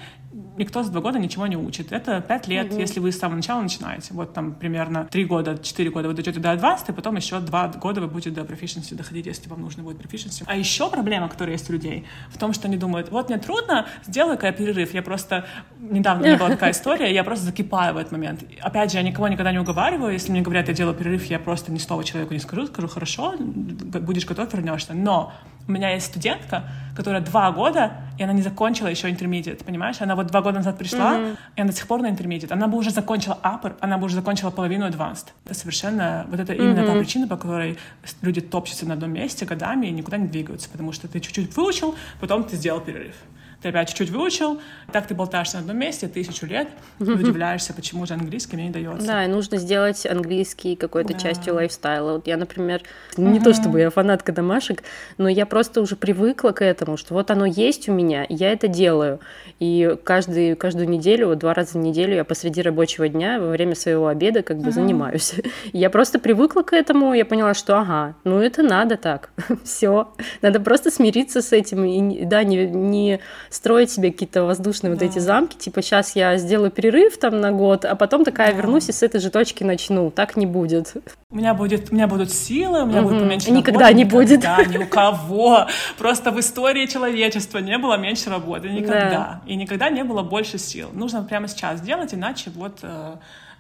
никто 0.58 0.84
за 0.84 0.92
два 0.92 1.02
года 1.02 1.18
ничего 1.18 1.48
не 1.48 1.58
учит. 1.58 1.92
Это 1.92 2.22
пять 2.22 2.48
лет, 2.48 2.72
mm-hmm. 2.72 2.80
если 2.80 3.00
вы 3.00 3.12
с 3.12 3.18
самого 3.18 3.38
начала 3.38 3.62
начинаете. 3.62 4.14
Вот 4.14 4.34
там 4.34 4.54
примерно 4.54 5.06
три 5.06 5.26
года, 5.26 5.58
четыре 5.58 5.90
года 5.90 6.08
вы 6.08 6.14
дойдете 6.14 6.40
до 6.40 6.54
advanced, 6.54 6.86
и 6.90 6.94
потом 6.94 7.16
еще 7.16 7.40
два 7.40 7.68
года 7.68 8.02
вы 8.02 8.08
будете 8.08 8.30
до 8.30 8.42
proficiency 8.42 8.94
доходить, 8.94 9.26
если 9.26 9.50
вам 9.50 9.62
нужно 9.62 9.82
будет 9.82 10.00
proficiency. 10.00 10.44
А 10.46 10.56
еще 10.56 10.92
проблема, 10.92 11.28
которая 11.28 11.56
есть 11.56 11.68
у 11.72 11.74
людей, 11.74 12.06
в 12.30 12.38
том, 12.38 12.54
что 12.54 12.68
они 12.68 12.78
думают, 12.78 13.10
вот 13.10 13.30
мне 13.30 13.40
трудно, 13.40 13.88
сделаю-ка 14.06 14.52
перерыв. 14.52 14.94
Я 14.94 15.02
просто... 15.02 15.48
Недавно 15.80 16.24
у 16.24 16.28
меня 16.28 16.38
была 16.38 16.50
такая 16.50 16.72
история, 16.78 17.12
я 17.12 17.24
просто 17.24 17.46
закипаю 17.46 17.96
в 17.96 17.98
этот 17.98 18.12
момент. 18.12 18.44
Опять 18.62 18.92
же, 18.92 18.98
я 18.98 19.04
никого 19.04 19.28
никогда 19.28 19.52
не 19.52 19.60
уговариваю, 19.60 20.14
если 20.14 20.32
мне 20.32 20.42
говорят, 20.52 20.68
я 20.68 20.74
делаю 20.74 20.96
перерыв, 20.96 21.26
я 21.26 21.40
просто 21.40 21.72
ни 21.72 21.78
слова 21.78 22.04
человеку 22.04 22.34
не 22.34 22.40
скажу, 22.40 22.68
скажу, 22.68 22.88
хорошо, 22.88 23.36
будешь 23.38 24.26
готов, 24.26 24.54
вернешься. 24.54 24.94
Но 24.94 25.32
у 25.68 25.72
меня 25.72 25.92
есть 25.92 26.08
студентка, 26.08 26.64
которая 26.96 27.22
два 27.22 27.52
года, 27.52 27.94
и 28.18 28.24
она 28.24 28.34
не 28.34 28.42
закончила 28.42 28.88
еще 28.88 29.10
интермедиат, 29.10 29.64
понимаешь? 29.64 30.02
Она 30.02 30.16
вот 30.16 30.28
два 30.28 30.42
года 30.42 30.58
назад 30.58 30.78
пришла, 30.78 31.18
mm-hmm. 31.18 31.38
и 31.56 31.62
она 31.62 31.72
до 31.72 31.76
сих 31.76 31.88
пор 31.88 32.02
на 32.02 32.10
интермедиат. 32.10 32.52
Она 32.52 32.68
бы 32.68 32.78
уже 32.78 32.90
закончила 32.90 33.38
upper, 33.42 33.76
она 33.80 33.98
бы 33.98 34.06
уже 34.06 34.16
закончила 34.16 34.52
половину 34.52 34.88
advanced. 34.88 35.28
Это 35.46 35.54
совершенно... 35.54 36.26
Вот 36.30 36.40
это 36.40 36.54
именно 36.54 36.80
mm-hmm. 36.80 36.94
та 36.94 37.00
причина, 37.00 37.28
по 37.28 37.38
которой 37.38 37.78
люди 38.22 38.42
топчутся 38.42 38.86
на 38.86 38.96
одном 38.96 39.14
месте 39.14 39.46
годами 39.46 39.88
и 39.88 39.92
никуда 39.92 40.18
не 40.18 40.28
двигаются, 40.28 40.70
потому 40.70 40.92
что 40.92 41.08
ты 41.08 41.22
чуть-чуть 41.22 41.56
выучил, 41.56 41.96
потом 42.20 42.44
ты 42.44 42.58
сделал 42.58 42.82
перерыв 42.82 43.16
ты 43.62 43.70
опять 43.70 43.90
чуть-чуть 43.90 44.10
выучил, 44.10 44.60
так 44.92 45.08
ты 45.08 45.14
болтаешься 45.14 45.58
на 45.58 45.62
одном 45.62 45.78
месте 45.78 46.08
тысячу 46.08 46.46
лет, 46.46 46.68
и 47.00 47.04
удивляешься, 47.04 47.74
почему 47.74 48.06
же 48.06 48.14
английский 48.14 48.56
мне 48.56 48.68
не 48.68 48.72
дается. 48.72 49.06
Да, 49.06 49.26
и 49.26 49.28
нужно 49.28 49.58
сделать 49.58 50.06
английский 50.06 50.76
какой-то 50.76 51.14
да. 51.14 51.20
частью 51.20 51.56
лайфстайла. 51.56 52.14
Вот 52.14 52.28
я, 52.28 52.38
например, 52.38 52.82
не 53.18 53.40
то 53.40 53.54
чтобы 53.54 53.80
я 53.80 53.90
фанатка 53.90 54.32
домашек, 54.32 54.84
но 55.18 55.30
я 55.30 55.46
просто 55.46 55.82
уже 55.82 55.96
привыкла 55.96 56.52
к 56.52 56.64
этому, 56.64 56.98
что 56.98 57.14
вот 57.14 57.30
оно 57.30 57.46
есть 57.46 57.88
у 57.88 57.94
меня, 57.94 58.26
я 58.30 58.52
это 58.52 58.68
делаю. 58.68 59.20
И 59.60 59.96
каждый, 60.04 60.56
каждую 60.56 60.90
неделю, 60.90 61.28
вот 61.28 61.40
два 61.40 61.54
раза 61.54 61.78
в 61.78 61.82
неделю 61.82 62.16
я 62.16 62.24
посреди 62.24 62.62
рабочего 62.62 63.08
дня 63.08 63.40
во 63.40 63.50
время 63.50 63.76
своего 63.76 64.08
обеда 64.08 64.42
как 64.42 64.58
бы 64.58 64.70
uh-huh. 64.70 64.74
занимаюсь. 64.74 65.36
Я 65.74 65.90
просто 65.90 66.20
привыкла 66.20 66.64
к 66.64 66.74
этому, 66.74 67.14
я 67.14 67.26
поняла, 67.26 67.54
что 67.54 67.78
ага, 67.78 68.16
ну 68.24 68.40
это 68.40 68.64
надо 68.64 68.98
так, 68.98 69.30
все, 69.64 70.14
надо 70.42 70.60
просто 70.60 70.92
смириться 70.92 71.42
с 71.42 71.52
этим 71.52 71.86
и 71.86 72.26
да, 72.26 72.44
не, 72.44 72.68
не 72.68 73.20
строить 73.52 73.92
себе 73.92 74.12
какие-то 74.12 74.44
воздушные 74.44 74.94
да. 74.94 74.96
вот 74.96 75.12
эти 75.12 75.20
замки, 75.20 75.58
типа 75.58 75.82
сейчас 75.82 76.16
я 76.16 76.38
сделаю 76.38 76.72
перерыв 76.72 77.18
там 77.18 77.40
на 77.40 77.52
год, 77.52 77.86
а 77.86 77.96
потом 77.96 78.24
такая 78.24 78.52
да. 78.52 78.58
вернусь 78.58 78.90
и 78.90 78.94
с 78.94 79.04
этой 79.04 79.20
же 79.20 79.30
точки 79.30 79.64
начну. 79.64 80.10
Так 80.10 80.38
не 80.38 80.46
будет. 80.46 80.96
У 81.30 81.36
меня 81.36 81.54
будет, 81.54 81.92
у 81.92 81.96
меня 81.96 82.08
будут 82.08 82.32
силы, 82.32 82.84
у 82.84 82.86
меня 82.86 83.02
угу. 83.02 83.10
будет 83.10 83.22
поменьше 83.22 83.52
Никогда 83.52 83.88
работы, 83.88 83.98
не 83.98 84.06
будет. 84.06 84.40
Да, 84.40 84.64
ни 84.64 84.78
у 84.78 84.88
кого. 84.88 85.68
Просто 85.98 86.32
в 86.32 86.40
истории 86.40 86.86
человечества 86.86 87.60
не 87.60 87.78
было 87.78 87.98
меньше 87.98 88.30
работы. 88.30 88.70
Никогда. 88.70 89.10
Да. 89.10 89.42
И 89.46 89.56
никогда 89.56 89.90
не 89.90 90.04
было 90.04 90.24
больше 90.24 90.58
сил. 90.58 90.90
Нужно 90.94 91.22
прямо 91.24 91.48
сейчас 91.48 91.82
делать, 91.82 92.14
иначе 92.14 92.52
вот 92.56 92.80
э, 92.84 93.16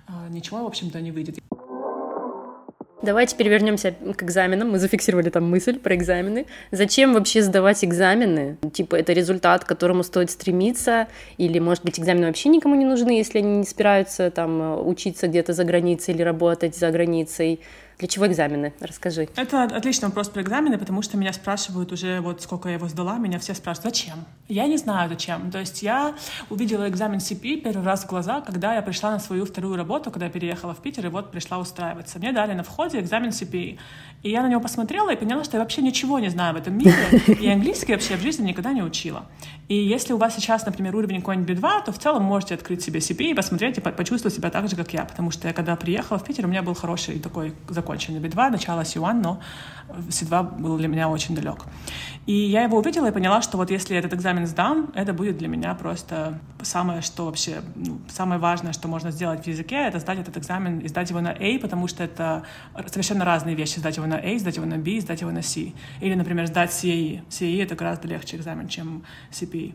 э, 0.07 0.11
ничего, 0.29 0.63
в 0.63 0.67
общем-то, 0.67 1.01
не 1.01 1.11
выйдет. 1.11 1.37
Давай 3.01 3.25
теперь 3.25 3.49
вернемся 3.49 3.93
к 4.15 4.23
экзаменам. 4.23 4.69
Мы 4.69 4.79
зафиксировали 4.79 5.29
там 5.29 5.49
мысль 5.49 5.79
про 5.79 5.95
экзамены. 5.95 6.45
Зачем 6.71 7.13
вообще 7.13 7.41
сдавать 7.41 7.83
экзамены? 7.83 8.57
Типа, 8.73 8.95
это 8.95 9.13
результат, 9.13 9.63
к 9.63 9.67
которому 9.67 10.03
стоит 10.03 10.29
стремиться? 10.29 11.07
Или, 11.37 11.57
может 11.57 11.83
быть, 11.83 11.99
экзамены 11.99 12.27
вообще 12.27 12.49
никому 12.49 12.75
не 12.75 12.85
нужны, 12.85 13.11
если 13.11 13.39
они 13.39 13.57
не 13.57 13.65
собираются 13.65 14.29
там 14.29 14.87
учиться 14.87 15.27
где-то 15.27 15.53
за 15.53 15.63
границей 15.63 16.13
или 16.13 16.21
работать 16.21 16.75
за 16.75 16.91
границей? 16.91 17.61
Для 18.01 18.07
чего 18.07 18.25
экзамены? 18.25 18.73
Расскажи. 18.79 19.29
Это 19.35 19.65
отличный 19.65 20.07
вопрос 20.07 20.27
про 20.27 20.41
экзамены, 20.41 20.79
потому 20.79 21.03
что 21.03 21.17
меня 21.17 21.31
спрашивают 21.33 21.91
уже, 21.91 22.19
вот 22.21 22.41
сколько 22.41 22.67
я 22.67 22.73
его 22.73 22.87
сдала, 22.87 23.19
меня 23.19 23.37
все 23.37 23.53
спрашивают, 23.53 23.95
зачем? 23.95 24.25
Я 24.47 24.65
не 24.65 24.77
знаю, 24.77 25.07
зачем. 25.07 25.51
То 25.51 25.59
есть 25.59 25.83
я 25.83 26.15
увидела 26.49 26.89
экзамен 26.89 27.19
CP 27.19 27.57
первый 27.57 27.85
раз 27.85 28.03
в 28.03 28.07
глаза, 28.07 28.41
когда 28.41 28.73
я 28.73 28.81
пришла 28.81 29.11
на 29.11 29.19
свою 29.19 29.45
вторую 29.45 29.75
работу, 29.75 30.09
когда 30.09 30.25
я 30.25 30.31
переехала 30.31 30.73
в 30.73 30.81
Питер, 30.81 31.05
и 31.05 31.09
вот 31.09 31.29
пришла 31.29 31.59
устраиваться. 31.59 32.17
Мне 32.17 32.31
дали 32.31 32.53
на 32.53 32.63
входе 32.63 32.99
экзамен 32.99 33.29
CP. 33.29 33.77
И 34.23 34.29
я 34.31 34.41
на 34.41 34.49
него 34.49 34.61
посмотрела 34.61 35.13
и 35.13 35.15
поняла, 35.15 35.43
что 35.43 35.57
я 35.57 35.63
вообще 35.63 35.83
ничего 35.83 36.17
не 36.17 36.29
знаю 36.29 36.55
в 36.55 36.57
этом 36.57 36.75
мире, 36.77 36.93
и 37.27 37.47
английский 37.47 37.93
вообще 37.93 38.15
в 38.15 38.21
жизни 38.21 38.47
никогда 38.47 38.73
не 38.73 38.81
учила. 38.81 39.25
И 39.67 39.75
если 39.75 40.13
у 40.13 40.17
вас 40.17 40.35
сейчас, 40.35 40.65
например, 40.65 40.95
уровень 40.95 41.19
какой-нибудь 41.19 41.57
B2, 41.57 41.85
то 41.85 41.91
в 41.91 41.99
целом 41.99 42.23
можете 42.23 42.55
открыть 42.55 42.83
себе 42.83 42.99
CP 42.99 43.31
и 43.31 43.33
посмотреть, 43.33 43.77
и 43.77 43.81
почувствовать 43.81 44.35
себя 44.35 44.49
так 44.49 44.67
же, 44.69 44.75
как 44.75 44.91
я, 44.91 45.05
потому 45.05 45.31
что 45.31 45.47
я 45.47 45.53
когда 45.53 45.75
приехала 45.75 46.17
в 46.17 46.23
Питер, 46.23 46.45
у 46.45 46.49
меня 46.49 46.61
был 46.63 46.73
хороший 46.73 47.19
такой 47.19 47.53
закон 47.69 47.90
законченный 47.91 48.19
B2, 48.19 48.49
начало 48.49 48.81
C1, 48.81 49.13
но 49.21 49.39
C2 49.89 50.59
был 50.59 50.77
для 50.77 50.87
меня 50.87 51.09
очень 51.09 51.35
далек. 51.35 51.65
И 52.25 52.33
я 52.33 52.63
его 52.63 52.77
увидела 52.77 53.07
и 53.07 53.11
поняла, 53.11 53.41
что 53.41 53.57
вот 53.57 53.71
если 53.71 53.97
этот 53.97 54.13
экзамен 54.13 54.47
сдам, 54.47 54.91
это 54.95 55.13
будет 55.13 55.37
для 55.37 55.47
меня 55.47 55.73
просто 55.73 56.39
самое, 56.61 57.01
что 57.01 57.25
вообще, 57.25 57.61
ну, 57.75 57.99
самое 58.07 58.39
важное, 58.39 58.73
что 58.73 58.87
можно 58.87 59.11
сделать 59.11 59.43
в 59.43 59.47
языке, 59.47 59.75
это 59.87 59.99
сдать 59.99 60.19
этот 60.19 60.37
экзамен 60.37 60.79
и 60.79 60.87
сдать 60.87 61.09
его 61.09 61.19
на 61.19 61.31
A, 61.31 61.59
потому 61.59 61.87
что 61.87 62.03
это 62.03 62.43
совершенно 62.87 63.25
разные 63.25 63.55
вещи. 63.55 63.79
Сдать 63.79 63.97
его 63.97 64.07
на 64.07 64.17
A, 64.17 64.39
сдать 64.39 64.55
его 64.55 64.65
на 64.65 64.77
B, 64.77 64.99
сдать 65.01 65.21
его 65.21 65.31
на 65.31 65.41
C. 65.41 65.73
Или, 65.99 66.13
например, 66.13 66.47
сдать 66.47 66.69
CAE. 66.71 67.21
CAE— 67.29 67.63
это 67.63 67.75
гораздо 67.75 68.07
легче 68.07 68.37
экзамен, 68.37 68.67
чем 68.67 69.03
CPE. 69.31 69.73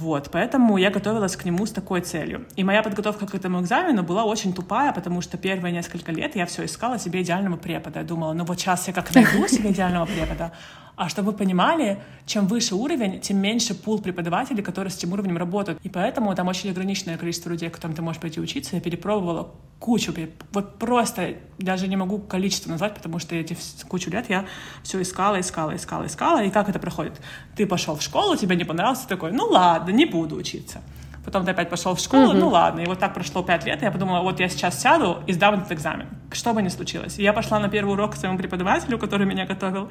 Вот, 0.00 0.30
поэтому 0.30 0.78
я 0.78 0.90
готовилась 0.90 1.34
к 1.34 1.44
нему 1.44 1.66
с 1.66 1.72
такой 1.72 2.02
целью. 2.02 2.46
И 2.54 2.62
моя 2.62 2.82
подготовка 2.84 3.26
к 3.26 3.34
этому 3.34 3.60
экзамену 3.60 4.04
была 4.04 4.24
очень 4.24 4.52
тупая, 4.52 4.92
потому 4.92 5.20
что 5.22 5.36
первые 5.36 5.72
несколько 5.72 6.12
лет 6.12 6.36
я 6.36 6.46
все 6.46 6.66
искала 6.66 7.00
себе 7.00 7.22
идеального 7.22 7.56
препода. 7.56 7.98
Я 7.98 8.04
думала, 8.04 8.32
ну 8.32 8.44
вот 8.44 8.60
сейчас 8.60 8.86
я 8.86 8.94
как 8.94 9.12
найду 9.12 9.48
себе 9.48 9.72
идеального 9.72 10.06
препода, 10.06 10.52
а 10.98 11.08
чтобы 11.08 11.30
вы 11.30 11.38
понимали, 11.38 12.02
чем 12.26 12.48
выше 12.48 12.74
уровень, 12.74 13.20
тем 13.20 13.38
меньше 13.38 13.72
пул 13.72 14.00
преподавателей, 14.00 14.64
которые 14.64 14.90
с 14.90 14.96
этим 14.96 15.12
уровнем 15.12 15.36
работают. 15.36 15.78
И 15.84 15.88
поэтому 15.88 16.34
там 16.34 16.48
очень 16.48 16.70
ограниченное 16.70 17.16
количество 17.16 17.50
людей, 17.50 17.70
к 17.70 17.74
которым 17.74 17.94
ты 17.94 18.02
можешь 18.02 18.20
пойти 18.20 18.40
учиться. 18.40 18.74
Я 18.74 18.82
перепробовала 18.82 19.52
кучу, 19.78 20.12
вот 20.50 20.78
просто 20.80 21.36
даже 21.58 21.86
не 21.86 21.94
могу 21.94 22.18
количество 22.18 22.70
назвать, 22.70 22.94
потому 22.94 23.20
что 23.20 23.36
эти 23.36 23.56
кучу 23.86 24.10
лет 24.10 24.28
я 24.28 24.46
все 24.82 25.00
искала, 25.00 25.38
искала, 25.38 25.76
искала, 25.76 26.06
искала. 26.06 26.42
И 26.42 26.50
как 26.50 26.68
это 26.68 26.80
проходит? 26.80 27.20
Ты 27.54 27.64
пошел 27.64 27.94
в 27.94 28.02
школу, 28.02 28.34
тебе 28.36 28.56
не 28.56 28.64
понравился, 28.64 29.06
такой, 29.06 29.30
ну 29.30 29.46
ладно, 29.46 29.92
не 29.92 30.04
буду 30.04 30.34
учиться 30.34 30.82
потом 31.28 31.44
ты 31.44 31.50
опять 31.50 31.68
пошел 31.68 31.94
в 31.94 32.00
школу, 32.00 32.32
mm-hmm. 32.32 32.38
ну 32.38 32.48
ладно, 32.48 32.80
и 32.80 32.86
вот 32.86 32.98
так 32.98 33.12
прошло 33.12 33.42
пять 33.42 33.66
лет, 33.66 33.82
и 33.82 33.84
я 33.84 33.90
подумала, 33.90 34.22
вот 34.22 34.40
я 34.40 34.48
сейчас 34.48 34.80
сяду 34.80 35.18
и 35.26 35.34
сдам 35.34 35.56
этот 35.56 35.72
экзамен, 35.72 36.06
что 36.32 36.52
бы 36.52 36.62
ни 36.62 36.68
случилось. 36.68 37.18
И 37.18 37.22
я 37.22 37.32
пошла 37.32 37.58
на 37.58 37.68
первый 37.68 37.92
урок 37.92 38.14
к 38.14 38.16
своему 38.16 38.38
преподавателю, 38.38 38.98
который 38.98 39.26
меня 39.26 39.46
готовил, 39.46 39.88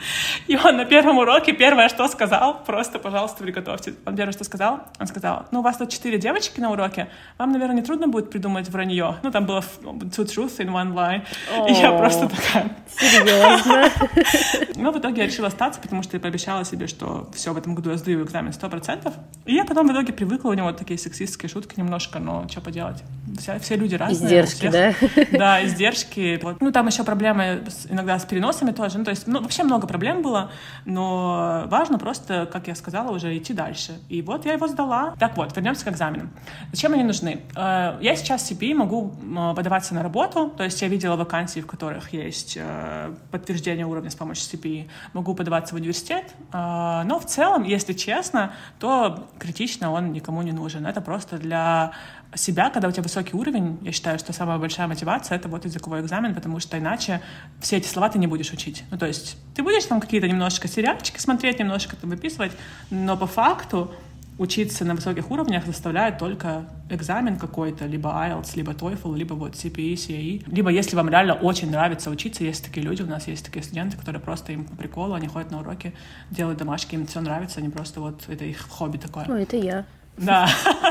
и 0.48 0.58
он 0.58 0.78
на 0.78 0.86
первом 0.86 1.18
уроке 1.18 1.54
первое, 1.54 1.90
что 1.90 2.08
сказал, 2.08 2.64
просто, 2.66 3.00
пожалуйста, 3.00 3.44
приготовьте. 3.44 3.96
Он 4.06 4.16
первое, 4.16 4.34
что 4.34 4.44
сказал, 4.44 4.82
он 5.00 5.08
сказал, 5.08 5.46
ну, 5.52 5.60
у 5.60 5.62
вас 5.64 5.78
тут 5.78 5.90
четыре 5.90 6.18
девочки 6.18 6.60
на 6.60 6.72
уроке, 6.72 7.10
вам, 7.38 7.52
наверное, 7.52 7.76
не 7.76 7.82
трудно 7.82 8.08
будет 8.08 8.30
придумать 8.30 8.70
вранье. 8.70 9.16
Ну, 9.24 9.32
там 9.32 9.46
было 9.46 9.64
two 9.82 10.26
truths 10.26 10.58
in 10.60 10.72
one 10.72 10.94
lie. 10.94 11.26
Oh, 11.56 11.70
и 11.70 11.74
я 11.74 11.92
просто 11.92 12.30
такая... 12.30 12.76
Серьезно? 12.98 13.90
Ну, 14.76 14.92
в 14.92 15.00
итоге 15.00 15.22
я 15.22 15.28
решила 15.28 15.48
остаться, 15.48 15.82
потому 15.82 16.04
что 16.04 16.18
я 16.18 16.22
пообещала 16.22 16.64
себе, 16.64 16.88
что 16.88 17.30
все, 17.34 17.52
в 17.52 17.58
этом 17.58 17.74
году 17.74 17.90
я 17.90 17.98
сдаю 17.98 18.24
экзамен 18.24 18.54
сто 18.54 18.70
процентов. 18.70 19.14
И 19.46 19.54
я 19.56 19.66
потом 19.66 19.88
в 19.88 19.92
итоге 19.92 20.14
привыкла, 20.14 20.50
у 20.50 20.54
него 20.54 20.72
такие 20.72 21.00
сексистские 21.00 21.50
шутки 21.50 21.80
немножко, 21.80 22.20
но 22.20 22.48
что 22.48 22.62
поделать. 22.62 23.04
Все, 23.38 23.60
все 23.60 23.76
люди 23.76 23.96
разные. 23.96 24.26
Издержки, 24.26 24.70
да? 24.70 24.94
Да, 25.38 25.66
издержки. 25.66 26.40
Вот. 26.42 26.62
Ну, 26.62 26.72
там 26.72 26.88
еще 26.88 27.04
проблемы 27.04 27.64
с, 27.68 27.88
иногда 27.90 28.18
с 28.18 28.26
переносами 28.26 28.72
тоже. 28.72 28.98
Ну, 28.98 29.06
то 29.06 29.12
есть, 29.12 29.28
ну, 29.28 29.42
вообще 29.42 29.64
много 29.64 29.88
проблем 29.88 30.22
было, 30.22 30.52
но 30.86 31.64
важно 31.68 32.00
просто, 32.00 32.50
как 32.52 32.68
я 32.68 32.76
сказала, 32.76 33.12
уже 33.12 33.36
идти 33.38 33.54
дальше. 33.54 34.00
И 34.10 34.22
вот 34.22 34.46
я 34.46 34.54
его 34.54 34.68
сдала. 34.68 35.14
Так 35.20 35.38
вот, 35.38 35.56
вернемся 35.56 35.86
к 35.86 35.90
экзаменам. 35.90 36.32
Зачем 36.72 36.94
они 36.94 37.04
нужны? 37.04 37.42
Э, 37.56 37.98
я 38.02 38.16
сейчас 38.16 38.50
CPI 38.52 38.74
могу 38.74 39.14
подаваться 39.56 39.94
на 39.94 40.04
работу, 40.04 40.50
то 40.50 40.64
есть 40.64 40.82
я 40.82 40.88
видела 40.88 41.16
вакансии, 41.16 41.60
в 41.60 41.68
которых 41.68 42.14
есть 42.14 42.58
э, 42.60 43.14
подтверждение 43.32 43.86
уровня 43.86 44.10
с 44.10 44.16
помощью 44.16 44.60
CPI. 44.60 44.90
Могу 45.14 45.34
подаваться 45.34 45.76
в 45.76 45.78
университет, 45.78 46.26
э, 46.54 47.04
но 47.06 47.20
в 47.20 47.26
целом, 47.26 47.64
если 47.64 47.94
честно, 47.94 48.54
то 48.80 49.28
критично 49.40 49.92
он 49.92 50.12
никому 50.12 50.42
не 50.42 50.52
нужен. 50.52 50.86
Это 50.86 51.02
просто 51.02 51.38
для 51.38 51.92
себя, 52.36 52.70
когда 52.70 52.88
у 52.88 52.92
тебя 52.92 53.04
высокий 53.04 53.36
уровень, 53.36 53.80
я 53.82 53.92
считаю, 53.92 54.20
что 54.20 54.34
самая 54.34 54.58
большая 54.58 54.88
мотивация— 54.88 55.36
это 55.38 55.48
вот 55.48 55.66
языковой 55.66 56.02
экзамен, 56.02 56.36
потому 56.36 56.60
что 56.60 56.78
иначе 56.78 57.22
все 57.60 57.78
эти 57.78 57.88
слова 57.88 58.10
ты 58.10 58.20
не 58.20 58.28
будешь 58.28 58.52
учить. 58.52 58.84
Ну, 58.92 58.98
то 58.98 59.06
есть 59.06 59.38
ты 59.56 59.64
будешь 59.64 59.86
там 59.86 60.00
какие-то 60.00 60.28
немножечко 60.28 60.68
сериальчики 60.68 61.20
смотреть, 61.20 61.60
немножко 61.60 61.96
там 61.96 62.10
выписывать, 62.10 62.52
но 62.90 63.16
по 63.18 63.28
факту 63.28 63.92
учиться 64.38 64.86
на 64.86 64.94
высоких 64.94 65.32
уровнях 65.32 65.66
заставляет 65.66 66.20
только 66.20 66.66
экзамен 66.90 67.38
какой-то, 67.38 67.86
либо 67.86 68.10
IELTS, 68.10 68.52
либо 68.56 68.74
TOEFL, 68.74 69.18
либо 69.18 69.34
вот 69.34 69.54
CPE, 69.54 69.94
CAE. 69.94 70.44
Либо 70.48 70.70
если 70.70 70.96
вам 70.96 71.10
реально 71.10 71.34
очень 71.34 71.72
нравится 71.72 72.10
учиться, 72.10 72.44
есть 72.44 72.64
такие 72.64 72.86
люди, 72.86 73.02
у 73.02 73.08
нас 73.08 73.28
есть 73.28 73.46
такие 73.46 73.64
студенты, 73.64 73.98
которые 73.98 74.22
просто 74.22 74.52
им 74.52 74.66
по 74.66 74.76
приколу, 74.76 75.16
они 75.16 75.28
ходят 75.28 75.52
на 75.52 75.60
уроки, 75.60 75.94
делают 76.30 76.60
домашки, 76.60 76.96
им 76.96 77.08
все 77.08 77.22
нравится, 77.22 77.60
они 77.60 77.70
просто 77.70 78.00
вот, 78.00 78.24
это 78.28 78.46
их 78.46 78.68
хобби 78.70 78.98
такое. 78.98 79.26
Ну, 79.28 79.36
это 79.36 79.58
я. 79.58 79.86
Да. 80.18 80.50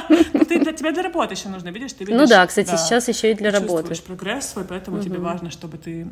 Ты, 0.09 0.61
для 0.61 0.73
тебя 0.73 0.93
для 0.93 1.03
работы 1.03 1.35
еще 1.35 1.49
нужно, 1.49 1.69
видишь? 1.71 1.93
Ты 1.93 2.05
видишь 2.05 2.19
ну 2.19 2.27
да, 2.27 2.47
кстати, 2.47 2.71
да, 2.71 2.77
сейчас 2.77 3.09
еще 3.09 3.33
и 3.33 3.35
для 3.35 3.51
работы. 3.51 3.89
Чувствуешь 3.89 4.03
прогресс 4.03 4.49
свой, 4.51 4.65
поэтому 4.65 4.99
угу. 4.99 5.05
тебе 5.05 5.19
важно, 5.19 5.51
чтобы 5.51 5.79
ты 5.79 6.07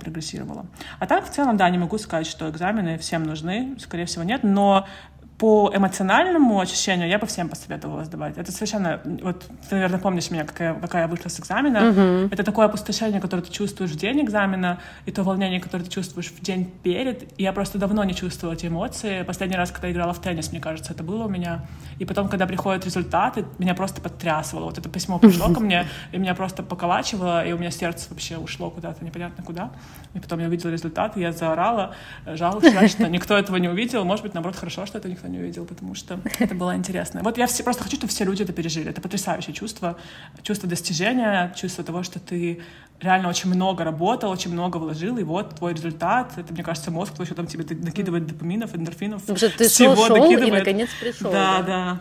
прогрессировала. 0.00 0.66
А 0.98 1.06
так, 1.06 1.28
в 1.28 1.30
целом, 1.30 1.56
да, 1.56 1.68
не 1.68 1.78
могу 1.78 1.98
сказать, 1.98 2.26
что 2.26 2.48
экзамены 2.48 2.96
всем 2.98 3.24
нужны, 3.24 3.76
скорее 3.78 4.06
всего, 4.06 4.22
нет, 4.22 4.44
но 4.44 4.86
по 5.40 5.72
эмоциональному 5.74 6.60
ощущению 6.60 7.08
я 7.08 7.18
бы 7.18 7.26
всем 7.26 7.48
посоветовала 7.48 8.04
сдавать. 8.04 8.36
Это 8.36 8.52
совершенно... 8.52 9.00
Вот 9.22 9.46
ты, 9.70 9.74
наверное, 9.74 9.98
помнишь 9.98 10.30
меня, 10.30 10.44
какая, 10.44 10.74
какая 10.74 11.02
я 11.04 11.08
вышла 11.08 11.30
с 11.30 11.40
экзамена. 11.40 11.78
Uh-huh. 11.78 12.28
Это 12.30 12.44
такое 12.44 12.66
опустошение, 12.66 13.22
которое 13.22 13.42
ты 13.42 13.50
чувствуешь 13.50 13.90
в 13.90 13.96
день 13.96 14.20
экзамена, 14.20 14.80
и 15.06 15.12
то 15.12 15.22
волнение, 15.22 15.58
которое 15.58 15.84
ты 15.84 15.90
чувствуешь 15.90 16.26
в 16.26 16.42
день 16.42 16.70
перед. 16.82 17.22
И 17.38 17.42
я 17.42 17.54
просто 17.54 17.78
давно 17.78 18.04
не 18.04 18.14
чувствовала 18.14 18.54
эти 18.54 18.66
эмоции. 18.66 19.22
Последний 19.22 19.56
раз, 19.56 19.70
когда 19.70 19.90
играла 19.90 20.12
в 20.12 20.20
теннис, 20.20 20.52
мне 20.52 20.60
кажется, 20.60 20.92
это 20.92 21.02
было 21.02 21.24
у 21.24 21.28
меня. 21.30 21.64
И 21.98 22.04
потом, 22.04 22.28
когда 22.28 22.46
приходят 22.46 22.84
результаты, 22.84 23.46
меня 23.58 23.74
просто 23.74 24.02
подтрясывало. 24.02 24.66
Вот 24.66 24.76
это 24.76 24.90
письмо 24.90 25.18
пришло 25.18 25.54
ко 25.54 25.60
мне, 25.60 25.86
и 26.12 26.18
меня 26.18 26.34
просто 26.34 26.62
поколачивало, 26.62 27.46
и 27.46 27.52
у 27.54 27.58
меня 27.58 27.70
сердце 27.70 28.10
вообще 28.10 28.36
ушло 28.36 28.68
куда-то 28.68 29.02
непонятно 29.02 29.42
куда. 29.42 29.70
И 30.12 30.20
потом 30.20 30.38
я 30.40 30.48
увидела 30.48 30.70
результаты, 30.70 31.20
я 31.20 31.32
заорала, 31.32 31.94
жалуюсь, 32.26 32.90
что 32.90 33.08
никто 33.08 33.38
этого 33.38 33.56
не 33.56 33.70
увидел. 33.70 34.04
Может 34.04 34.22
быть, 34.22 34.34
наоборот, 34.34 34.58
хорошо, 34.58 34.84
что 34.84 34.98
это 34.98 35.08
никто 35.08 35.29
не 35.30 35.38
увидел, 35.38 35.64
потому 35.64 35.94
что 35.94 36.20
это 36.38 36.54
было 36.54 36.76
интересно. 36.76 37.20
Вот 37.22 37.38
я 37.38 37.46
все, 37.46 37.62
просто 37.62 37.84
хочу, 37.84 37.96
чтобы 37.96 38.10
все 38.10 38.24
люди 38.24 38.42
это 38.42 38.52
пережили. 38.52 38.90
Это 38.90 39.00
потрясающее 39.00 39.54
чувство, 39.54 39.96
чувство 40.42 40.68
достижения, 40.68 41.52
чувство 41.56 41.84
того, 41.84 42.02
что 42.02 42.20
ты 42.20 42.60
реально 43.00 43.28
очень 43.28 43.50
много 43.50 43.84
работал, 43.84 44.30
очень 44.30 44.52
много 44.52 44.76
вложил, 44.76 45.16
и 45.18 45.22
вот 45.22 45.56
твой 45.56 45.74
результат. 45.74 46.32
Это, 46.36 46.52
мне 46.52 46.62
кажется, 46.62 46.90
мозг 46.90 47.18
еще 47.20 47.34
там 47.34 47.46
тебе 47.46 47.64
накидывает 47.76 48.26
допаминов, 48.26 48.74
эндорфинов. 48.74 49.22
Потому 49.22 49.38
что 49.38 49.50
ты 49.56 49.68
шел, 49.68 49.94
докидывает. 49.94 50.48
и 50.48 50.50
наконец 50.50 50.90
пришел. 51.00 51.30
Да, 51.30 51.62
да, 51.62 52.00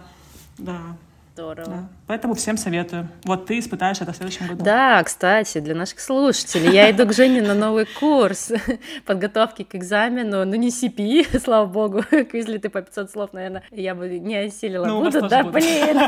да. 0.57 0.73
да 0.73 0.97
здорово. 1.39 1.67
Да. 1.67 1.89
Поэтому 2.09 2.33
всем 2.33 2.57
советую. 2.57 3.07
Вот 3.23 3.45
ты 3.45 3.59
испытаешь 3.59 4.01
это 4.01 4.13
в 4.13 4.15
следующем 4.15 4.47
году. 4.47 4.63
Да, 4.63 5.03
кстати, 5.03 5.59
для 5.59 5.75
наших 5.75 5.99
слушателей. 5.99 6.73
Я 6.73 6.89
иду 6.89 7.05
к 7.05 7.13
Жене 7.13 7.43
на 7.43 7.53
новый 7.53 7.85
курс 7.85 8.51
подготовки 9.05 9.61
к 9.61 9.75
экзамену. 9.75 10.43
Ну, 10.43 10.55
не 10.55 10.69
CP, 10.69 11.39
слава 11.43 11.67
богу. 11.67 12.03
Если 12.33 12.57
ты 12.57 12.69
по 12.69 12.81
500 12.81 13.11
слов, 13.11 13.31
наверное, 13.33 13.61
я 13.69 13.93
бы 13.93 14.09
не 14.17 14.37
осилила. 14.37 14.87
Ну, 14.87 15.03
буду, 15.03 15.29
да, 15.29 15.43
блин. 15.43 15.99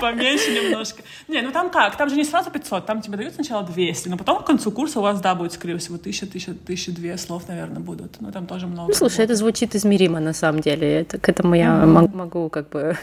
Поменьше 0.00 0.52
немножко. 0.52 1.02
Не, 1.26 1.42
ну 1.42 1.50
там 1.50 1.70
как? 1.70 1.96
Там 1.96 2.08
же 2.08 2.14
не 2.14 2.22
сразу 2.22 2.52
500. 2.52 2.86
Там 2.86 3.00
тебе 3.00 3.16
дают 3.16 3.34
сначала 3.34 3.64
200. 3.64 4.10
Но 4.10 4.16
потом 4.16 4.44
к 4.44 4.46
концу 4.46 4.70
курса 4.70 5.00
у 5.00 5.02
вас, 5.02 5.20
да, 5.20 5.34
будет, 5.34 5.54
скорее 5.54 5.78
всего, 5.78 5.96
1000, 5.96 6.26
1000, 6.26 6.52
1002 6.52 7.16
слов, 7.16 7.48
наверное, 7.48 7.80
будут. 7.80 8.20
Но 8.20 8.30
там 8.30 8.46
тоже 8.46 8.68
много. 8.68 8.90
Ну, 8.90 8.94
слушай, 8.94 9.24
это 9.24 9.34
звучит 9.34 9.74
измеримо, 9.74 10.20
на 10.20 10.34
самом 10.34 10.60
деле. 10.60 11.00
Это, 11.00 11.18
к 11.18 11.28
этому 11.28 11.56
я 11.56 11.84
могу 11.84 12.48
как 12.48 12.68
бы 12.68 12.96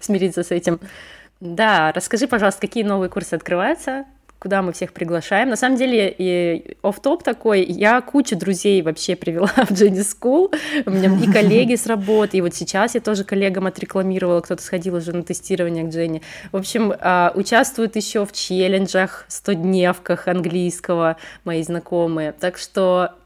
смириться 0.00 0.42
с 0.42 0.50
этим. 0.50 0.78
Да, 1.42 1.90
расскажи, 1.90 2.28
пожалуйста, 2.28 2.60
какие 2.60 2.84
новые 2.84 3.10
курсы 3.10 3.34
открываются, 3.34 4.04
куда 4.38 4.62
мы 4.62 4.72
всех 4.72 4.92
приглашаем. 4.92 5.48
На 5.48 5.56
самом 5.56 5.76
деле, 5.76 6.14
и 6.16 6.76
оф-топ 6.82 7.24
такой, 7.24 7.64
я 7.64 8.00
кучу 8.00 8.36
друзей 8.36 8.80
вообще 8.80 9.16
привела 9.16 9.48
в 9.56 9.72
Jenny 9.72 10.06
School, 10.06 10.54
у 10.86 10.90
меня 10.90 11.12
и 11.20 11.32
коллеги 11.32 11.74
с 11.74 11.88
работы, 11.88 12.36
и 12.36 12.40
вот 12.40 12.54
сейчас 12.54 12.94
я 12.94 13.00
тоже 13.00 13.24
коллегам 13.24 13.66
отрекламировала, 13.66 14.40
кто-то 14.40 14.62
сходил 14.62 14.94
уже 14.94 15.12
на 15.12 15.24
тестирование 15.24 15.82
к 15.82 15.88
Дженни. 15.88 16.22
В 16.52 16.58
общем, 16.58 16.92
а, 17.00 17.32
участвуют 17.34 17.96
еще 17.96 18.24
в 18.24 18.30
челленджах, 18.30 19.26
100-дневках 19.28 20.28
английского 20.28 21.16
мои 21.42 21.64
знакомые, 21.64 22.30
так 22.30 22.56
что 22.56 23.16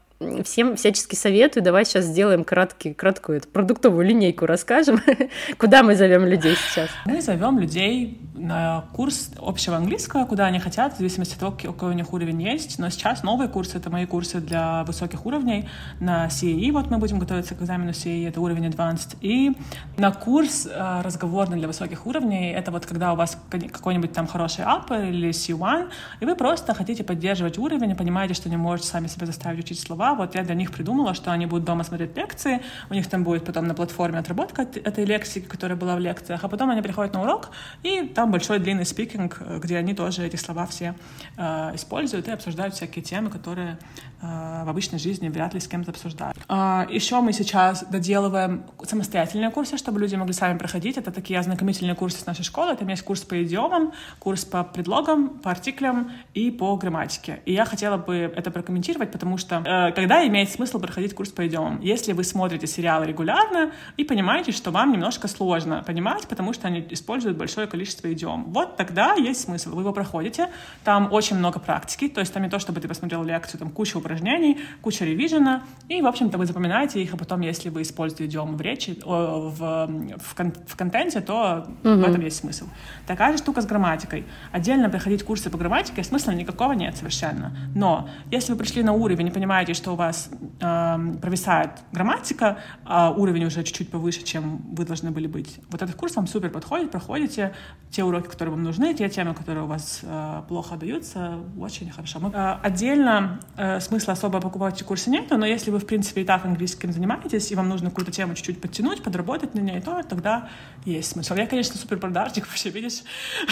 всем 0.43 0.75
всячески 0.75 1.15
советую. 1.15 1.63
Давай 1.63 1.85
сейчас 1.85 2.05
сделаем 2.05 2.43
краткий, 2.43 2.93
краткую 2.93 3.39
эту 3.39 3.47
продуктовую 3.49 4.05
линейку, 4.05 4.45
расскажем, 4.45 5.01
куда 5.57 5.83
мы 5.83 5.95
зовем 5.95 6.25
людей 6.25 6.55
сейчас. 6.55 6.89
Мы 7.05 7.21
зовем 7.21 7.59
людей 7.59 8.19
на 8.35 8.85
курс 8.93 9.31
общего 9.39 9.77
английского, 9.77 10.25
куда 10.25 10.45
они 10.45 10.59
хотят, 10.59 10.93
в 10.93 10.97
зависимости 10.97 11.33
от 11.33 11.39
того, 11.39 11.51
какой 11.51 11.91
у 11.91 11.93
них 11.93 12.13
уровень 12.13 12.41
есть. 12.41 12.79
Но 12.79 12.89
сейчас 12.89 13.23
новый 13.23 13.47
курс— 13.47 13.73
это 13.75 13.89
мои 13.89 14.05
курсы 14.05 14.39
для 14.39 14.83
высоких 14.85 15.25
уровней. 15.25 15.69
На 15.99 16.27
CAE 16.27 16.71
вот 16.71 16.89
мы 16.89 16.97
будем 16.97 17.19
готовиться 17.19 17.55
к 17.55 17.61
экзамену 17.61 17.91
CAE, 17.91 18.27
это 18.27 18.41
уровень 18.41 18.67
Advanced. 18.67 19.17
И 19.21 19.53
на 19.97 20.11
курс 20.11 20.67
э, 20.71 21.01
разговорный 21.03 21.57
для 21.57 21.67
высоких 21.67 22.05
уровней— 22.05 22.51
это 22.53 22.71
вот 22.71 22.85
когда 22.85 23.13
у 23.13 23.15
вас 23.15 23.37
какой-нибудь 23.49 24.13
там 24.13 24.27
хороший 24.27 24.65
upper 24.65 25.09
или 25.09 25.29
C1, 25.29 25.89
и 26.19 26.25
вы 26.25 26.35
просто 26.35 26.73
хотите 26.73 27.03
поддерживать 27.03 27.57
уровень 27.57 27.91
и 27.91 27.95
понимаете, 27.95 28.33
что 28.33 28.49
не 28.49 28.57
можете 28.57 28.87
сами 28.89 29.07
себя 29.07 29.25
заставить 29.25 29.59
учить 29.59 29.79
слова, 29.79 30.06
слова. 30.07 30.15
Вот 30.15 30.35
я 30.35 30.43
для 30.43 30.55
них 30.55 30.71
придумала, 30.71 31.13
что 31.13 31.31
они 31.31 31.45
будут 31.45 31.65
дома 31.65 31.83
смотреть 31.83 32.15
лекции, 32.17 32.61
у 32.89 32.93
них 32.93 33.07
там 33.07 33.23
будет 33.23 33.45
потом 33.45 33.67
на 33.67 33.73
платформе 33.73 34.19
отработка 34.19 34.61
этой 34.61 35.05
лекции, 35.05 35.39
которая 35.39 35.77
была 35.77 35.95
в 35.95 35.99
лекциях, 35.99 36.43
а 36.43 36.47
потом 36.47 36.69
они 36.69 36.81
приходят 36.81 37.13
на 37.13 37.21
урок, 37.21 37.49
и 37.83 38.01
там 38.15 38.31
большой 38.31 38.59
длинный 38.59 38.85
спикинг, 38.85 39.41
где 39.63 39.77
они 39.77 39.93
тоже 39.93 40.25
эти 40.25 40.37
слова 40.37 40.65
все 40.65 40.93
э, 41.37 41.75
используют 41.75 42.27
и 42.27 42.31
обсуждают 42.31 42.73
всякие 42.73 43.03
темы, 43.03 43.29
которые 43.29 43.77
э, 44.21 44.63
в 44.65 44.69
обычной 44.69 44.99
жизни 44.99 45.29
вряд 45.29 45.53
ли 45.53 45.59
с 45.59 45.67
кем-то 45.67 45.91
обсуждают. 45.91 46.37
Э, 46.49 46.85
еще 46.89 47.21
мы 47.21 47.33
сейчас 47.33 47.83
доделываем 47.89 48.63
самостоятельные 48.83 49.51
курсы, 49.51 49.77
чтобы 49.77 49.99
люди 49.99 50.15
могли 50.15 50.33
сами 50.33 50.57
проходить. 50.57 50.97
Это 50.97 51.11
такие 51.11 51.39
ознакомительные 51.39 51.95
курсы 51.95 52.19
с 52.19 52.25
нашей 52.25 52.43
школы. 52.43 52.75
Там 52.75 52.87
есть 52.87 53.03
курс 53.03 53.21
по 53.21 53.35
идиомам, 53.43 53.91
курс 54.19 54.45
по 54.45 54.63
предлогам, 54.63 55.29
по 55.29 55.51
артиклям 55.51 56.11
и 56.33 56.51
по 56.51 56.75
грамматике. 56.77 57.39
И 57.45 57.53
я 57.53 57.65
хотела 57.65 57.97
бы 57.97 58.15
это 58.35 58.51
прокомментировать, 58.51 59.11
потому 59.11 59.37
что 59.37 59.55
э, 59.65 59.91
когда 59.97 60.27
имеет 60.27 60.51
смысл 60.51 60.79
проходить 60.79 61.15
курс 61.15 61.31
по 61.31 61.47
идиомам? 61.47 61.81
Если 61.81 62.13
вы 62.13 62.23
смотрите 62.23 62.67
сериалы 62.67 63.07
регулярно 63.07 63.71
и 63.97 64.03
понимаете, 64.03 64.51
что 64.51 64.69
вам 64.69 64.91
немножко 64.91 65.27
сложно 65.27 65.83
понимать, 65.87 66.27
потому 66.27 66.53
что 66.53 66.67
они 66.67 66.85
используют 66.91 67.35
большое 67.35 67.65
количество 67.65 68.13
идиом. 68.13 68.43
Вот 68.49 68.77
тогда 68.77 69.15
есть 69.15 69.41
смысл. 69.41 69.71
Вы 69.71 69.81
его 69.81 69.93
проходите, 69.93 70.49
там 70.83 71.11
очень 71.11 71.35
много 71.35 71.59
практики, 71.59 72.09
то 72.09 72.19
есть 72.19 72.31
там 72.31 72.43
не 72.43 72.49
то, 72.49 72.59
чтобы 72.59 72.79
ты 72.79 72.87
посмотрел 72.87 73.23
лекцию, 73.23 73.59
там 73.59 73.71
куча 73.71 73.97
упражнений, 73.97 74.59
куча 74.83 75.03
ревизиона, 75.03 75.63
и, 75.89 75.99
в 75.99 76.05
общем-то, 76.05 76.37
вы 76.37 76.45
запоминаете 76.45 77.01
их, 77.01 77.15
а 77.15 77.17
потом, 77.17 77.41
если 77.41 77.69
вы 77.69 77.81
используете 77.81 78.25
идиом 78.25 78.55
в 78.55 78.61
речи, 78.61 78.99
в, 79.03 79.89
в, 80.19 80.35
кон, 80.35 80.53
в 80.67 80.75
контенте, 80.75 81.21
то 81.21 81.65
угу. 81.83 81.89
в 81.89 82.03
этом 82.03 82.21
есть 82.21 82.37
смысл. 82.37 82.67
Такая 83.07 83.31
же 83.31 83.39
штука 83.39 83.63
с 83.63 83.65
грамматикой. 83.65 84.25
Отдельно 84.51 84.89
проходить 84.89 85.23
курсы 85.23 85.49
по 85.49 85.57
грамматике 85.57 86.03
смысла 86.03 86.33
никакого 86.33 86.73
нет 86.73 86.95
совершенно. 86.95 87.51
Но 87.73 88.07
если 88.29 88.51
вы 88.51 88.59
пришли 88.59 88.83
на 88.83 88.93
уровень 88.93 89.29
и 89.29 89.31
понимаете, 89.31 89.73
что 89.73 89.86
у 89.91 89.95
вас 89.95 90.29
э, 90.59 90.97
провисает 91.21 91.71
грамматика, 91.91 92.59
а 92.85 93.11
уровень 93.11 93.45
уже 93.45 93.63
чуть-чуть 93.63 93.91
повыше, 93.91 94.23
чем 94.23 94.57
вы 94.73 94.85
должны 94.85 95.11
были 95.11 95.27
быть, 95.27 95.59
вот 95.69 95.81
этот 95.81 95.95
курс 95.95 96.15
вам 96.15 96.27
супер 96.27 96.49
подходит, 96.49 96.91
проходите 96.91 97.53
те 97.91 98.03
уроки, 98.03 98.27
которые 98.27 98.53
вам 98.53 98.63
нужны, 98.63 98.93
те 98.93 99.09
темы, 99.09 99.33
которые 99.33 99.63
у 99.63 99.67
вас 99.67 100.01
э, 100.03 100.41
плохо 100.47 100.75
даются, 100.75 101.39
очень 101.59 101.89
хорошо. 101.89 102.19
Мы, 102.19 102.29
э, 102.29 102.57
отдельно 102.61 103.39
э, 103.55 103.79
смысла 103.79 104.13
особо 104.13 104.41
покупать 104.41 104.75
эти 104.75 104.83
курсы 104.83 105.09
нет, 105.09 105.29
но 105.29 105.45
если 105.45 105.71
вы, 105.71 105.79
в 105.79 105.85
принципе, 105.85 106.21
и 106.21 106.25
так 106.25 106.45
английским 106.45 106.91
занимаетесь, 106.91 107.51
и 107.51 107.55
вам 107.55 107.69
нужно 107.69 107.89
какую-то 107.89 108.11
тему 108.11 108.35
чуть-чуть 108.35 108.61
подтянуть, 108.61 109.03
подработать 109.03 109.55
на 109.55 109.59
ней, 109.59 109.81
то 109.81 110.03
тогда 110.03 110.49
есть 110.85 111.11
смысл. 111.11 111.35
Я, 111.35 111.47
конечно, 111.47 111.77
супер 111.77 111.97
продажник, 111.97 112.47
вообще, 112.47 112.69
видишь, 112.69 113.03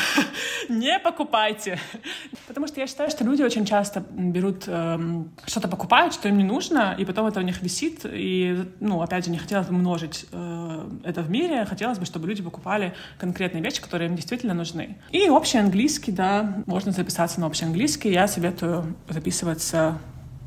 не 0.70 1.00
покупайте. 1.00 1.80
Потому 2.48 2.68
что 2.68 2.80
я 2.80 2.88
считаю, 2.88 3.10
что 3.10 3.24
люди 3.24 3.42
очень 3.42 3.66
часто 3.66 4.04
берут, 4.12 4.66
эм, 4.68 5.32
что-то 5.46 5.68
покупают, 5.68 6.14
что 6.26 6.30
им 6.30 6.40
не 6.40 6.44
нужно, 6.44 6.96
и 6.98 7.06
потом 7.06 7.28
это 7.28 7.40
у 7.40 7.44
них 7.44 7.62
висит, 7.62 8.00
и, 8.04 8.66
ну, 8.80 9.00
опять 9.04 9.26
же, 9.26 9.32
не 9.32 9.38
хотелось 9.38 9.68
бы 9.68 9.74
множить 9.74 10.26
э, 10.32 10.90
это 11.04 11.22
в 11.22 11.30
мире, 11.30 11.66
хотелось 11.66 12.00
бы, 12.00 12.06
чтобы 12.06 12.28
люди 12.28 12.42
покупали 12.42 12.96
конкретные 13.20 13.62
вещи, 13.62 13.80
которые 13.80 14.10
им 14.10 14.16
действительно 14.16 14.56
нужны. 14.56 14.98
И 15.12 15.30
общий 15.30 15.60
английский, 15.60 16.12
да, 16.12 16.64
можно 16.66 16.92
записаться 16.92 17.40
на 17.40 17.46
общий 17.46 17.66
английский. 17.66 18.12
Я 18.12 18.28
советую 18.28 18.96
записываться 19.08 20.00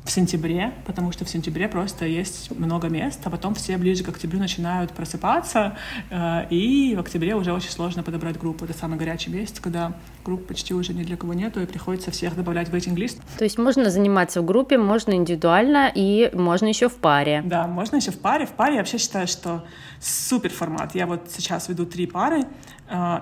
в 0.09 0.11
сентябре, 0.11 0.73
потому 0.85 1.11
что 1.11 1.23
в 1.23 1.29
сентябре 1.29 1.67
просто 1.67 2.05
есть 2.05 2.49
много 2.57 2.89
мест, 2.89 3.19
а 3.23 3.29
потом 3.29 3.53
все 3.53 3.77
ближе 3.77 4.03
к 4.03 4.09
октябрю 4.09 4.39
начинают 4.39 4.91
просыпаться, 4.91 5.77
э, 6.09 6.47
и 6.49 6.95
в 6.95 6.99
октябре 6.99 7.35
уже 7.35 7.53
очень 7.53 7.69
сложно 7.69 8.01
подобрать 8.01 8.37
группу. 8.39 8.65
Это 8.65 8.73
самый 8.73 8.97
горячий 8.97 9.29
месяц, 9.29 9.59
когда 9.59 9.93
групп 10.25 10.47
почти 10.47 10.73
уже 10.73 10.93
ни 10.93 11.03
для 11.03 11.15
кого 11.15 11.35
нету, 11.35 11.61
и 11.61 11.65
приходится 11.67 12.09
всех 12.09 12.35
добавлять 12.35 12.69
в 12.69 12.73
waiting-лист. 12.73 13.21
То 13.37 13.43
есть 13.43 13.59
можно 13.59 13.89
заниматься 13.89 14.41
в 14.41 14.45
группе, 14.45 14.77
можно 14.79 15.13
индивидуально, 15.13 15.91
и 15.93 16.31
можно 16.33 16.65
еще 16.65 16.89
в 16.89 16.95
паре. 16.95 17.43
Да, 17.45 17.67
можно 17.67 17.97
еще 17.97 18.11
в 18.11 18.19
паре. 18.19 18.47
В 18.47 18.51
паре 18.51 18.73
я 18.73 18.79
вообще 18.79 18.97
считаю, 18.97 19.27
что 19.27 19.63
супер 20.01 20.49
формат. 20.49 20.95
Я 20.95 21.05
вот 21.05 21.29
сейчас 21.29 21.69
веду 21.69 21.85
три 21.85 22.07
пары, 22.07 22.45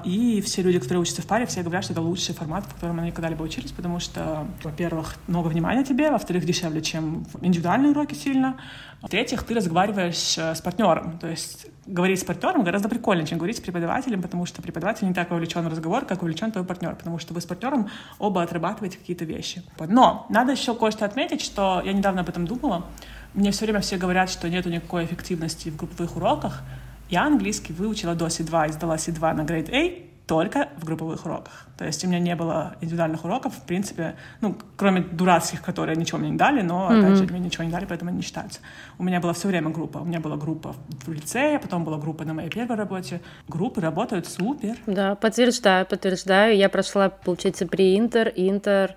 и 0.06 0.42
все 0.42 0.62
люди, 0.62 0.80
которые 0.80 1.02
учатся 1.02 1.22
в 1.22 1.26
паре, 1.26 1.46
все 1.46 1.62
говорят, 1.62 1.84
что 1.84 1.94
это 1.94 2.02
лучший 2.02 2.34
формат, 2.34 2.64
в 2.66 2.74
котором 2.74 3.00
они 3.00 3.12
когда-либо 3.12 3.44
учились, 3.44 3.72
потому 3.72 4.00
что, 4.00 4.48
во-первых, 4.64 5.16
много 5.28 5.50
внимания 5.50 5.84
тебе, 5.84 6.10
во-вторых, 6.10 6.46
дешевле, 6.46 6.82
чем 6.82 7.26
индивидуальные 7.42 7.92
уроки 7.92 8.14
сильно, 8.14 8.58
в-третьих, 9.02 9.44
ты 9.44 9.54
разговариваешь 9.54 10.38
э, 10.38 10.56
с 10.56 10.62
партнером, 10.62 11.20
то 11.20 11.28
есть 11.28 11.68
говорить 11.86 12.20
с 12.20 12.24
партнером 12.24 12.64
гораздо 12.64 12.90
прикольнее, 12.90 13.28
чем 13.28 13.38
говорить 13.38 13.58
с 13.58 13.60
преподавателем, 13.62 14.22
потому 14.22 14.46
что 14.46 14.62
преподаватель 14.62 15.08
не 15.08 15.14
так 15.14 15.30
вовлечен 15.30 15.64
в 15.64 15.68
разговор, 15.68 16.06
как 16.06 16.22
вовлечен 16.22 16.52
твой 16.52 16.66
партнер, 16.66 16.96
потому 16.96 17.20
что 17.20 17.34
вы 17.34 17.42
с 17.42 17.46
партнером 17.46 17.90
оба 18.18 18.42
отрабатываете 18.42 18.98
какие-то 18.98 19.26
вещи. 19.26 19.64
Но 19.80 20.26
надо 20.30 20.54
еще 20.54 20.74
кое-что 20.74 21.06
отметить, 21.06 21.42
что 21.42 21.82
я 21.86 21.94
недавно 21.94 22.22
об 22.22 22.30
этом 22.30 22.48
думала. 22.48 22.86
Мне 23.34 23.52
все 23.52 23.66
время 23.66 23.82
все 23.82 23.98
говорят, 23.98 24.30
что 24.30 24.50
нет 24.50 24.66
никакой 24.66 25.06
эффективности 25.06 25.70
в 25.70 25.76
групповых 25.76 26.16
уроках, 26.16 26.64
я 27.10 27.26
английский 27.26 27.74
выучила 27.74 28.16
до 28.16 28.28
C2 28.28 28.70
и 28.70 28.72
сдала 28.72 28.96
C2 28.96 29.34
на 29.34 29.42
Grade 29.42 29.72
A 29.74 30.08
только 30.28 30.68
в 30.78 30.84
групповых 30.84 31.26
уроках. 31.26 31.68
То 31.78 31.86
есть 31.86 32.04
у 32.04 32.08
меня 32.08 32.20
не 32.20 32.36
было 32.36 32.76
индивидуальных 32.82 33.24
уроков, 33.24 33.54
в 33.56 33.62
принципе, 33.62 34.16
ну, 34.42 34.58
кроме 34.76 35.02
дурацких, 35.02 35.62
которые 35.62 35.96
ничего 35.96 36.18
мне 36.18 36.32
не 36.32 36.38
дали, 36.38 36.62
но, 36.62 36.92
mm-hmm. 36.92 37.00
опять 37.00 37.18
же, 37.18 37.24
мне 37.24 37.40
ничего 37.40 37.64
не 37.64 37.72
дали, 37.72 37.86
поэтому 37.86 38.10
они 38.10 38.18
не 38.18 38.24
считаются. 38.24 38.60
У 39.00 39.04
меня 39.04 39.22
была 39.22 39.32
все 39.32 39.48
время 39.48 39.70
группа. 39.70 40.00
У 40.00 40.06
меня 40.06 40.20
была 40.20 40.36
группа 40.36 40.76
в 41.06 41.12
лицее, 41.12 41.60
потом 41.60 41.86
была 41.86 41.98
группа 41.98 42.26
на 42.26 42.34
моей 42.34 42.50
первой 42.50 42.76
работе. 42.76 43.22
Группы 43.48 43.80
работают 43.80 44.28
супер. 44.28 44.76
Да, 44.86 45.16
подтверждаю, 45.16 45.86
подтверждаю. 45.86 46.58
Я 46.58 46.68
прошла, 46.68 47.10
получается, 47.10 47.66
при 47.66 47.98
Интер, 47.98 48.32
Интер, 48.36 48.96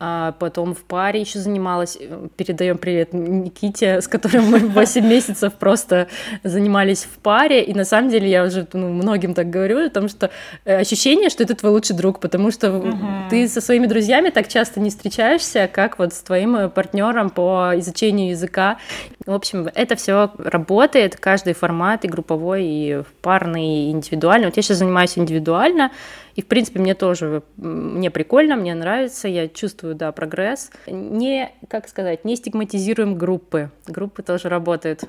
а 0.00 0.32
потом 0.32 0.74
в 0.74 0.84
паре 0.84 1.20
еще 1.20 1.38
занималась. 1.38 1.98
Передаем 2.36 2.78
привет 2.78 3.12
Никите, 3.12 4.00
с 4.00 4.08
которым 4.08 4.46
мы 4.46 4.58
8 4.58 5.06
месяцев 5.06 5.52
просто 5.54 6.08
занимались 6.42 7.04
в 7.04 7.18
паре. 7.18 7.62
И 7.62 7.74
на 7.74 7.84
самом 7.84 8.10
деле 8.10 8.28
я 8.28 8.44
уже 8.44 8.66
ну, 8.72 8.92
многим 8.92 9.34
так 9.34 9.50
говорю, 9.50 9.84
потому 9.88 10.08
что 10.08 10.30
э, 10.64 10.80
ощущение, 10.80 11.30
что 11.30 11.42
это 11.42 11.54
твой 11.54 11.72
лучший 11.72 11.96
друг, 11.96 12.20
потому 12.20 12.50
что 12.50 12.66
uh-huh. 12.68 13.30
ты 13.30 13.48
со 13.48 13.60
своими 13.60 13.86
друзьями 13.86 14.30
так 14.30 14.48
часто 14.48 14.80
не 14.80 14.90
встречаешься, 14.90 15.68
как 15.72 15.98
вот 15.98 16.12
с 16.12 16.20
твоим 16.20 16.56
э, 16.56 16.68
партнером 16.68 17.30
по 17.30 17.72
изучению 17.76 18.30
языка. 18.30 18.78
В 19.26 19.32
общем, 19.32 19.68
это 19.74 19.96
все 19.96 20.30
работает, 20.36 21.16
каждый 21.16 21.54
формат, 21.54 22.04
и 22.04 22.08
групповой, 22.08 22.64
и 22.64 23.02
парный, 23.22 23.86
и 23.86 23.90
индивидуальный. 23.90 24.46
Вот 24.46 24.56
я 24.56 24.62
сейчас 24.62 24.78
занимаюсь 24.78 25.16
индивидуально, 25.16 25.92
и, 26.34 26.42
в 26.42 26.46
принципе, 26.46 26.80
мне 26.80 26.94
тоже, 26.94 27.42
мне 27.56 28.10
прикольно, 28.10 28.56
мне 28.56 28.74
нравится, 28.74 29.28
я 29.28 29.48
чувствую, 29.48 29.94
да, 29.94 30.12
прогресс. 30.12 30.70
Не, 30.86 31.52
как 31.68 31.88
сказать, 31.88 32.24
не 32.24 32.36
стигматизируем 32.36 33.16
группы. 33.16 33.70
Группы 33.86 34.22
тоже 34.22 34.48
работают. 34.48 35.04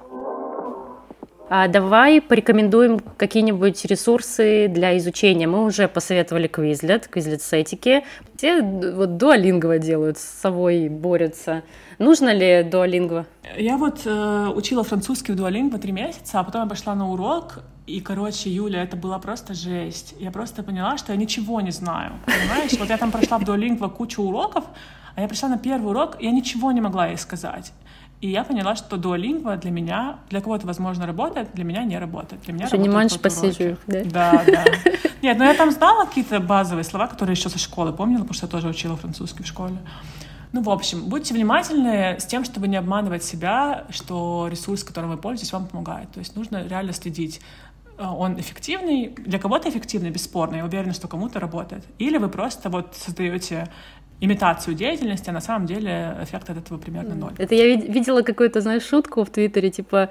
А 1.48 1.68
давай 1.68 2.22
порекомендуем 2.22 3.00
какие-нибудь 3.00 3.86
ресурсы 3.86 4.68
для 4.68 4.98
изучения. 4.98 5.48
Мы 5.48 5.64
уже 5.64 5.88
посоветовали 5.88 6.50
Quizlet, 6.50 7.08
Quizlet 7.10 7.40
с 7.40 7.54
этики. 7.54 8.04
Все 8.36 8.62
вот 8.64 9.18
дуалингово 9.18 9.78
делают, 9.78 10.18
с 10.18 10.24
собой 10.24 10.90
борются. 10.90 11.62
Нужно 12.00 12.34
ли 12.34 12.64
дуалингво? 12.64 13.28
Я 13.58 13.78
вот 13.78 14.02
э, 14.06 14.52
учила 14.56 14.84
французский 14.84 15.34
в 15.34 15.36
дуалингво 15.36 15.78
три 15.78 15.92
месяца, 15.92 16.40
а 16.40 16.44
потом 16.44 16.64
я 16.64 16.68
пошла 16.68 16.96
на 16.96 17.12
урок, 17.12 17.60
и, 17.86 18.02
короче, 18.02 18.50
Юля, 18.50 18.82
это 18.82 18.98
была 18.98 19.20
просто 19.20 19.54
жесть. 19.54 20.16
Я 20.20 20.32
просто 20.32 20.64
поняла, 20.64 20.98
что 20.98 21.14
я 21.14 21.18
ничего 21.18 21.62
не 21.62 21.72
знаю, 21.72 22.14
понимаешь? 22.26 22.72
Вот 22.80 22.90
я 22.90 22.98
там 22.98 23.12
прошла 23.12 23.38
в 23.38 23.46
дуалингво 23.46 23.90
кучу 23.90 24.24
уроков, 24.24 24.66
а 25.16 25.22
я 25.22 25.28
пришла 25.28 25.50
на 25.50 25.60
первый 25.60 25.92
урок, 25.92 26.18
и 26.20 26.26
я 26.26 26.32
ничего 26.32 26.72
не 26.72 26.82
могла 26.82 27.08
ей 27.08 27.18
сказать. 27.18 27.72
И 28.22 28.30
я 28.30 28.44
поняла, 28.44 28.76
что 28.76 28.98
дуалингва 28.98 29.58
для 29.58 29.72
меня, 29.72 30.20
для 30.30 30.42
кого-то, 30.42 30.66
возможно, 30.66 31.06
работает, 31.06 31.50
для 31.54 31.64
меня 31.64 31.84
не 31.84 32.00
работает. 32.00 32.42
Для 32.44 32.54
меня 32.54 32.68
Что 32.68 32.78
не 32.78 32.90
манишь 32.90 33.20
посижу, 33.20 33.78
да? 33.88 34.04
Да, 34.06 34.44
да. 34.48 34.66
Нет, 35.22 35.38
но 35.38 35.46
я 35.46 35.54
там 35.54 35.72
знала 35.72 36.06
какие-то 36.06 36.40
базовые 36.40 36.84
слова, 36.84 37.08
которые 37.08 37.36
еще 37.36 37.50
со 37.50 37.60
школы 37.60 37.92
помнила, 37.94 38.22
потому 38.22 38.34
что 38.34 38.46
я 38.46 38.52
тоже 38.52 38.68
учила 38.68 38.96
французский 38.96 39.44
в 39.44 39.48
школе. 39.48 39.78
Ну, 40.54 40.62
в 40.62 40.70
общем, 40.70 41.10
будьте 41.10 41.34
внимательны 41.34 42.18
с 42.18 42.26
тем, 42.26 42.46
чтобы 42.46 42.70
не 42.70 42.78
обманывать 42.78 43.24
себя, 43.24 43.86
что 43.90 44.48
ресурс, 44.50 44.86
которым 44.86 45.10
вы 45.10 45.18
пользуетесь, 45.18 45.52
вам 45.52 45.68
помогает. 45.68 46.12
То 46.12 46.20
есть 46.20 46.38
нужно 46.38 46.66
реально 46.66 46.94
следить 46.94 47.42
э, 47.98 48.06
он 48.06 48.40
эффективный, 48.40 49.10
для 49.10 49.38
кого-то 49.38 49.68
эффективный, 49.68 50.12
бесспорно, 50.12 50.56
я 50.56 50.66
уверена, 50.66 50.94
что 50.94 51.10
кому-то 51.10 51.42
работает. 51.42 51.84
Или 51.98 52.18
вы 52.18 52.30
просто 52.30 52.70
вот 52.70 52.96
создаете 52.96 53.68
имитацию 54.22 54.76
деятельности, 54.76 55.30
а 55.30 55.34
на 55.34 55.42
самом 55.42 55.68
деле 55.68 56.18
эффект 56.22 56.50
от 56.50 56.58
этого 56.58 56.78
примерно 56.78 57.16
ноль. 57.16 57.34
Это 57.38 57.54
я 57.56 57.76
видела 57.76 58.22
какую-то, 58.22 58.62
знаешь, 58.62 58.84
шутку 58.84 59.24
в 59.24 59.30
Твиттере, 59.30 59.70
типа, 59.70 60.10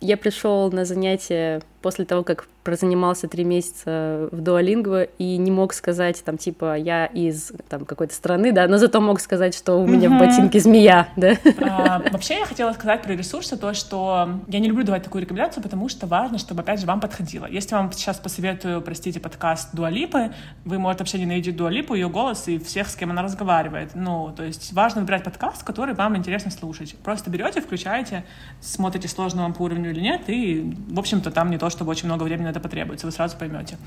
я 0.00 0.16
пришел 0.16 0.70
на 0.70 0.84
занятие 0.84 1.62
после 1.80 2.04
того, 2.04 2.24
как 2.24 2.48
прозанимался 2.64 3.28
три 3.28 3.44
месяца 3.44 4.28
в 4.32 4.40
дуалингво 4.40 5.04
и 5.04 5.36
не 5.36 5.52
мог 5.52 5.72
сказать, 5.72 6.24
там, 6.24 6.36
типа, 6.36 6.76
я 6.76 7.06
из 7.06 7.52
там, 7.68 7.84
какой-то 7.84 8.12
страны, 8.12 8.50
да, 8.50 8.66
но 8.66 8.76
зато 8.78 9.00
мог 9.00 9.20
сказать, 9.20 9.54
что 9.54 9.74
у 9.74 9.86
меня 9.86 10.10
в 10.10 10.18
ботинке 10.18 10.58
змея, 10.58 11.08
да. 11.14 11.36
А, 11.60 12.02
вообще, 12.10 12.40
я 12.40 12.44
хотела 12.44 12.72
сказать 12.72 13.02
про 13.02 13.12
ресурсы 13.12 13.56
то, 13.56 13.72
что 13.72 14.40
я 14.48 14.58
не 14.58 14.66
люблю 14.66 14.82
давать 14.82 15.04
такую 15.04 15.22
рекомендацию, 15.22 15.62
потому 15.62 15.88
что 15.88 16.08
важно, 16.08 16.38
чтобы, 16.38 16.62
опять 16.62 16.80
же, 16.80 16.86
вам 16.86 17.00
подходило. 17.00 17.46
Если 17.46 17.72
вам 17.76 17.92
сейчас 17.92 18.18
посоветую, 18.18 18.82
простите, 18.82 19.20
подкаст 19.20 19.72
Дуалипы, 19.72 20.32
вы, 20.64 20.80
может, 20.80 20.98
вообще 20.98 21.20
ненавидеть 21.20 21.56
Дуалипу, 21.56 21.94
ее 21.94 22.08
голос 22.08 22.48
и 22.48 22.58
всех, 22.58 22.88
с 22.88 22.96
кем 22.96 23.12
она 23.12 23.22
разговаривает. 23.22 23.45
Ну, 23.94 24.32
то 24.36 24.42
есть 24.42 24.72
важно 24.72 25.00
выбирать 25.00 25.24
подкаст, 25.24 25.62
который 25.62 25.94
вам 25.94 26.16
интересно 26.16 26.50
слушать. 26.50 26.96
Просто 26.98 27.30
берете, 27.30 27.60
включаете, 27.60 28.24
смотрите, 28.60 29.08
сложно 29.08 29.42
вам 29.42 29.54
по 29.54 29.62
уровню 29.62 29.90
или 29.90 30.00
нет, 30.00 30.28
и, 30.28 30.76
в 30.88 30.98
общем-то, 30.98 31.30
там 31.30 31.50
не 31.50 31.58
то, 31.58 31.70
чтобы 31.70 31.90
очень 31.90 32.06
много 32.06 32.24
времени 32.24 32.44
на 32.44 32.50
это 32.50 32.60
потребуется, 32.60 33.06
вы 33.06 33.12
сразу 33.12 33.36
поймете. 33.36 33.78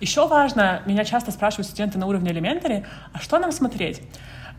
Еще 0.00 0.26
важно, 0.26 0.82
меня 0.86 1.04
часто 1.04 1.30
спрашивают 1.30 1.66
студенты 1.66 1.98
на 1.98 2.06
уровне 2.06 2.30
элементари, 2.30 2.86
а 3.12 3.18
что 3.18 3.38
нам 3.38 3.52
смотреть? 3.52 4.02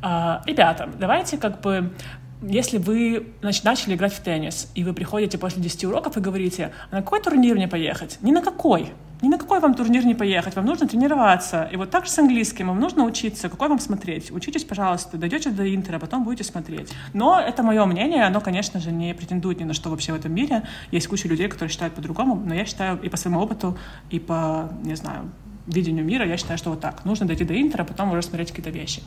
А, 0.02 0.42
ребята, 0.46 0.90
давайте 0.98 1.38
как 1.38 1.62
бы 1.62 1.94
если 2.42 2.78
вы 2.78 3.28
значит, 3.42 3.64
начали 3.64 3.96
играть 3.96 4.14
в 4.14 4.22
теннис, 4.22 4.70
и 4.76 4.84
вы 4.84 4.94
приходите 4.94 5.38
после 5.38 5.62
10 5.62 5.86
уроков 5.86 6.18
и 6.18 6.20
говорите, 6.20 6.72
а 6.90 6.96
на 6.96 7.02
какой 7.02 7.22
турнир 7.22 7.56
мне 7.56 7.68
поехать? 7.68 8.18
Ни 8.22 8.32
на 8.32 8.42
какой. 8.42 8.92
Ни 9.22 9.30
на 9.30 9.38
какой 9.38 9.60
вам 9.60 9.76
турнир 9.76 10.04
не 10.04 10.16
поехать, 10.16 10.56
вам 10.56 10.66
нужно 10.66 10.88
тренироваться. 10.88 11.70
И 11.72 11.76
вот 11.76 11.92
так 11.92 12.06
же 12.06 12.12
с 12.12 12.18
английским, 12.18 12.70
вам 12.70 12.80
нужно 12.80 13.04
учиться, 13.04 13.50
какой 13.50 13.70
вам 13.70 13.80
смотреть. 13.80 14.32
Учитесь, 14.32 14.64
пожалуйста, 14.64 15.18
дойдете 15.18 15.52
до 15.52 15.76
интера, 15.76 16.00
потом 16.00 16.24
будете 16.24 16.44
смотреть. 16.44 16.92
Но 17.14 17.40
это 17.40 17.62
мое 17.62 17.86
мнение, 17.86 18.24
оно, 18.24 18.42
конечно 18.42 18.80
же, 18.80 18.92
не 18.92 19.14
претендует 19.14 19.60
ни 19.60 19.64
на 19.64 19.76
что 19.76 19.92
вообще 19.92 20.14
в 20.14 20.16
этом 20.16 20.34
мире. 20.34 20.64
Есть 20.90 21.08
куча 21.08 21.28
людей, 21.28 21.48
которые 21.48 21.70
считают 21.70 21.94
по-другому, 21.94 22.36
но 22.36 22.56
я 22.56 22.66
считаю 22.66 23.00
и 23.00 23.10
по 23.10 23.18
своему 23.18 23.40
опыту, 23.40 23.78
и 24.10 24.20
по, 24.20 24.72
не 24.82 24.96
знаю, 24.96 25.30
видению 25.68 26.04
мира, 26.04 26.26
я 26.26 26.38
считаю, 26.38 26.58
что 26.58 26.72
вот 26.72 26.80
так. 26.80 27.06
Нужно 27.06 27.28
дойти 27.28 27.44
до 27.44 27.60
интера, 27.60 27.84
потом 27.84 28.12
уже 28.12 28.24
смотреть 28.24 28.50
какие-то 28.50 28.72
вещи. 28.72 29.04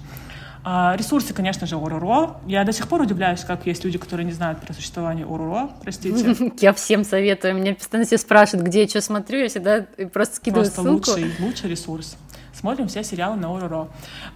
А, 0.66 0.96
ресурсы, 0.96 1.34
конечно 1.34 1.66
же, 1.66 1.76
ОРОРО. 1.76 2.40
Я 2.46 2.64
до 2.64 2.72
сих 2.72 2.88
пор 2.88 3.02
удивляюсь, 3.02 3.40
как 3.44 3.66
есть 3.66 3.84
люди, 3.84 3.98
которые 3.98 4.24
не 4.24 4.32
знают 4.32 4.60
про 4.60 4.72
существование 4.72 5.26
ОРОРО, 5.26 5.70
простите. 5.82 6.52
Я 6.60 6.72
всем 6.72 7.04
советую. 7.04 7.54
Меня 7.54 7.74
постоянно 7.74 8.06
все 8.06 8.16
спрашивают, 8.16 8.66
где 8.66 8.82
я 8.82 8.88
что 8.88 9.00
смотрю, 9.02 9.40
я 9.40 9.48
всегда 9.48 9.84
просто 10.12 10.36
скидываю 10.36 10.64
просто 10.64 10.82
ссылку. 10.82 11.10
лучший, 11.10 11.32
лучший 11.38 11.70
ресурс 11.70 12.16
смотрим 12.64 12.88
все 12.88 13.04
сериалы 13.04 13.36
на 13.36 13.54
ОРОРО. 13.54 13.88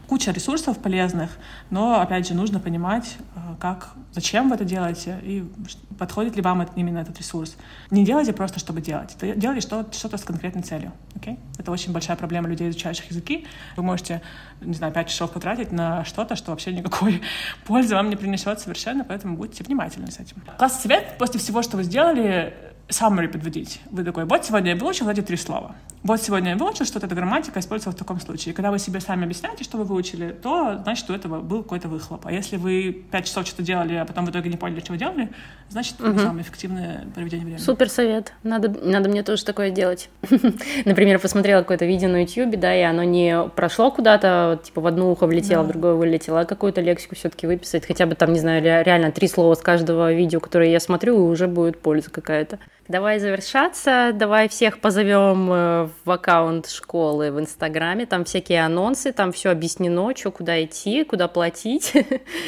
Куча 0.07 0.33
ресурсов 0.33 0.77
полезных, 0.79 1.31
но, 1.71 1.99
опять 1.99 2.29
же, 2.29 2.35
нужно 2.35 2.61
понимать, 2.61 3.17
э, 3.35 3.55
как, 3.59 3.95
зачем 4.13 4.51
вы 4.51 4.57
это 4.57 4.67
делаете 4.67 5.19
и 5.23 5.51
подходит 5.99 6.37
ли 6.37 6.43
вам 6.43 6.61
именно 6.77 6.99
этот 6.99 7.17
ресурс. 7.19 7.57
Не 7.91 8.05
делайте 8.05 8.35
просто, 8.35 8.59
чтобы 8.59 8.83
делать. 8.83 9.17
Делайте 9.23 9.63
что-то 9.63 10.19
с 10.19 10.25
конкретной 10.25 10.61
целью. 10.61 10.93
Okay? 11.15 11.39
Это 11.57 11.71
очень 11.71 11.91
большая 11.91 12.19
проблема 12.19 12.49
людей, 12.49 12.69
изучающих 12.69 13.11
языки. 13.11 13.47
Вы 13.77 13.83
можете, 13.83 14.21
не 14.61 14.75
знаю, 14.75 14.93
5 14.93 15.09
часов 15.09 15.31
потратить 15.33 15.73
на 15.73 16.05
что-то, 16.05 16.37
что 16.37 16.51
вообще 16.51 16.75
никакой 16.75 17.23
пользы 17.67 17.95
вам 17.95 18.11
не 18.11 18.17
принесет 18.17 18.61
совершенно, 18.61 19.05
поэтому 19.05 19.39
будьте 19.39 19.65
внимательны 19.65 20.11
с 20.11 20.21
этим. 20.21 20.37
Классный 20.59 20.83
совет 20.83 21.17
после 21.19 21.41
всего, 21.41 21.63
что 21.63 21.79
вы 21.79 21.83
сделали, 21.85 22.53
summary 22.89 23.29
подводить. 23.29 23.81
Вы 23.91 24.05
такой, 24.05 24.25
вот 24.25 24.45
сегодня 24.45 24.73
я 24.73 24.77
выучил 24.77 25.09
эти 25.09 25.23
три 25.23 25.37
слова. 25.37 25.75
Вот 26.03 26.23
сегодня 26.23 26.51
я 26.51 26.57
выучил, 26.57 26.85
что 26.85 26.99
эта 26.99 27.15
грамматика 27.15 27.59
используется 27.59 27.91
в 27.91 27.99
таком 27.99 28.21
случае. 28.21 28.53
И 28.53 28.57
когда 28.57 28.71
вы 28.71 28.79
себе 28.79 29.01
сами 29.01 29.25
объясняете, 29.25 29.65
что 29.65 29.79
вы 29.79 29.85
выучили, 29.85 30.31
то 30.31 30.79
значит, 30.83 31.11
у 31.11 31.13
этого 31.13 31.41
был 31.41 31.63
какой-то 31.63 31.89
выхлоп. 31.89 32.27
А 32.27 32.33
если 32.33 32.57
вы 32.57 33.05
пять 33.11 33.27
часов 33.27 33.47
что-то 33.47 33.63
делали, 33.63 33.95
а 33.95 34.05
потом 34.05 34.25
в 34.27 34.31
итоге 34.31 34.49
не 34.49 34.57
поняли, 34.57 34.83
вы 34.89 34.97
делали, 34.97 35.29
значит, 35.69 35.95
это 36.01 36.11
угу. 36.11 36.19
самое 36.19 36.43
эффективное 36.43 37.07
проведение 37.15 37.47
времени. 37.47 37.63
Супер 37.63 37.91
совет. 37.91 38.33
Надо, 38.43 38.69
надо 38.69 39.09
мне 39.09 39.23
тоже 39.23 39.45
такое 39.45 39.71
делать. 39.71 40.09
Например, 40.85 41.19
посмотрела 41.19 41.61
какое-то 41.61 41.85
видео 41.85 42.09
на 42.09 42.23
YouTube, 42.23 42.59
да, 42.59 42.75
и 42.75 42.83
оно 42.83 43.03
не 43.03 43.49
прошло 43.55 43.91
куда-то, 43.91 44.61
типа 44.63 44.81
в 44.81 44.87
одно 44.87 45.11
ухо 45.11 45.27
влетело, 45.27 45.65
да. 45.65 45.69
в 45.69 45.73
другое 45.73 45.95
вылетело, 45.95 46.41
а 46.41 46.45
какую-то 46.45 46.81
лексику 46.81 47.17
все-таки 47.17 47.47
выписать, 47.47 47.87
хотя 47.87 48.07
бы 48.07 48.15
там, 48.15 48.33
не 48.33 48.39
знаю, 48.39 48.63
реально 48.63 49.11
три 49.11 49.29
слова 49.29 49.55
с 49.55 49.61
каждого 49.61 50.13
видео, 50.13 50.41
которое 50.41 50.71
я 50.71 50.81
смотрю, 50.81 51.17
и 51.17 51.31
уже 51.31 51.49
будет 51.49 51.81
польза 51.81 52.11
какая-то. 52.11 52.59
Давай 52.89 53.19
завершаться, 53.19 54.13
давай 54.15 54.49
всех 54.49 54.81
позовем 54.81 55.51
э, 55.53 55.88
в 56.05 56.11
аккаунт 56.11 56.69
школы 56.69 57.31
в 57.31 57.41
Инстаграме, 57.41 58.07
там 58.07 58.25
всякие 58.25 58.65
анонсы, 58.65 59.13
там 59.13 59.33
все 59.33 59.51
объяснено, 59.51 60.15
что 60.17 60.31
куда 60.31 60.63
идти, 60.63 61.05
куда 61.05 61.29
платить. 61.29 61.93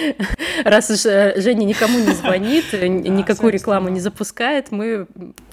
Раз 0.65 0.91
уж 0.91 1.07
э, 1.07 1.35
Женя 1.41 1.65
никому 1.65 1.99
не 1.99 2.13
звонит, 2.13 2.73
никакую 2.73 3.53
рекламу 3.53 3.89
не 3.89 4.01
запускает, 4.01 4.71
мы 4.71 5.07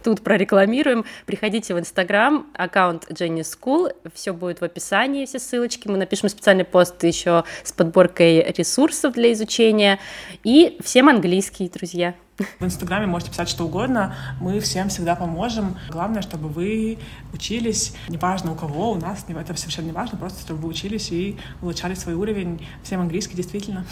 тут 0.04 0.22
прорекламируем. 0.22 1.06
Приходите 1.26 1.74
в 1.74 1.80
Инстаграм, 1.80 2.48
аккаунт 2.54 3.10
Jenny 3.10 3.42
School, 3.42 3.94
все 4.14 4.34
будет 4.34 4.62
в 4.62 4.64
описании, 4.64 5.26
все 5.26 5.40
ссылочки. 5.40 5.88
Мы 5.88 5.98
напишем 5.98 6.30
специальный 6.30 6.66
пост 6.66 7.04
еще 7.04 7.44
с 7.64 7.72
подборкой 7.72 8.44
ресурсов 8.58 9.14
для 9.14 9.34
изучения. 9.34 10.00
И 10.44 10.78
всем 10.84 11.10
английский, 11.10 11.70
друзья. 11.70 12.16
В 12.38 12.66
Инстаграме 12.66 13.08
можете 13.08 13.32
писать 13.32 13.50
что 13.50 13.66
угодно, 13.66 14.16
мы 14.40 14.60
всем 14.60 14.90
всегда 14.90 15.16
поможем. 15.16 15.76
Главное, 15.90 16.22
чтобы 16.22 16.50
вы 16.50 17.00
учились, 17.34 17.96
неважно 18.10 18.52
у 18.52 18.56
кого, 18.56 18.92
у 18.92 18.96
нас 18.96 19.26
это 19.28 19.58
совершенно 19.58 19.88
не 19.88 19.92
важно, 19.92 20.18
просто 20.20 20.42
чтобы 20.42 20.62
вы 20.62 20.70
учились 20.70 21.12
и 21.12 21.38
улучшали 21.62 21.96
свой 21.96 22.14
уровень. 22.14 22.66
Всем 22.84 23.02
английский, 23.02 23.36
действительно. 23.36 23.86